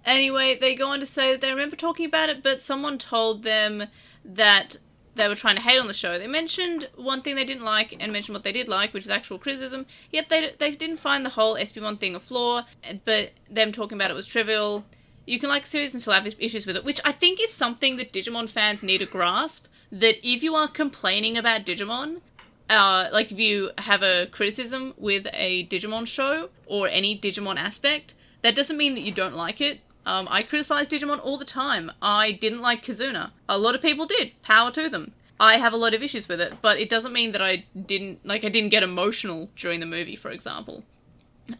Anyway, 0.04 0.58
they 0.58 0.74
go 0.74 0.88
on 0.88 1.00
to 1.00 1.06
say 1.06 1.30
that 1.32 1.40
they 1.40 1.50
remember 1.50 1.76
talking 1.76 2.06
about 2.06 2.28
it, 2.28 2.42
but 2.42 2.60
someone 2.60 2.98
told 2.98 3.42
them 3.42 3.84
that 4.24 4.76
they 5.14 5.28
were 5.28 5.34
trying 5.34 5.56
to 5.56 5.62
hate 5.62 5.78
on 5.78 5.86
the 5.86 5.94
show. 5.94 6.18
They 6.18 6.26
mentioned 6.26 6.88
one 6.96 7.22
thing 7.22 7.36
they 7.36 7.44
didn't 7.44 7.64
like 7.64 7.96
and 7.98 8.12
mentioned 8.12 8.34
what 8.34 8.44
they 8.44 8.52
did 8.52 8.68
like, 8.68 8.92
which 8.92 9.04
is 9.04 9.10
actual 9.10 9.38
criticism. 9.38 9.86
Yet 10.10 10.28
they 10.28 10.52
they 10.58 10.72
didn't 10.72 10.98
find 10.98 11.24
the 11.24 11.30
whole 11.30 11.54
Espimon 11.54 11.98
thing 11.98 12.14
a 12.14 12.20
flaw, 12.20 12.66
but 13.04 13.32
them 13.50 13.72
talking 13.72 13.96
about 13.96 14.10
it 14.10 14.14
was 14.14 14.26
trivial. 14.26 14.84
You 15.26 15.38
can 15.38 15.48
like 15.48 15.64
a 15.64 15.66
series 15.66 15.94
and 15.94 16.02
still 16.02 16.12
have 16.12 16.26
issues 16.38 16.66
with 16.66 16.76
it, 16.76 16.84
which 16.84 17.00
I 17.04 17.12
think 17.12 17.40
is 17.40 17.52
something 17.52 17.96
that 17.96 18.12
Digimon 18.12 18.48
fans 18.48 18.82
need 18.82 18.98
to 18.98 19.06
grasp. 19.06 19.66
That 19.90 20.16
if 20.28 20.42
you 20.42 20.54
are 20.56 20.68
complaining 20.68 21.38
about 21.38 21.64
Digimon, 21.64 22.20
uh, 22.68 23.08
like 23.12 23.30
if 23.30 23.38
you 23.38 23.70
have 23.78 24.02
a 24.02 24.26
criticism 24.26 24.94
with 24.96 25.26
a 25.32 25.66
Digimon 25.66 26.06
show 26.06 26.50
or 26.66 26.88
any 26.88 27.18
Digimon 27.18 27.56
aspect, 27.56 28.14
that 28.42 28.56
doesn't 28.56 28.76
mean 28.76 28.94
that 28.94 29.02
you 29.02 29.12
don't 29.12 29.36
like 29.36 29.60
it. 29.60 29.80
Um, 30.06 30.28
I 30.30 30.42
criticize 30.42 30.88
Digimon 30.88 31.20
all 31.22 31.38
the 31.38 31.44
time. 31.44 31.90
I 32.02 32.32
didn't 32.32 32.60
like 32.60 32.82
Kizuna. 32.82 33.30
A 33.48 33.58
lot 33.58 33.74
of 33.74 33.82
people 33.82 34.06
did. 34.06 34.32
Power 34.42 34.70
to 34.72 34.88
them. 34.88 35.12
I 35.40 35.56
have 35.56 35.72
a 35.72 35.78
lot 35.78 35.94
of 35.94 36.02
issues 36.02 36.28
with 36.28 36.40
it, 36.40 36.54
but 36.62 36.78
it 36.78 36.88
doesn't 36.88 37.12
mean 37.12 37.32
that 37.32 37.42
I 37.42 37.64
didn't 37.74 38.24
like 38.24 38.44
I 38.44 38.48
didn't 38.48 38.70
get 38.70 38.82
emotional 38.82 39.50
during 39.56 39.80
the 39.80 39.86
movie, 39.86 40.16
for 40.16 40.30
example. 40.30 40.84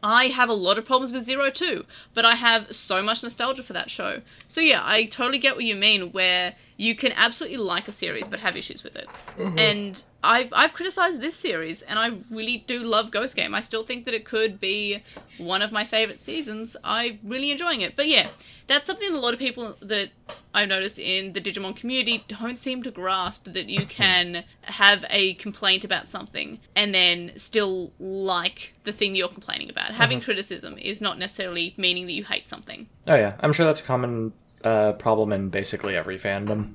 I 0.02 0.28
have 0.28 0.48
a 0.48 0.54
lot 0.54 0.78
of 0.78 0.86
problems 0.86 1.12
with 1.12 1.24
Zero 1.24 1.50
Two, 1.50 1.84
but 2.14 2.24
I 2.24 2.36
have 2.36 2.74
so 2.74 3.02
much 3.02 3.22
nostalgia 3.22 3.62
for 3.62 3.72
that 3.72 3.90
show. 3.90 4.22
So 4.46 4.60
yeah, 4.60 4.82
I 4.84 5.06
totally 5.06 5.38
get 5.38 5.56
what 5.56 5.64
you 5.64 5.74
mean 5.74 6.12
where 6.12 6.54
you 6.76 6.94
can 6.94 7.12
absolutely 7.12 7.58
like 7.58 7.88
a 7.88 7.92
series 7.92 8.26
but 8.26 8.40
have 8.40 8.56
issues 8.56 8.82
with 8.82 8.96
it. 8.96 9.06
Mm-hmm. 9.38 9.58
And 9.58 10.04
I've 10.22 10.48
I've 10.52 10.72
criticized 10.72 11.20
this 11.20 11.36
series 11.36 11.82
and 11.82 11.98
I 11.98 12.12
really 12.30 12.64
do 12.66 12.82
love 12.82 13.10
Ghost 13.10 13.36
Game. 13.36 13.54
I 13.54 13.60
still 13.60 13.84
think 13.84 14.06
that 14.06 14.14
it 14.14 14.24
could 14.24 14.58
be 14.58 15.02
one 15.38 15.62
of 15.62 15.70
my 15.70 15.84
favorite 15.84 16.18
seasons. 16.18 16.76
I'm 16.82 17.20
really 17.22 17.50
enjoying 17.50 17.82
it. 17.82 17.94
But 17.94 18.08
yeah, 18.08 18.28
that's 18.66 18.86
something 18.86 19.12
a 19.12 19.18
lot 19.18 19.34
of 19.34 19.38
people 19.38 19.76
that 19.80 20.10
I've 20.52 20.68
noticed 20.68 20.98
in 20.98 21.32
the 21.32 21.40
Digimon 21.40 21.76
community 21.76 22.24
don't 22.26 22.58
seem 22.58 22.82
to 22.84 22.90
grasp 22.90 23.44
that 23.44 23.68
you 23.68 23.80
mm-hmm. 23.80 23.88
can 23.88 24.44
have 24.62 25.04
a 25.10 25.34
complaint 25.34 25.84
about 25.84 26.08
something 26.08 26.58
and 26.74 26.94
then 26.94 27.32
still 27.36 27.92
like 27.98 28.74
the 28.84 28.92
thing 28.92 29.14
you're 29.14 29.28
complaining 29.28 29.70
about. 29.70 29.92
Having 29.92 30.18
mm-hmm. 30.18 30.24
criticism 30.24 30.78
is 30.78 31.00
not 31.00 31.18
necessarily 31.18 31.74
meaning 31.76 32.06
that 32.06 32.12
you 32.12 32.24
hate 32.24 32.48
something. 32.48 32.88
Oh 33.06 33.14
yeah, 33.14 33.34
I'm 33.40 33.52
sure 33.52 33.66
that's 33.66 33.80
a 33.80 33.84
common 33.84 34.32
uh, 34.64 34.92
problem 34.94 35.32
in 35.32 35.50
basically 35.50 35.96
every 35.96 36.18
fandom. 36.18 36.74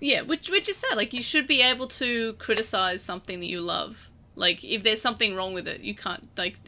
Yeah, 0.00 0.22
which 0.22 0.50
which 0.50 0.68
is 0.68 0.76
sad. 0.76 0.96
Like 0.96 1.12
you 1.12 1.22
should 1.22 1.46
be 1.46 1.62
able 1.62 1.88
to 1.88 2.34
criticize 2.34 3.02
something 3.02 3.40
that 3.40 3.46
you 3.46 3.60
love. 3.60 4.08
Like 4.34 4.62
if 4.62 4.82
there's 4.82 5.00
something 5.00 5.34
wrong 5.34 5.54
with 5.54 5.66
it, 5.66 5.80
you 5.80 5.94
can't 5.94 6.28
like 6.36 6.58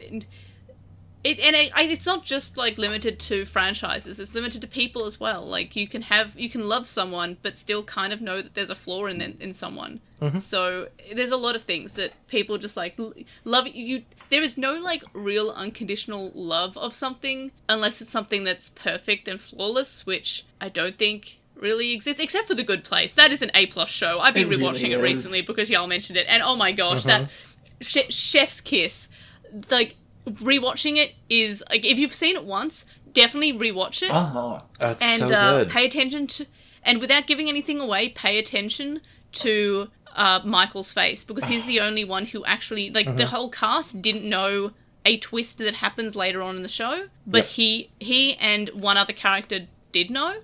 it. 1.23 1.39
And 1.39 1.55
it, 1.55 1.71
it's 1.91 2.05
not 2.05 2.23
just 2.23 2.57
like 2.57 2.77
limited 2.77 3.19
to 3.21 3.45
franchises. 3.45 4.19
It's 4.19 4.33
limited 4.35 4.61
to 4.61 4.67
people 4.67 5.05
as 5.05 5.19
well. 5.19 5.45
Like 5.45 5.75
you 5.75 5.87
can 5.87 6.03
have 6.03 6.37
you 6.39 6.49
can 6.49 6.67
love 6.67 6.87
someone, 6.87 7.37
but 7.41 7.57
still 7.57 7.83
kind 7.83 8.13
of 8.13 8.21
know 8.21 8.41
that 8.41 8.53
there's 8.53 8.69
a 8.69 8.75
flaw 8.75 9.05
in 9.05 9.21
in 9.21 9.53
someone. 9.53 9.99
Mm-hmm. 10.21 10.39
So 10.39 10.87
there's 11.13 11.31
a 11.31 11.37
lot 11.37 11.55
of 11.55 11.63
things 11.63 11.95
that 11.95 12.11
people 12.27 12.57
just 12.57 12.77
like 12.77 12.99
love 13.43 13.67
you. 13.67 14.03
There 14.29 14.43
is 14.43 14.57
no 14.57 14.73
like 14.73 15.03
real 15.13 15.49
unconditional 15.51 16.31
love 16.35 16.77
of 16.77 16.93
something 16.93 17.51
unless 17.67 18.01
it's 18.01 18.11
something 18.11 18.43
that's 18.43 18.69
perfect 18.69 19.27
and 19.27 19.39
flawless, 19.41 20.05
which 20.05 20.45
I 20.61 20.69
don't 20.69 20.97
think 20.97 21.39
really 21.55 21.93
exists, 21.93 22.21
except 22.21 22.47
for 22.47 22.53
The 22.53 22.63
Good 22.63 22.83
Place. 22.83 23.15
That 23.15 23.31
is 23.31 23.41
an 23.41 23.51
A 23.53 23.65
plus 23.67 23.89
show. 23.89 24.19
I've 24.19 24.33
been 24.33 24.47
It 24.47 24.49
really 24.49 24.63
rewatching 24.63 24.91
it 24.91 24.97
is. 24.97 25.01
recently 25.01 25.41
because 25.41 25.69
y'all 25.69 25.87
mentioned 25.87 26.17
it, 26.17 26.25
and 26.29 26.41
oh 26.43 26.55
my 26.55 26.71
gosh, 26.71 27.03
that 27.03 27.23
uh-huh. 27.23 27.29
sh- 27.81 28.13
chef's 28.13 28.61
kiss, 28.61 29.09
like 29.69 29.95
rewatching 30.27 30.97
it 30.97 31.13
is 31.29 31.63
like 31.69 31.85
if 31.85 31.97
you've 31.97 32.13
seen 32.15 32.35
it 32.35 32.45
once, 32.45 32.85
definitely 33.13 33.53
rewatch 33.53 34.01
it 34.03 34.11
Uh 34.11 34.25
huh. 34.25 34.59
Oh, 34.81 34.95
and 35.01 35.29
so 35.29 35.35
uh, 35.35 35.65
pay 35.67 35.85
attention 35.85 36.27
to, 36.27 36.45
and 36.83 36.99
without 36.99 37.27
giving 37.27 37.49
anything 37.49 37.79
away, 37.79 38.09
pay 38.09 38.37
attention 38.39 39.01
to 39.33 39.89
uh, 40.15 40.41
Michael's 40.43 40.91
face 40.91 41.23
because 41.23 41.45
he's 41.47 41.65
the 41.65 41.79
only 41.79 42.03
one 42.03 42.25
who 42.25 42.43
actually 42.45 42.89
like 42.89 43.07
Mm-hmm. 43.07 43.17
the 43.17 43.25
whole 43.27 43.49
cast 43.49 44.01
didn't 44.01 44.27
know 44.27 44.71
a 45.05 45.17
twist 45.17 45.59
that 45.59 45.75
happens 45.75 46.15
later 46.15 46.41
on 46.41 46.55
in 46.57 46.63
the 46.63 46.69
show, 46.69 47.07
but 47.25 47.37
Yep. 47.43 47.45
he 47.47 47.89
he 47.99 48.35
and 48.35 48.69
one 48.69 48.97
other 48.97 49.13
character 49.13 49.67
did 49.91 50.09
know, 50.11 50.35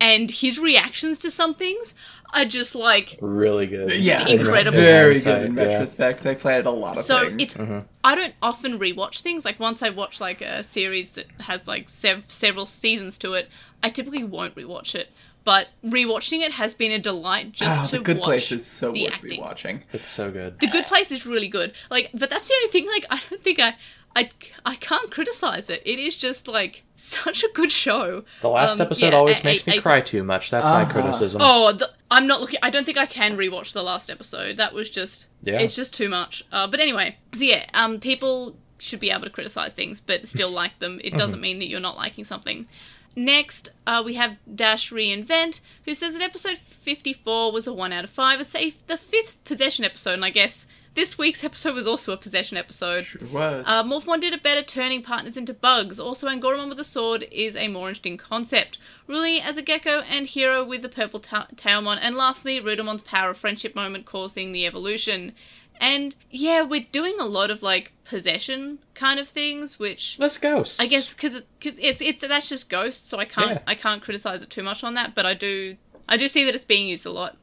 and 0.00 0.30
his 0.30 0.58
reactions 0.58 1.18
to 1.18 1.30
some 1.30 1.54
things 1.54 1.94
are 2.34 2.44
just 2.44 2.74
like 2.74 3.18
really 3.20 3.66
good. 3.66 3.92
Yeah, 3.92 4.26
incredible. 4.26 4.78
Very 4.78 5.18
good 5.20 5.42
in 5.44 5.54
yeah. 5.56 5.62
retrospect. 5.64 6.22
They 6.22 6.34
played 6.34 6.66
a 6.66 6.70
lot 6.70 6.98
of 6.98 7.04
so 7.04 7.26
things. 7.28 7.42
it's 7.42 7.54
Mm-hmm. 7.54 7.78
I 8.02 8.14
don't 8.14 8.34
often 8.42 8.78
rewatch 8.78 9.20
things. 9.20 9.44
Like 9.44 9.58
once 9.60 9.82
I 9.82 9.90
watch 9.90 10.20
like 10.20 10.40
a 10.40 10.62
series 10.64 11.12
that 11.12 11.26
has 11.40 11.66
like 11.66 11.88
sev- 11.88 12.24
several 12.28 12.66
seasons 12.66 13.16
to 13.18 13.34
it, 13.34 13.48
I 13.82 13.90
typically 13.90 14.24
won't 14.24 14.54
rewatch 14.56 14.94
it. 14.94 15.08
But 15.44 15.68
rewatching 15.84 16.40
it 16.40 16.52
has 16.52 16.72
been 16.74 16.90
a 16.90 16.98
delight 16.98 17.52
just 17.52 17.80
Ah, 17.80 17.84
to 17.84 17.98
the 17.98 18.02
Good 18.04 18.16
watch 18.18 18.24
Place 18.26 18.52
is 18.52 18.66
so 18.66 18.92
the 18.92 19.02
worth 19.04 19.12
acting. 19.12 19.42
rewatching. 19.42 19.82
It's 19.92 20.08
so 20.08 20.30
good. 20.30 20.58
The 20.58 20.68
Good 20.68 20.86
Place 20.86 21.12
is 21.12 21.26
really 21.26 21.48
good. 21.48 21.74
Like, 21.90 22.10
but 22.14 22.30
that's 22.30 22.48
the 22.48 22.54
only 22.54 22.68
thing. 22.72 22.86
Like, 22.88 23.04
I 23.10 23.20
don't 23.28 23.42
think 23.42 23.60
I, 23.60 23.74
I, 24.16 24.30
I 24.64 24.76
can't 24.76 25.10
criticize 25.10 25.68
it. 25.68 25.82
It 25.84 25.98
is 25.98 26.16
just 26.16 26.48
like 26.48 26.84
such 26.96 27.42
a 27.44 27.48
good 27.52 27.70
show. 27.70 28.24
The 28.40 28.48
last 28.48 28.72
Um, 28.74 28.80
episode 28.80 29.12
yeah, 29.12 29.18
always 29.18 29.40
a- 29.40 29.44
makes 29.44 29.66
a- 29.66 29.70
me 29.70 29.76
a- 29.76 29.82
cry 29.82 30.00
too 30.00 30.24
much. 30.24 30.50
That's 30.50 30.66
my 30.66 30.82
Uh-huh. 30.82 30.92
criticism. 30.92 31.42
Oh, 31.44 31.72
the, 31.72 31.90
I'm 32.14 32.26
not 32.26 32.40
looking. 32.40 32.60
I 32.62 32.70
don't 32.70 32.84
think 32.84 32.98
I 32.98 33.06
can 33.06 33.36
rewatch 33.36 33.72
the 33.72 33.82
last 33.82 34.10
episode. 34.10 34.56
That 34.56 34.72
was 34.72 34.88
just. 34.88 35.26
Yeah. 35.42 35.60
It's 35.60 35.74
just 35.74 35.92
too 35.92 36.08
much. 36.08 36.44
Uh, 36.52 36.66
but 36.66 36.80
anyway, 36.80 37.16
so 37.34 37.44
yeah, 37.44 37.66
um, 37.74 38.00
people 38.00 38.56
should 38.78 39.00
be 39.00 39.10
able 39.10 39.24
to 39.24 39.30
criticize 39.30 39.72
things, 39.72 40.00
but 40.00 40.28
still 40.28 40.50
like 40.62 40.78
them. 40.78 41.00
It 41.02 41.14
doesn't 41.14 41.40
mean 41.40 41.58
that 41.58 41.68
you're 41.68 41.80
not 41.80 41.96
liking 41.96 42.24
something. 42.24 42.68
Next, 43.16 43.70
uh, 43.86 44.02
we 44.04 44.14
have 44.14 44.36
Dash 44.52 44.90
Reinvent, 44.90 45.60
who 45.84 45.94
says 45.94 46.14
that 46.14 46.22
episode 46.22 46.58
54 46.58 47.52
was 47.52 47.66
a 47.66 47.72
1 47.72 47.92
out 47.92 48.04
of 48.04 48.10
5. 48.10 48.40
It's 48.40 48.54
a, 48.56 48.70
the 48.88 48.96
fifth 48.96 49.42
possession 49.44 49.84
episode, 49.84 50.14
and 50.14 50.24
I 50.24 50.30
guess 50.30 50.66
this 50.94 51.18
week's 51.18 51.42
episode 51.42 51.74
was 51.74 51.86
also 51.86 52.12
a 52.12 52.16
possession 52.16 52.56
episode. 52.56 53.04
Sure 53.04 53.26
was. 53.28 53.64
Uh, 53.66 53.82
Morphomon 53.82 54.20
did 54.20 54.32
a 54.32 54.38
better 54.38 54.62
turning 54.62 55.02
partners 55.02 55.36
into 55.36 55.52
bugs. 55.54 55.98
Also, 55.98 56.28
Angoramon 56.28 56.68
with 56.68 56.78
a 56.80 56.84
sword 56.84 57.26
is 57.32 57.56
a 57.56 57.68
more 57.68 57.88
interesting 57.88 58.16
concept. 58.16 58.78
Ruli 59.08 59.40
as 59.40 59.56
a 59.56 59.62
gecko 59.62 60.00
and 60.08 60.26
Hiro 60.26 60.64
with 60.64 60.82
the 60.82 60.88
purple 60.88 61.20
ta- 61.20 61.48
Tailmon. 61.56 61.98
And 62.00 62.16
lastly, 62.16 62.60
Rudamon's 62.60 63.02
power 63.02 63.30
of 63.30 63.36
friendship 63.36 63.74
moment 63.74 64.06
causing 64.06 64.52
the 64.52 64.66
evolution. 64.66 65.32
And 65.80 66.14
yeah, 66.30 66.62
we're 66.62 66.86
doing 66.92 67.16
a 67.18 67.24
lot 67.26 67.50
of 67.50 67.62
like 67.62 67.92
possession 68.04 68.78
kind 68.94 69.18
of 69.18 69.26
things, 69.28 69.78
which 69.78 70.16
Let's 70.20 70.38
ghosts. 70.38 70.78
I 70.78 70.86
guess 70.86 71.12
because 71.12 71.34
it, 71.34 71.46
it's 71.60 72.00
it's 72.00 72.20
that's 72.20 72.48
just 72.48 72.70
ghosts, 72.70 73.08
so 73.08 73.18
I 73.18 73.24
can't 73.24 73.50
Yeah. 73.50 73.58
I 73.66 73.74
can't 73.74 74.00
criticize 74.00 74.42
it 74.42 74.50
too 74.50 74.62
much 74.62 74.84
on 74.84 74.94
that. 74.94 75.16
But 75.16 75.26
I 75.26 75.34
do 75.34 75.76
I 76.08 76.16
do 76.16 76.28
see 76.28 76.44
that 76.44 76.54
it's 76.54 76.64
being 76.64 76.86
used 76.88 77.04
a 77.06 77.10
lot. 77.10 77.36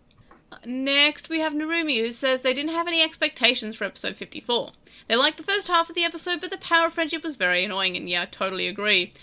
Next, 0.66 1.30
we 1.30 1.40
have 1.40 1.54
Narumi, 1.54 2.00
who 2.00 2.12
says 2.12 2.42
they 2.42 2.54
didn't 2.54 2.74
have 2.74 2.88
any 2.88 3.02
expectations 3.02 3.76
for 3.76 3.86
episode 3.86 4.16
54. 4.16 4.72
They 5.08 5.16
liked 5.16 5.38
the 5.38 5.44
first 5.44 5.68
half 5.68 5.90
of 5.90 5.96
the 5.96 6.04
episode, 6.04 6.40
but 6.40 6.52
the 6.52 6.58
power 6.58 6.88
of 6.88 6.94
friendship 6.94 7.24
was 7.24 7.36
very 7.36 7.64
annoying, 7.64 7.98
and 7.98 8.08
yeah, 8.08 8.24
I 8.24 8.26
totally 8.26 8.68
agree. 8.68 9.14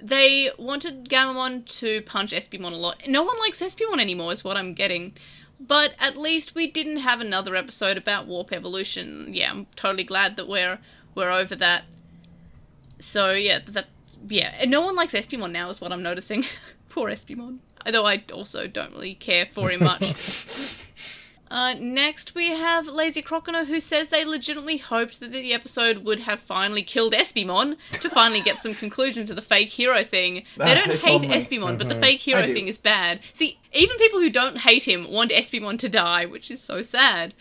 They 0.00 0.50
wanted 0.58 1.08
Gammamon 1.08 1.64
to 1.78 2.02
punch 2.02 2.32
Espimon 2.32 2.72
a 2.72 2.76
lot. 2.76 3.02
No 3.06 3.22
one 3.22 3.38
likes 3.38 3.60
Espimon 3.60 4.00
anymore, 4.00 4.32
is 4.32 4.42
what 4.42 4.56
I'm 4.56 4.74
getting. 4.74 5.14
But 5.60 5.94
at 5.98 6.16
least 6.16 6.54
we 6.54 6.66
didn't 6.66 6.98
have 6.98 7.20
another 7.20 7.54
episode 7.54 7.98
about 7.98 8.26
warp 8.26 8.52
evolution. 8.52 9.28
Yeah, 9.32 9.50
I'm 9.50 9.66
totally 9.76 10.04
glad 10.04 10.36
that 10.36 10.48
we're 10.48 10.78
we're 11.14 11.30
over 11.30 11.54
that. 11.56 11.84
So 12.98 13.32
yeah, 13.32 13.58
that 13.66 13.88
yeah, 14.26 14.64
no 14.66 14.80
one 14.80 14.96
likes 14.96 15.12
Espimon 15.12 15.52
now, 15.52 15.68
is 15.68 15.80
what 15.80 15.92
I'm 15.92 16.02
noticing. 16.02 16.44
Poor 16.88 17.10
Espimon. 17.10 17.58
Although 17.84 18.06
I 18.06 18.24
also 18.32 18.66
don't 18.66 18.92
really 18.92 19.14
care 19.14 19.46
for 19.46 19.70
him 19.70 19.84
much. 19.84 20.76
Uh, 21.50 21.74
next, 21.80 22.34
we 22.34 22.50
have 22.50 22.86
Lazy 22.86 23.22
Crocono, 23.22 23.66
who 23.66 23.80
says 23.80 24.08
they 24.08 24.24
legitimately 24.24 24.76
hoped 24.76 25.18
that 25.18 25.32
the 25.32 25.52
episode 25.52 26.04
would 26.04 26.20
have 26.20 26.38
finally 26.38 26.82
killed 26.82 27.12
Espimon 27.12 27.76
to 27.92 28.08
finally 28.08 28.40
get 28.40 28.58
some 28.60 28.74
conclusion 28.74 29.26
to 29.26 29.34
the 29.34 29.42
fake 29.42 29.70
hero 29.70 30.04
thing. 30.04 30.44
They 30.56 30.74
don't 30.74 30.92
hate 31.00 31.22
only. 31.24 31.28
Espimon, 31.28 31.78
but 31.78 31.88
the 31.88 31.98
fake 31.98 32.20
hero 32.20 32.42
thing 32.42 32.68
is 32.68 32.78
bad. 32.78 33.20
See, 33.32 33.58
even 33.72 33.96
people 33.98 34.20
who 34.20 34.30
don't 34.30 34.58
hate 34.58 34.86
him 34.86 35.10
want 35.10 35.32
Espimon 35.32 35.78
to 35.80 35.88
die, 35.88 36.26
which 36.26 36.50
is 36.50 36.60
so 36.62 36.82
sad. 36.82 37.34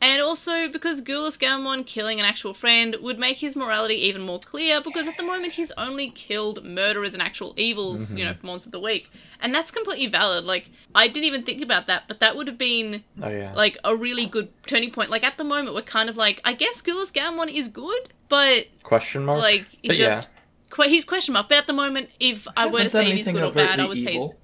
And 0.00 0.20
also 0.20 0.68
because 0.68 1.00
Gulusgammamon 1.00 1.86
killing 1.86 2.20
an 2.20 2.26
actual 2.26 2.52
friend 2.52 2.96
would 3.00 3.18
make 3.18 3.38
his 3.38 3.56
morality 3.56 3.94
even 3.94 4.20
more 4.22 4.38
clear 4.38 4.80
because 4.82 5.08
at 5.08 5.16
the 5.16 5.22
moment 5.22 5.54
he's 5.54 5.72
only 5.78 6.10
killed 6.10 6.64
murderers 6.66 7.14
and 7.14 7.22
actual 7.22 7.54
evils, 7.56 8.14
you 8.14 8.22
know, 8.24 8.34
monsters 8.42 8.66
of 8.66 8.72
the 8.72 8.80
week. 8.80 9.10
And 9.40 9.54
that's 9.54 9.70
completely 9.70 10.06
valid. 10.08 10.44
Like, 10.44 10.68
I 10.94 11.08
didn't 11.08 11.24
even 11.24 11.42
think 11.44 11.62
about 11.62 11.86
that, 11.86 12.04
but 12.08 12.20
that 12.20 12.36
would 12.36 12.46
have 12.46 12.58
been 12.58 13.04
Oh 13.22 13.30
yeah. 13.30 13.54
like 13.54 13.78
a 13.84 13.96
really 13.96 14.26
good 14.26 14.50
turning 14.66 14.90
point. 14.90 15.08
Like 15.08 15.24
at 15.24 15.38
the 15.38 15.44
moment 15.44 15.74
we're 15.74 15.80
kind 15.82 16.10
of 16.10 16.16
like 16.18 16.42
I 16.44 16.52
guess 16.52 16.82
Gulusgammamon 16.82 17.50
is 17.50 17.68
good, 17.68 18.10
but 18.28 18.66
Question 18.82 19.24
mark. 19.24 19.38
like 19.40 19.66
it 19.82 19.88
But 19.88 19.96
just 19.96 20.28
que- 20.70 20.88
he's 20.90 21.06
question 21.06 21.32
mark. 21.32 21.48
But 21.48 21.56
at 21.58 21.66
the 21.66 21.72
moment 21.72 22.10
if 22.20 22.46
I 22.54 22.66
were 22.66 22.82
to 22.82 22.90
say 22.90 23.08
if 23.10 23.16
he's 23.16 23.28
good 23.28 23.42
or 23.42 23.50
bad, 23.50 23.80
I 23.80 23.84
overtly 23.84 23.88
would 23.88 24.02
say 24.02 24.12
he's 24.12 24.16
evil. 24.22 24.34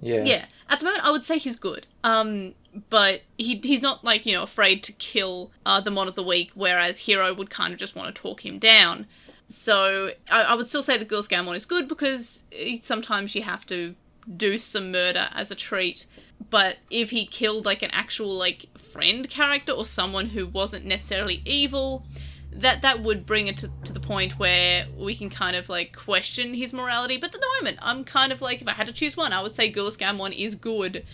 yeah. 0.00 0.16
Yeah. 0.16 0.24
yeah, 0.24 0.44
at 0.70 0.80
the 0.80 0.86
moment, 0.86 1.04
I 1.04 1.10
would 1.10 1.24
say 1.24 1.36
he's 1.38 1.56
good. 1.56 1.86
Um, 2.02 2.54
but 2.88 3.22
he 3.38 3.60
he's 3.62 3.82
not 3.82 4.04
like 4.04 4.24
you 4.24 4.34
know 4.34 4.42
afraid 4.42 4.82
to 4.84 4.92
kill 4.92 5.50
uh, 5.66 5.80
the 5.80 5.90
mon 5.90 6.08
of 6.08 6.14
the 6.14 6.22
week, 6.22 6.50
whereas 6.54 7.00
Hiro 7.00 7.34
would 7.34 7.50
kind 7.50 7.72
of 7.72 7.78
just 7.78 7.94
want 7.94 8.14
to 8.14 8.20
talk 8.20 8.44
him 8.44 8.58
down. 8.58 9.06
So 9.48 10.12
I, 10.30 10.42
I 10.42 10.54
would 10.54 10.66
still 10.66 10.82
say 10.82 10.96
the 10.96 11.04
Girls 11.04 11.28
Gamon 11.28 11.54
is 11.54 11.66
good 11.66 11.88
because 11.88 12.44
eh, 12.52 12.78
sometimes 12.82 13.34
you 13.34 13.42
have 13.42 13.66
to 13.66 13.94
do 14.36 14.58
some 14.58 14.92
murder 14.92 15.28
as 15.32 15.50
a 15.50 15.54
treat. 15.54 16.06
But 16.50 16.78
if 16.90 17.10
he 17.10 17.24
killed 17.24 17.64
like 17.64 17.82
an 17.82 17.90
actual 17.92 18.32
like 18.34 18.66
friend 18.76 19.28
character 19.28 19.72
or 19.72 19.84
someone 19.84 20.26
who 20.26 20.46
wasn't 20.46 20.84
necessarily 20.84 21.42
evil, 21.44 22.04
that 22.54 22.82
that 22.82 23.02
would 23.02 23.24
bring 23.24 23.46
it 23.46 23.56
to, 23.58 23.70
to 23.84 23.92
the 23.92 24.00
point 24.00 24.38
where 24.38 24.86
we 24.96 25.14
can 25.14 25.30
kind 25.30 25.56
of 25.56 25.68
like 25.68 25.94
question 25.96 26.54
his 26.54 26.72
morality. 26.72 27.16
But 27.16 27.34
at 27.34 27.40
the 27.40 27.46
moment, 27.60 27.78
I'm 27.80 28.04
kind 28.04 28.32
of 28.32 28.42
like 28.42 28.60
if 28.60 28.68
I 28.68 28.72
had 28.72 28.86
to 28.86 28.92
choose 28.92 29.16
one, 29.16 29.32
I 29.32 29.42
would 29.42 29.54
say 29.54 29.72
Gulusgammamon 29.72 30.36
is 30.36 30.54
good, 30.54 31.04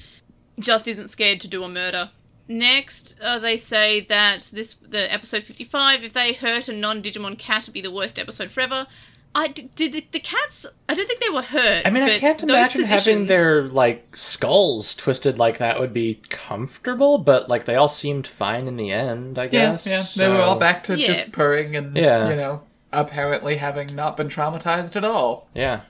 just 0.58 0.88
isn't 0.88 1.08
scared 1.08 1.40
to 1.40 1.48
do 1.48 1.64
a 1.64 1.68
murder. 1.68 2.10
Next, 2.48 3.16
uh, 3.22 3.38
they 3.38 3.56
say 3.58 4.00
that 4.08 4.48
this 4.52 4.74
the 4.80 5.12
episode 5.12 5.44
55. 5.44 6.02
If 6.02 6.12
they 6.14 6.32
hurt 6.32 6.68
a 6.68 6.72
non-Digimon 6.72 7.38
cat, 7.38 7.64
it'd 7.64 7.74
be 7.74 7.82
the 7.82 7.90
worst 7.90 8.18
episode 8.18 8.50
forever. 8.50 8.86
I 9.34 9.48
did, 9.48 9.74
did 9.74 9.92
the, 9.92 10.06
the 10.12 10.20
cats. 10.20 10.64
I 10.88 10.94
don't 10.94 11.06
think 11.06 11.20
they 11.20 11.28
were 11.28 11.42
hurt. 11.42 11.82
I 11.84 11.90
mean, 11.90 12.02
I 12.02 12.18
can't 12.18 12.38
those 12.40 12.48
imagine 12.48 12.84
having 12.84 13.26
their 13.26 13.64
like 13.68 14.16
skulls 14.16 14.94
twisted 14.94 15.38
like 15.38 15.58
that 15.58 15.78
would 15.78 15.92
be 15.92 16.20
comfortable, 16.30 17.18
but 17.18 17.48
like 17.50 17.66
they 17.66 17.74
all 17.74 17.88
seemed 17.90 18.26
fine 18.26 18.66
in 18.66 18.76
the 18.76 18.90
end. 18.90 19.38
I 19.38 19.44
Yeah, 19.44 19.50
guess. 19.72 19.86
yeah. 19.86 20.04
They 20.16 20.28
were 20.28 20.40
all 20.40 20.58
back 20.58 20.82
to 20.84 20.98
Yeah. 20.98 21.06
just 21.08 21.32
purring 21.32 21.76
and, 21.76 21.94
Yeah. 21.94 22.30
you 22.30 22.36
know, 22.36 22.62
apparently 22.90 23.58
having 23.58 23.94
not 23.94 24.16
been 24.16 24.28
traumatized 24.28 24.96
at 24.96 25.04
all. 25.04 25.46
Yeah. 25.54 25.82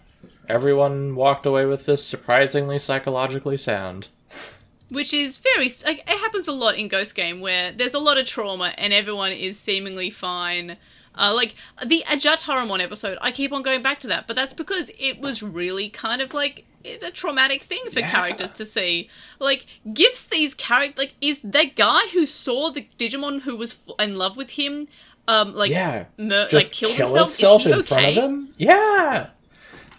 Everyone 0.48 1.14
walked 1.14 1.46
away 1.46 1.64
with 1.66 1.86
this 1.86 2.04
surprisingly 2.04 2.80
psychologically 2.80 3.56
sound. 3.56 4.08
Which 4.90 5.12
is 5.12 5.36
very 5.38 5.70
like 5.84 5.98
it 6.00 6.18
happens 6.18 6.48
a 6.48 6.52
lot 6.52 6.76
in 6.76 6.88
Ghost 6.88 7.14
Game 7.14 7.40
where 7.40 7.72
there's 7.72 7.94
a 7.94 7.98
lot 7.98 8.18
of 8.18 8.26
trauma 8.26 8.72
and 8.78 8.92
everyone 8.92 9.32
is 9.32 9.58
seemingly 9.58 10.10
fine. 10.10 10.76
Uh, 11.20 11.34
like 11.34 11.54
the 11.84 12.04
Ajat 12.06 12.42
Haramon 12.44 12.80
episode, 12.80 13.18
I 13.20 13.32
keep 13.32 13.52
on 13.52 13.62
going 13.62 13.82
back 13.82 13.98
to 14.00 14.06
that, 14.06 14.28
but 14.28 14.36
that's 14.36 14.54
because 14.54 14.90
it 15.00 15.20
was 15.20 15.42
really 15.42 15.88
kind 15.88 16.22
of 16.22 16.32
like 16.32 16.64
a 16.84 17.10
traumatic 17.10 17.62
thing 17.62 17.82
for 17.90 17.98
Yeah. 17.98 18.10
characters 18.10 18.52
to 18.52 18.64
see. 18.64 19.10
Like 19.40 19.66
gives 19.92 20.26
these 20.28 20.54
characters 20.54 20.96
like 20.98 21.14
is 21.20 21.40
that 21.42 21.74
guy 21.74 22.02
who 22.12 22.24
saw 22.24 22.70
the 22.70 22.86
Digimon 22.98 23.40
who 23.42 23.56
was 23.56 23.72
f- 23.72 23.94
in 23.98 24.14
love 24.14 24.36
with 24.36 24.50
him, 24.50 24.86
um, 25.26 25.54
like 25.56 25.70
Yeah. 25.72 26.04
like 26.16 26.70
killed 26.70 26.94
kill 26.94 27.14
himself. 27.14 27.62
he 27.62 27.72
in 27.72 27.78
okay? 27.80 27.86
front 27.86 28.06
of 28.06 28.24
him? 28.24 28.54
Yeah. 28.56 29.26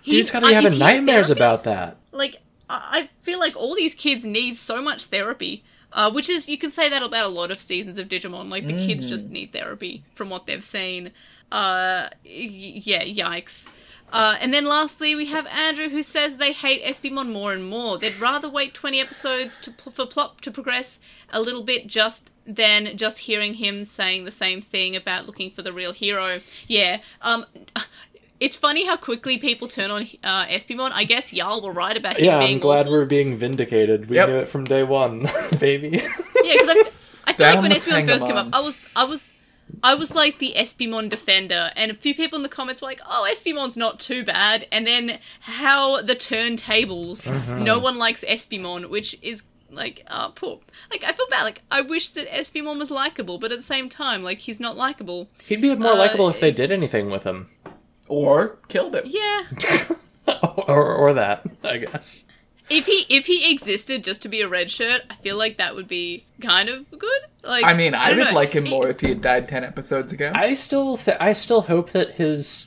He- 0.02 0.12
Dude's 0.14 0.32
gotta 0.32 0.46
uh, 0.46 0.50
be 0.50 0.56
having 0.56 0.80
nightmares 0.80 1.30
about 1.30 1.64
that. 1.66 1.98
like 2.14 2.42
I 2.70 3.00
I 3.00 3.10
feel 3.24 3.40
like 3.40 3.56
all 3.56 3.76
these 3.76 3.94
kids 3.94 4.26
need 4.26 4.56
so 4.58 4.82
much 4.82 5.06
therapy. 5.06 5.64
Uh, 5.92 6.12
which 6.12 6.30
is 6.30 6.48
you 6.48 6.58
can 6.58 6.70
say 6.70 6.88
that 6.88 7.02
about 7.02 7.26
a 7.26 7.30
lot 7.30 7.50
of 7.50 7.60
seasons 7.60 7.98
of 7.98 8.08
Digimon. 8.08 8.48
Like 8.50 8.68
the 8.68 8.74
kids 8.86 9.06
just 9.06 9.26
need 9.28 9.52
therapy 9.52 10.04
from 10.14 10.30
what 10.30 10.46
they've 10.46 10.64
seen. 10.64 11.08
Uh, 11.52 12.10
y- 12.24 12.82
yeah, 12.86 13.04
yikes. 13.04 13.70
Uh, 14.12 14.36
and 14.40 14.54
then 14.54 14.66
lastly, 14.66 15.16
we 15.16 15.26
have 15.28 15.46
Andrew 15.48 15.90
who 15.90 16.02
says 16.04 16.38
they 16.38 16.52
hate 16.52 16.84
Espimon 16.84 17.32
more 17.32 17.54
and 17.54 17.68
more. 17.68 17.98
They'd 17.98 18.20
rather 18.20 18.50
wait 18.50 18.74
20 18.76 19.00
episodes 19.00 19.56
to, 19.58 19.72
for 19.92 20.06
plot 20.06 20.42
to 20.44 20.52
progress 20.52 21.00
a 21.32 21.40
little 21.42 21.64
bit 21.64 21.88
just 21.88 22.32
than 22.46 22.98
just 22.98 23.20
hearing 23.20 23.56
him 23.56 23.86
saying 23.86 24.26
the 24.26 24.32
same 24.32 24.62
thing 24.62 24.96
about 24.96 25.28
looking 25.28 25.52
for 25.52 25.62
the 25.62 25.72
real 25.74 25.92
hero. 25.94 26.40
Yeah, 26.68 27.02
um, 27.22 27.46
it's 28.40 28.56
funny 28.56 28.86
how 28.86 28.96
quickly 28.98 29.38
people 29.38 29.68
turn 29.68 29.92
on 29.92 30.04
uh, 30.24 30.46
Espimon. 30.46 30.92
I 30.94 31.04
guess 31.04 31.34
y'all 31.34 31.62
were 31.62 31.72
right 31.74 31.98
about 31.98 32.18
him 32.18 32.26
Yeah, 32.26 32.40
being 32.40 32.56
I'm 32.56 32.60
glad 32.60 32.82
awful. 32.86 32.94
we're 32.94 33.06
being 33.06 33.36
vindicated. 33.38 34.10
We 34.10 34.16
Yep. 34.18 34.30
knew 34.30 34.36
it 34.38 34.48
from 34.48 34.64
day 34.66 34.84
one, 34.84 35.28
baby. 35.60 35.90
Yeah, 36.44 36.54
because 36.54 36.70
I, 36.70 36.84
I 37.26 37.34
feel 37.34 37.46
like 37.48 37.62
when 37.62 37.70
with 37.72 37.86
Espimon 37.86 38.08
first 38.08 38.26
came 38.26 38.38
up, 38.38 38.48
I 38.54 38.62
was 38.62 38.80
I 38.96 39.04
was 39.04 39.28
I 39.84 39.94
was 39.94 40.16
like 40.16 40.40
the 40.40 40.54
Espimon 40.58 41.10
defender, 41.10 41.70
and 41.76 41.92
a 41.92 41.94
few 41.94 42.16
people 42.16 42.38
in 42.38 42.44
the 42.44 42.50
comments 42.50 42.82
were 42.82 42.88
like, 42.88 43.02
"Oh, 43.06 43.28
Espimon's 43.32 43.78
not 43.78 44.00
too 44.00 44.24
bad." 44.24 44.66
And 44.72 44.88
then 44.88 45.20
how 45.42 46.02
the 46.02 46.16
turntables, 46.16 47.28
Mm-hmm. 47.28 47.64
no 47.64 47.78
one 47.80 47.98
likes 47.98 48.24
Espimon, 48.28 48.90
which 48.90 49.16
is 49.22 49.44
like, 49.72 50.04
uh, 50.08 50.30
poor. 50.30 50.60
Like 50.90 51.04
I 51.04 51.12
feel 51.12 51.28
bad. 51.30 51.44
Like 51.44 51.62
I 51.72 51.82
wish 51.82 52.10
that 52.12 52.28
Espimon 52.30 52.80
was 52.80 52.90
likable, 52.90 53.38
but 53.38 53.52
at 53.52 53.60
the 53.60 53.64
same 53.64 53.90
time, 53.90 54.24
like 54.24 54.40
he's 54.40 54.60
not 54.60 54.76
likable. 54.76 55.28
He'd 55.46 55.62
be 55.62 55.76
more 55.76 55.92
Uh, 55.94 55.98
likable 55.98 56.30
if 56.30 56.40
they 56.40 56.52
did 56.52 56.72
anything 56.72 57.12
with 57.12 57.24
him. 57.24 57.50
Or 58.10 58.58
killed 58.68 58.96
him. 58.96 59.04
Yeah, 59.06 59.44
or, 60.68 60.94
or 60.96 61.14
that, 61.14 61.46
I 61.64 61.78
guess. 61.78 62.26
if 62.70 62.86
he 62.88 63.06
if 63.10 63.26
he 63.28 63.52
existed 63.52 64.04
just 64.04 64.22
to 64.24 64.28
be 64.30 64.42
a 64.42 64.48
red 64.50 64.70
shirt, 64.72 65.02
I 65.10 65.16
feel 65.16 65.38
like 65.38 65.58
that 65.58 65.76
would 65.76 65.88
be 65.88 66.26
kind 66.42 66.70
of 66.70 66.90
good. 66.92 67.22
Like 67.44 67.64
I 67.66 67.74
mean, 67.74 67.94
I, 67.94 68.10
don't 68.10 68.18
would 68.20 68.26
know. 68.26 68.34
like 68.34 68.54
him 68.54 68.66
It- 68.66 68.70
more 68.72 68.88
if 68.90 69.00
he 69.00 69.10
had 69.10 69.22
died 69.22 69.48
10 69.48 69.64
episodes 69.64 70.12
ago. 70.12 70.32
I 70.36 70.56
still, 70.56 70.98
th- 70.98 71.18
I 71.22 71.32
still 71.34 71.62
hope 71.62 71.92
that 71.92 72.16
his 72.16 72.66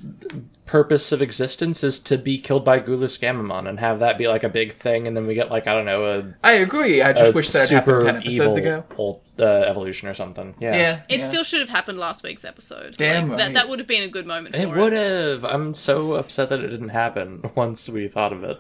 purpose 0.64 1.12
of 1.12 1.20
existence 1.20 1.84
is 1.84 1.99
to 1.99 2.16
be 2.16 2.38
killed 2.38 2.64
by 2.64 2.80
Gulusgammamon 2.80 3.68
and 3.68 3.78
have 3.80 3.99
that 3.99 4.16
be 4.16 4.26
like 4.28 4.43
a 4.45 4.49
big 4.49 4.72
thing, 4.72 5.07
and 5.07 5.14
then 5.16 5.26
we 5.26 5.34
get 5.34 5.51
like 5.51 5.66
I 5.66 5.74
don't 5.74 5.84
know 5.86 6.05
a, 6.05 6.34
I 6.43 6.53
agree. 6.55 7.03
I 7.03 7.12
just 7.12 7.34
wish 7.34 7.51
that 7.51 7.68
had 7.68 7.84
super 7.84 8.07
happened 8.07 8.24
10 8.24 8.32
evil 8.32 8.47
episodes 8.53 8.59
ago. 8.66 8.84
old, 8.97 9.20
uh, 9.43 9.64
evolution 9.66 10.09
or 10.09 10.14
something. 10.14 10.55
Yeah, 10.61 10.76
Yeah. 10.76 11.01
It 11.09 11.20
yeah. 11.20 11.28
still 11.28 11.43
should 11.45 11.61
have 11.61 11.68
happened 11.68 11.99
last 11.99 12.22
week's 12.22 12.45
episode. 12.45 12.97
Damn 12.97 13.28
Like, 13.28 13.38
That 13.38 13.45
right. 13.47 13.55
that 13.55 13.68
would 13.68 13.78
have 13.80 13.88
been 13.88 14.03
a 14.05 14.09
good 14.09 14.26
moment 14.26 14.55
It 14.55 14.68
for 14.68 14.76
would 14.76 14.93
have. 14.93 15.45
I'm 15.45 15.74
so 15.74 16.14
upset 16.14 16.49
that 16.51 16.61
it 16.61 16.68
didn't 16.68 16.90
happen 16.90 17.43
once 17.55 17.88
we 17.88 18.09
thought 18.09 18.32
of 18.32 18.45
it. 18.45 18.59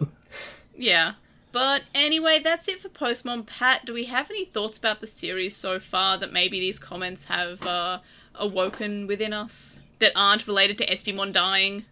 Yeah. 0.76 1.12
But 1.52 1.82
anyway, 1.94 2.38
that's 2.42 2.66
it 2.66 2.80
for 2.80 2.88
Postmon. 2.88 3.46
Pat, 3.46 3.84
do 3.84 3.92
we 3.92 4.04
have 4.04 4.30
any 4.30 4.46
thoughts 4.46 4.78
about 4.78 5.00
the 5.00 5.06
series 5.06 5.54
so 5.54 5.78
far 5.78 6.16
that 6.18 6.32
maybe 6.32 6.58
these 6.58 6.78
comments 6.78 7.26
have 7.26 7.62
uh, 7.66 7.98
awoken 8.34 9.06
within 9.06 9.34
us 9.34 9.80
that 9.98 10.12
aren't 10.16 10.46
related 10.48 10.78
to 10.78 10.86
Espimon 10.86 11.30
dying? 11.30 11.84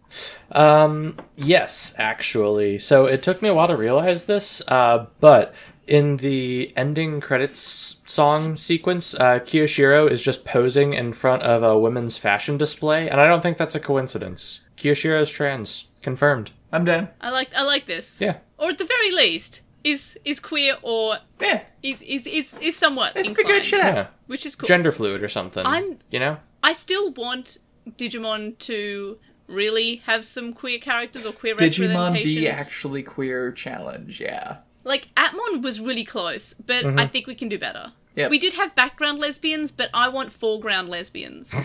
Um, 0.52 1.18
yes, 1.36 1.94
actually. 1.98 2.78
So 2.78 3.04
it 3.04 3.22
took 3.22 3.42
me 3.42 3.50
a 3.50 3.54
while 3.54 3.68
to 3.68 3.76
realize 3.76 4.24
this, 4.24 4.62
uh, 4.66 5.06
but 5.20 5.54
in 5.90 6.16
the 6.18 6.72
ending 6.76 7.20
credits 7.20 8.00
song 8.06 8.56
sequence, 8.56 9.14
uh, 9.16 9.40
Kiyoshiro 9.40 10.08
is 10.10 10.22
just 10.22 10.44
posing 10.44 10.94
in 10.94 11.12
front 11.12 11.42
of 11.42 11.62
a 11.64 11.76
women's 11.78 12.16
fashion 12.16 12.56
display, 12.56 13.10
and 13.10 13.20
I 13.20 13.26
don't 13.26 13.42
think 13.42 13.58
that's 13.58 13.74
a 13.74 13.80
coincidence. 13.80 14.60
Kiyoshiro 14.76 15.20
is 15.20 15.28
trans, 15.30 15.88
confirmed. 16.00 16.52
I'm 16.72 16.84
down. 16.84 17.08
I 17.20 17.30
like 17.30 17.50
I 17.54 17.62
like 17.64 17.86
this. 17.86 18.20
Yeah. 18.20 18.36
Or 18.56 18.68
at 18.70 18.78
the 18.78 18.84
very 18.84 19.10
least, 19.10 19.62
is 19.82 20.16
is 20.24 20.38
queer 20.38 20.76
or 20.82 21.16
Yeah. 21.40 21.62
is 21.82 22.00
is 22.02 22.26
is, 22.26 22.58
is 22.60 22.76
somewhat 22.76 23.16
Let's 23.16 23.28
inclined, 23.28 23.46
figure 23.48 23.56
it 23.56 23.64
shit 23.64 23.80
out. 23.80 23.94
Yeah. 23.96 24.06
which 24.28 24.46
is 24.46 24.54
cool. 24.54 24.68
Gender 24.68 24.92
fluid 24.92 25.22
or 25.22 25.28
something. 25.28 25.66
I'm- 25.66 25.98
You 26.12 26.20
know? 26.20 26.36
I 26.62 26.72
still 26.74 27.10
want 27.12 27.58
Digimon 27.98 28.56
to 28.58 29.18
really 29.48 29.96
have 30.06 30.24
some 30.24 30.52
queer 30.52 30.78
characters 30.78 31.26
or 31.26 31.32
queer 31.32 31.56
Digimon 31.56 31.88
representation. 31.96 32.42
be 32.42 32.48
actually 32.48 33.02
queer 33.02 33.50
challenge, 33.50 34.20
yeah. 34.20 34.58
Like 34.90 35.06
Atmon 35.14 35.62
was 35.62 35.80
really 35.80 36.04
close, 36.04 36.52
but 36.52 36.84
I 36.84 36.88
mm-hmm. 36.88 37.12
think 37.12 37.28
we 37.28 37.36
can 37.36 37.48
do 37.48 37.60
better. 37.60 37.92
Yep. 38.16 38.28
We 38.28 38.40
did 38.40 38.54
have 38.54 38.74
background 38.74 39.20
lesbians, 39.20 39.70
but 39.70 39.88
I 39.94 40.08
want 40.08 40.32
foreground 40.32 40.88
lesbians. 40.88 41.54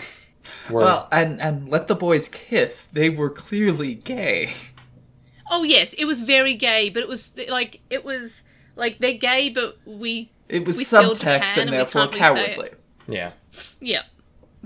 Well, 0.70 1.08
and 1.10 1.40
and 1.40 1.68
let 1.68 1.88
the 1.88 1.96
boys 1.96 2.28
kiss. 2.28 2.84
They 2.84 3.10
were 3.10 3.30
clearly 3.30 3.94
gay. 3.96 4.54
oh 5.50 5.64
yes, 5.64 5.92
it 5.94 6.04
was 6.04 6.22
very 6.22 6.54
gay, 6.54 6.88
but 6.88 7.02
it 7.02 7.08
was 7.08 7.32
like 7.48 7.80
it 7.90 8.04
was 8.04 8.44
like 8.76 8.98
they're 9.00 9.18
gay, 9.18 9.48
but 9.48 9.76
we 9.84 10.30
It 10.48 10.64
was 10.64 10.76
We 10.76 10.84
still 10.84 11.16
subtext 11.16 11.18
Japan 11.18 11.42
and 11.42 11.60
and 11.62 11.70
we 11.72 11.76
therefore 11.78 12.02
really 12.02 12.18
cowardly. 12.18 12.70
yeah. 13.08 13.32
yeah. 13.80 14.02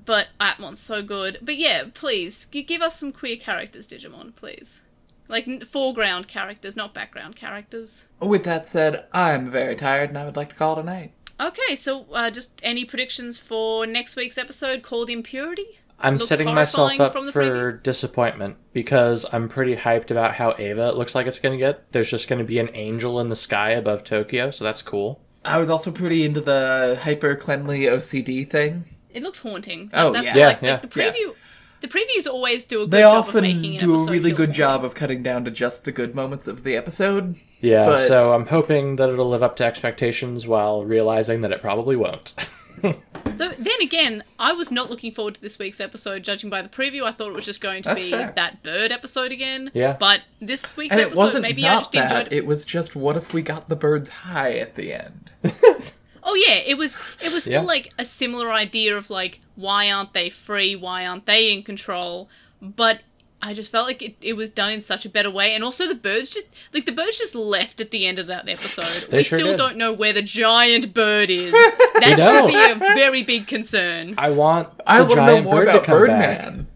But 0.04 0.28
Atmon's 0.38 0.80
so 0.80 1.02
good. 1.02 1.38
But 1.40 1.56
yeah, 1.56 1.84
please 1.94 2.46
g- 2.50 2.62
give 2.62 2.82
us 2.82 3.00
some 3.00 3.11
queer 3.11 3.38
characters, 3.38 3.88
Digimon, 3.88 4.36
please. 4.36 4.82
Like 5.31 5.64
foreground 5.64 6.28
characters, 6.28 6.76
not 6.76 6.93
background 6.93 7.37
characters. 7.37 8.07
With 8.20 8.45
that 8.45 8.68
said, 8.68 9.07
I'm 9.12 9.51
very 9.51 9.76
tired 9.76 10.11
and 10.11 10.18
I 10.18 10.24
would 10.24 10.37
like 10.37 10.51
to 10.51 10.55
call 10.55 10.76
it 10.76 10.83
a 10.83 10.85
night. 10.85 11.12
Okay, 11.41 11.74
so 11.76 12.07
uh, 12.12 12.31
just 12.31 12.61
any 12.62 12.85
predictions 12.85 13.39
for 13.39 13.87
next 13.87 14.16
week's 14.16 14.37
episode 14.37 14.83
called 14.83 15.09
Impurity? 15.09 15.78
I'm 15.99 16.16
Looks 16.16 16.28
setting 16.28 16.53
myself 16.53 16.93
horrifying 16.93 17.01
up 17.01 17.12
from 17.12 17.26
the 17.26 17.33
for 17.33 17.72
disappointment 17.72 18.57
because 18.72 19.24
I'm 19.33 19.49
pretty 19.49 19.76
hyped 19.76 20.11
about 20.11 20.35
how 20.35 20.55
Ava 20.59 20.93
looks 20.93 21.14
like 21.14 21.26
it's 21.26 21.39
going 21.39 21.59
to 21.59 21.59
get. 21.59 21.93
There's 21.93 22.11
just 22.11 22.28
going 22.28 22.39
to 22.39 22.45
be 22.45 22.59
an 22.59 22.70
angel 22.74 23.20
in 23.20 23.28
the 23.28 23.37
sky 23.37 23.70
above 23.70 24.05
Tokyo, 24.05 24.51
so 24.51 24.64
that's 24.64 24.83
cool. 24.83 25.20
I 25.45 25.59
was 25.59 25.70
also 25.70 25.91
pretty 25.91 26.24
into 26.24 26.41
the 26.41 26.99
hyper 27.03 27.37
cleanly 27.37 27.81
OCD 27.83 28.51
thing. 28.51 28.85
It 29.12 29.22
looks 29.22 29.41
haunting. 29.41 29.91
Oh, 29.93 30.12
That's 30.12 30.26
yeah. 30.26 30.37
Yeah, 30.37 30.47
like, 30.47 30.59
yeah, 30.62 30.72
like 30.72 30.83
the 30.83 30.89
preview. 30.89 31.35
The 31.81 31.89
previews 31.89 32.26
always 32.26 32.64
do 32.64 32.78
a 32.83 32.85
good 32.85 32.91
They 32.91 33.01
job 33.01 33.14
often 33.26 33.39
of 33.39 33.43
making 33.55 33.74
an 33.76 33.81
do 33.81 33.95
a 33.95 34.05
really 34.11 34.31
good 34.31 34.49
haunting. 34.51 34.53
job 34.55 34.85
of 34.85 34.95
cutting 34.95 35.22
down 35.22 35.45
to 35.47 35.51
just 35.51 35.85
the 35.85 35.93
good 35.93 36.14
moments 36.14 36.47
of 36.47 36.62
the 36.64 36.76
episode. 36.76 37.37
Yeah, 37.61 37.87
But- 37.87 38.07
so 38.07 38.33
I'm 38.33 38.47
hoping 38.47 38.97
that 38.97 39.09
it'll 39.11 39.28
live 39.28 39.43
up 39.43 39.57
to 39.57 39.64
expectations 39.64 40.47
while 40.47 40.85
realizing 40.85 41.41
that 41.43 41.53
it 41.53 41.61
probably 41.61 41.97
won't. 41.97 42.35
Then 43.37 43.81
again, 43.83 44.24
I 44.39 44.53
was 44.53 44.70
not 44.70 44.89
looking 44.91 45.12
forward 45.12 45.35
to 45.35 45.41
this 45.43 45.59
week's 45.59 45.81
episode. 45.81 46.22
Judging 46.22 46.49
by 46.49 46.62
the 46.62 46.68
preview, 46.68 47.03
I 47.05 47.12
thought 47.12 47.28
it 47.28 47.35
was 47.35 47.45
just 47.45 47.61
going 47.61 47.83
to 47.83 47.91
That's 47.91 48.05
be 48.05 48.11
fair. 48.11 48.33
that 48.37 48.62
bird 48.62 48.91
episode 48.93 49.33
again. 49.33 49.70
Yeah. 49.74 49.97
But 49.99 50.22
this 50.41 50.64
week's 50.76 50.93
And 50.93 51.01
it 51.01 51.07
episode, 51.09 51.18
wasn't 51.20 51.43
maybe 51.43 51.66
I 51.66 51.76
just 51.76 51.93
that. 51.93 52.11
enjoyed. 52.11 52.33
It 52.33 52.47
was 52.47 52.64
just 52.64 52.97
what 52.97 53.16
if 53.18 53.35
we 53.35 53.43
got 53.43 53.68
the 53.68 53.76
birds 53.76 54.09
high 54.11 54.55
at 54.59 54.76
the 54.76 54.95
end? 54.95 55.31
Oh 56.23 56.35
yeah, 56.35 56.57
it 56.66 56.77
was. 56.79 57.01
It 57.25 57.33
was 57.33 57.45
still 57.45 57.62
Yeah. 57.62 57.68
like 57.68 57.93
a 57.99 58.05
similar 58.05 58.51
idea 58.51 58.97
of 58.97 59.11
like 59.11 59.41
why 59.57 59.91
aren't 59.91 60.12
they 60.14 60.31
free? 60.31 60.77
Why 60.77 61.07
aren't 61.07 61.27
they 61.27 61.53
in 61.53 61.62
control? 61.62 62.29
But 62.62 63.01
I 63.43 63.55
just 63.55 63.73
felt 63.73 63.87
like 63.87 64.03
it, 64.03 64.16
it 64.21 64.35
was 64.35 64.51
done 64.51 64.71
in 64.73 64.81
such 64.83 65.07
a 65.07 65.09
better 65.09 65.31
way, 65.31 65.55
and 65.55 65.64
also 65.64 65.89
the 65.89 65.95
birds 65.95 66.29
just 66.31 66.47
like 66.75 66.85
the 66.85 66.93
birds 66.93 67.18
just 67.18 67.35
left 67.35 67.81
at 67.81 67.91
the 67.91 68.07
end 68.07 68.18
of 68.18 68.27
that 68.27 68.49
episode. 68.49 69.11
They 69.11 69.18
we 69.18 69.23
sure 69.25 69.39
still 69.39 69.49
did. 69.53 69.57
don't 69.57 69.77
know 69.77 69.93
where 69.93 70.12
the 70.12 70.23
giant 70.23 70.93
bird 70.93 71.31
is. 71.31 71.53
That 72.01 72.16
should 72.16 72.16
don't. 72.16 72.49
be 72.49 72.71
a 72.71 72.95
very 72.95 73.23
big 73.23 73.47
concern. 73.47 74.14
I 74.18 74.31
want 74.31 74.77
the 74.79 74.91
I 74.91 75.01
want 75.03 75.12
to 75.12 75.27
know 75.27 75.43
more 75.43 75.55
bird 75.57 75.68
about 75.68 75.85
to 75.85 75.91
back. 75.91 75.99
Birdman. 75.99 76.66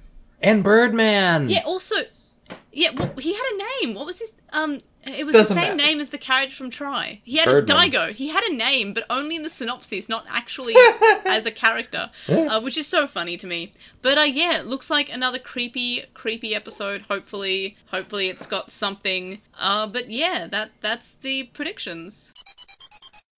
And 0.43 0.63
Birdman! 0.63 1.49
Yeah. 1.49 1.63
Also, 1.65 1.97
yeah. 2.73 2.91
Well, 2.95 3.13
he 3.19 3.33
had 3.33 3.43
a 3.55 3.85
name. 3.87 3.95
What 3.95 4.05
was 4.07 4.19
his? 4.19 4.33
Um. 4.53 4.81
It 5.07 5.25
was 5.27 5.33
Doesn't 5.35 5.55
the 5.55 5.61
same 5.61 5.77
matter. 5.77 5.89
name 5.89 6.01
as 6.01 6.09
the 6.11 6.19
character 6.19 6.55
from 6.57 6.71
Try. 6.71 7.21
He 7.25 7.37
had 7.37 7.47
Birdman. 7.47 7.77
a 7.77 7.91
Daigo. 7.91 8.13
He 8.13 8.29
had 8.29 8.43
a 8.45 8.53
name, 8.55 8.95
but 8.95 9.05
only 9.11 9.37
in 9.37 9.43
the 9.43 9.51
synopsis, 9.51 10.09
not 10.09 10.25
actually 10.29 10.75
as 11.27 11.47
a 11.47 11.51
character, 11.51 12.11
uh, 12.29 12.61
which 12.61 12.77
is 12.77 12.87
so 12.87 13.07
funny 13.07 13.37
to 13.37 13.47
me. 13.47 13.73
But 14.03 14.19
uh, 14.19 14.23
yeah, 14.23 14.59
it 14.59 14.67
looks 14.67 14.91
like 14.91 15.13
another 15.13 15.39
creepy, 15.39 16.05
creepy 16.15 16.55
episode. 16.55 17.03
Hopefully, 17.09 17.77
hopefully 17.87 18.29
it's 18.29 18.47
got 18.47 18.71
something. 18.71 19.41
Uh, 19.59 19.87
but 19.87 20.11
yeah, 20.11 20.47
that 20.47 20.71
that's 20.81 21.13
the 21.13 21.45
predictions. 21.55 22.33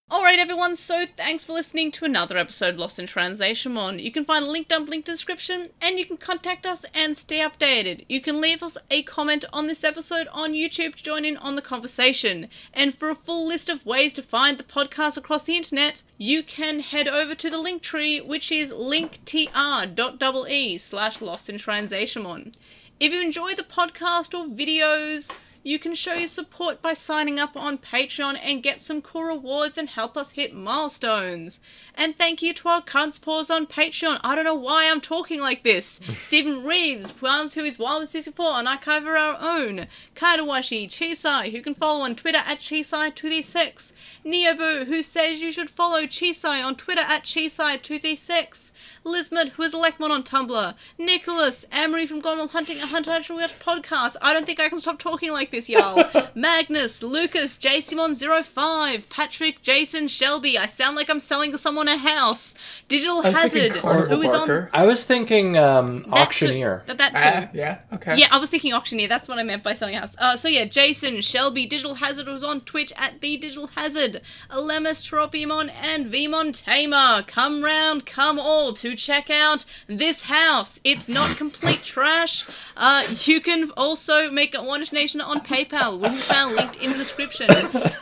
Alright 0.08 0.38
everyone, 0.38 0.76
so 0.76 1.04
thanks 1.16 1.42
for 1.42 1.52
listening 1.52 1.90
to 1.90 2.04
another 2.04 2.36
episode 2.36 2.76
Lost 2.76 3.00
in 3.00 3.08
Translation 3.08 3.76
on. 3.76 3.98
You 3.98 4.12
can 4.12 4.24
find 4.24 4.44
a 4.44 4.48
link 4.48 4.68
down 4.68 4.86
link 4.86 5.04
description 5.04 5.70
and 5.82 5.98
you 5.98 6.06
can 6.06 6.16
contact 6.16 6.64
us 6.64 6.84
and 6.94 7.18
stay 7.18 7.40
updated. 7.40 8.04
You 8.08 8.20
can 8.20 8.40
leave 8.40 8.62
us 8.62 8.78
a 8.88 9.02
comment 9.02 9.44
on 9.52 9.66
this 9.66 9.82
episode 9.82 10.28
on 10.30 10.52
YouTube 10.52 10.94
to 10.94 11.02
join 11.02 11.24
in 11.24 11.36
on 11.36 11.56
the 11.56 11.60
conversation. 11.60 12.48
And 12.72 12.94
for 12.94 13.10
a 13.10 13.16
full 13.16 13.48
list 13.48 13.68
of 13.68 13.84
ways 13.84 14.12
to 14.12 14.22
find 14.22 14.58
the 14.58 14.62
podcast 14.62 15.16
across 15.16 15.42
the 15.42 15.56
internet, 15.56 16.04
you 16.18 16.44
can 16.44 16.78
head 16.78 17.08
over 17.08 17.34
to 17.34 17.50
the 17.50 17.58
link 17.58 17.82
tree, 17.82 18.20
which 18.20 18.52
is 18.52 18.72
linktr.ee 18.72 20.78
slash 20.78 21.20
lost 21.20 21.50
in 21.50 21.58
translation 21.58 22.52
If 23.00 23.12
you 23.12 23.20
enjoy 23.20 23.54
the 23.54 23.64
podcast 23.64 24.38
or 24.38 24.46
videos, 24.46 25.32
you 25.66 25.80
can 25.80 25.96
show 25.96 26.14
your 26.14 26.28
support 26.28 26.80
by 26.80 26.92
signing 26.92 27.40
up 27.40 27.56
on 27.56 27.76
Patreon 27.76 28.38
and 28.40 28.62
get 28.62 28.80
some 28.80 29.02
cool 29.02 29.24
rewards 29.24 29.76
and 29.76 29.88
help 29.88 30.16
us 30.16 30.30
hit 30.30 30.54
milestones. 30.54 31.58
And 31.96 32.16
thank 32.16 32.40
you 32.40 32.54
to 32.54 32.68
our 32.68 32.80
current 32.80 33.14
supporters 33.14 33.50
on 33.50 33.66
Patreon. 33.66 34.20
I 34.22 34.36
don't 34.36 34.44
know 34.44 34.54
why 34.54 34.88
I'm 34.88 35.00
talking 35.00 35.40
like 35.40 35.64
this. 35.64 35.98
Stephen 36.14 36.62
Reeves, 36.62 37.10
Pwans, 37.10 37.54
who 37.54 37.64
is 37.64 37.78
Wild64, 37.78 38.60
and 38.60 38.68
Archive 38.68 39.02
of 39.02 39.08
Our 39.08 39.38
Own. 39.40 39.88
Kaidawashi, 40.14 40.86
Chisai, 40.86 41.50
who 41.50 41.60
can 41.60 41.74
follow 41.74 42.04
on 42.04 42.14
Twitter 42.14 42.42
at 42.46 42.60
Chisai236. 42.60 43.92
Neobu, 44.24 44.86
who 44.86 45.02
says 45.02 45.40
you 45.40 45.50
should 45.50 45.68
follow 45.68 46.02
Chisai 46.02 46.64
on 46.64 46.76
Twitter 46.76 47.02
at 47.02 47.24
Chisai236. 47.24 48.70
Lismut, 49.06 49.50
who 49.50 49.62
is 49.62 49.72
a 49.72 49.76
Lekmon 49.76 50.10
on 50.10 50.24
Tumblr. 50.24 50.74
Nicholas, 50.98 51.64
Amory 51.72 52.06
from 52.06 52.20
Gone 52.20 52.38
While 52.38 52.48
Hunting, 52.48 52.78
a 52.78 52.86
Hunter 52.86 53.12
Actual 53.12 53.36
Watch 53.36 53.56
podcast. 53.58 54.16
I 54.20 54.32
don't 54.32 54.44
think 54.44 54.58
I 54.58 54.68
can 54.68 54.80
stop 54.80 54.98
talking 54.98 55.32
like 55.32 55.52
this, 55.52 55.68
y'all. 55.68 56.10
Magnus, 56.34 57.02
Lucas, 57.02 57.56
JSimon05, 57.56 59.08
Patrick, 59.08 59.62
Jason, 59.62 60.08
Shelby. 60.08 60.58
I 60.58 60.66
sound 60.66 60.96
like 60.96 61.08
I'm 61.08 61.20
selling 61.20 61.56
someone 61.56 61.86
a 61.86 61.96
house. 61.96 62.54
Digital 62.88 63.24
I 63.24 63.30
Hazard, 63.30 63.76
who 63.76 64.22
is 64.22 64.34
on. 64.34 64.68
I 64.72 64.84
was 64.84 65.04
thinking 65.04 65.56
um, 65.56 65.98
that 65.98 66.04
too. 66.04 66.12
auctioneer. 66.12 66.82
That, 66.86 66.98
that 66.98 67.10
too. 67.10 67.48
Ah, 67.48 67.50
yeah, 67.54 67.78
okay. 67.94 68.16
Yeah, 68.16 68.26
I 68.32 68.38
was 68.38 68.50
thinking 68.50 68.72
auctioneer. 68.72 69.06
That's 69.06 69.28
what 69.28 69.38
I 69.38 69.44
meant 69.44 69.62
by 69.62 69.74
selling 69.74 69.94
a 69.94 70.00
house. 70.00 70.16
Uh, 70.18 70.36
so 70.36 70.48
yeah, 70.48 70.64
Jason, 70.64 71.20
Shelby, 71.20 71.66
Digital 71.66 71.94
Hazard 71.94 72.26
was 72.26 72.42
on 72.42 72.62
Twitch 72.62 72.92
at 72.96 73.20
the 73.20 73.36
Digital 73.36 73.68
Hazard. 73.68 74.20
Alemus, 74.50 75.08
Tropiumon, 75.08 75.70
and 75.80 76.06
Vmon 76.06 76.52
Tamer. 76.52 77.22
Come 77.22 77.62
round, 77.62 78.04
come 78.04 78.38
all 78.40 78.72
to 78.74 78.95
check 78.96 79.30
out 79.30 79.64
this 79.86 80.22
house. 80.22 80.80
It's 80.84 81.08
not 81.08 81.36
complete 81.36 81.82
trash. 81.84 82.44
Uh, 82.76 83.04
you 83.24 83.40
can 83.40 83.70
also 83.76 84.30
make 84.30 84.54
a 84.54 84.62
one 84.62 84.84
donation 84.84 85.20
on 85.20 85.40
PayPal, 85.40 86.00
which 86.00 86.12
is 86.12 86.24
found 86.24 86.56
linked 86.56 86.76
in 86.76 86.92
the 86.92 86.98
description. 86.98 87.46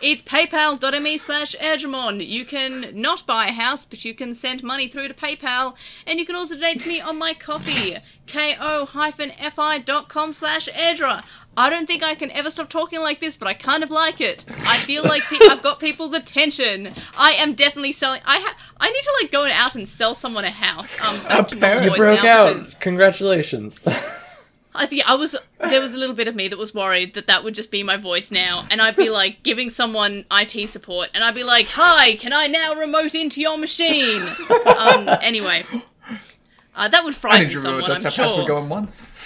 It's 0.01 0.23
paypal.me 0.23 1.19
slash 1.19 1.55
Edgemon. 1.61 2.27
You 2.27 2.45
can 2.45 2.89
not 2.93 3.27
buy 3.27 3.47
a 3.47 3.53
house, 3.53 3.85
but 3.85 4.05
you 4.05 4.15
can 4.15 4.35
send 4.35 4.63
money 4.63 4.89
through 4.89 5.09
to 5.09 5.15
PayPal, 5.15 5.75
and 6.07 6.19
you 6.19 6.27
can 6.27 6.37
also 6.37 6.55
donate 6.55 6.81
to 6.81 6.89
me 6.89 7.01
on 7.01 7.19
my 7.19 7.35
coffee, 7.35 7.97
ko-fi.com 8.27 10.33
slash 10.33 10.69
Edra. 10.73 11.23
I 11.57 11.71
don't 11.71 11.87
think 11.87 12.03
I 12.03 12.15
can 12.15 12.31
ever 12.33 12.51
stop 12.51 12.69
talking 12.69 13.01
like 13.01 13.21
this, 13.21 13.37
but 13.37 13.47
I 13.49 13.55
kind 13.55 13.83
of 13.83 13.91
like 13.91 14.21
it. 14.21 14.45
I 14.67 14.79
feel 14.79 15.03
like 15.13 15.23
pe- 15.25 15.39
I've 15.49 15.63
got 15.63 15.79
people's 15.81 16.13
attention. 16.13 16.93
I 17.17 17.33
am 17.33 17.55
definitely 17.55 17.93
selling. 17.93 18.21
I 18.25 18.39
ha- 18.41 18.57
I 18.81 18.91
need 18.91 19.03
to 19.03 19.13
like 19.23 19.31
go 19.31 19.47
out 19.51 19.75
and 19.77 19.89
sell 19.89 20.15
someone 20.15 20.45
a 20.45 20.51
house. 20.51 20.97
Um, 21.01 21.21
Apparently- 21.29 21.91
You 21.91 21.97
broke 21.97 22.25
out. 22.25 22.53
because 22.55 22.75
Congratulations. 22.81 23.81
I 24.77 24.87
think 24.87 25.09
I 25.09 25.15
was 25.15 25.37
there 25.61 25.81
was 25.81 25.95
a 25.95 25.97
little 25.97 26.17
bit 26.17 26.27
of 26.27 26.35
me 26.35 26.49
that 26.49 26.59
was 26.59 26.75
worried 26.75 27.15
that 27.15 27.29
that 27.29 27.45
would 27.45 27.55
just 27.55 27.71
be 27.71 27.85
my 27.85 27.97
voice 27.97 28.33
now, 28.33 28.67
and 28.73 28.83
I'd 28.83 28.97
be 28.97 29.09
like 29.09 29.45
giving 29.45 29.71
someone 29.71 30.25
IT 30.33 30.69
support, 30.69 31.11
and 31.15 31.23
I'd 31.23 31.37
be 31.37 31.45
like, 31.45 31.69
"Hi, 31.69 32.17
can 32.17 32.33
I 32.33 32.49
now 32.49 32.75
remote 32.75 33.15
into 33.15 33.41
your 33.41 33.57
machine?" 33.57 34.23
um, 34.67 35.09
anyway, 35.23 35.63
uh, 36.75 36.89
that 36.89 37.05
would 37.05 37.15
I 37.15 37.17
frighten 37.17 37.47
need 37.47 37.53
your 37.53 37.63
someone, 37.63 37.83
remote 37.85 37.97
I'm 37.99 38.03
desktop 38.03 38.27
password 38.27 38.41
sure. 38.41 38.49
going 38.49 38.69
once. 38.69 39.21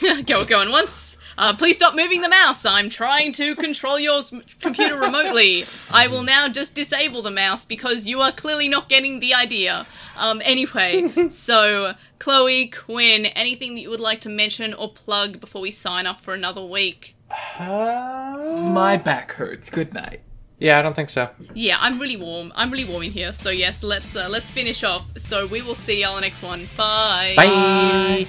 Go 0.26 0.44
going 0.44 0.70
once. 0.70 1.07
Uh, 1.38 1.54
please 1.56 1.76
stop 1.76 1.94
moving 1.94 2.20
the 2.20 2.28
mouse. 2.28 2.64
I'm 2.64 2.90
trying 2.90 3.32
to 3.34 3.54
control 3.54 3.96
your 3.98 4.22
computer 4.60 4.96
remotely. 4.96 5.64
I 5.92 6.08
will 6.08 6.24
now 6.24 6.48
just 6.48 6.74
disable 6.74 7.22
the 7.22 7.30
mouse 7.30 7.64
because 7.64 8.08
you 8.08 8.20
are 8.20 8.32
clearly 8.32 8.68
not 8.68 8.88
getting 8.88 9.20
the 9.20 9.34
idea. 9.34 9.86
Um, 10.16 10.42
anyway, 10.44 11.28
so 11.30 11.94
Chloe, 12.18 12.66
Quinn, 12.66 13.26
anything 13.26 13.76
that 13.76 13.82
you 13.82 13.90
would 13.90 14.00
like 14.00 14.20
to 14.22 14.28
mention 14.28 14.74
or 14.74 14.92
plug 14.92 15.40
before 15.40 15.62
we 15.62 15.70
sign 15.70 16.08
off 16.08 16.20
for 16.20 16.34
another 16.34 16.64
week? 16.64 17.14
My 17.60 18.96
back 18.96 19.30
hurts. 19.32 19.70
Good 19.70 19.94
night. 19.94 20.22
Yeah, 20.58 20.80
I 20.80 20.82
don't 20.82 20.96
think 20.96 21.08
so. 21.08 21.30
Yeah, 21.54 21.76
I'm 21.80 22.00
really 22.00 22.16
warm. 22.16 22.52
I'm 22.56 22.72
really 22.72 22.84
warm 22.84 23.04
in 23.04 23.12
here. 23.12 23.32
So 23.32 23.50
yes, 23.50 23.84
let's 23.84 24.16
uh, 24.16 24.28
let's 24.28 24.50
finish 24.50 24.82
off. 24.82 25.06
So 25.16 25.46
we 25.46 25.62
will 25.62 25.76
see 25.76 26.00
y'all 26.00 26.20
next 26.20 26.42
one. 26.42 26.68
Bye. 26.76 27.34
Bye. 27.36 28.26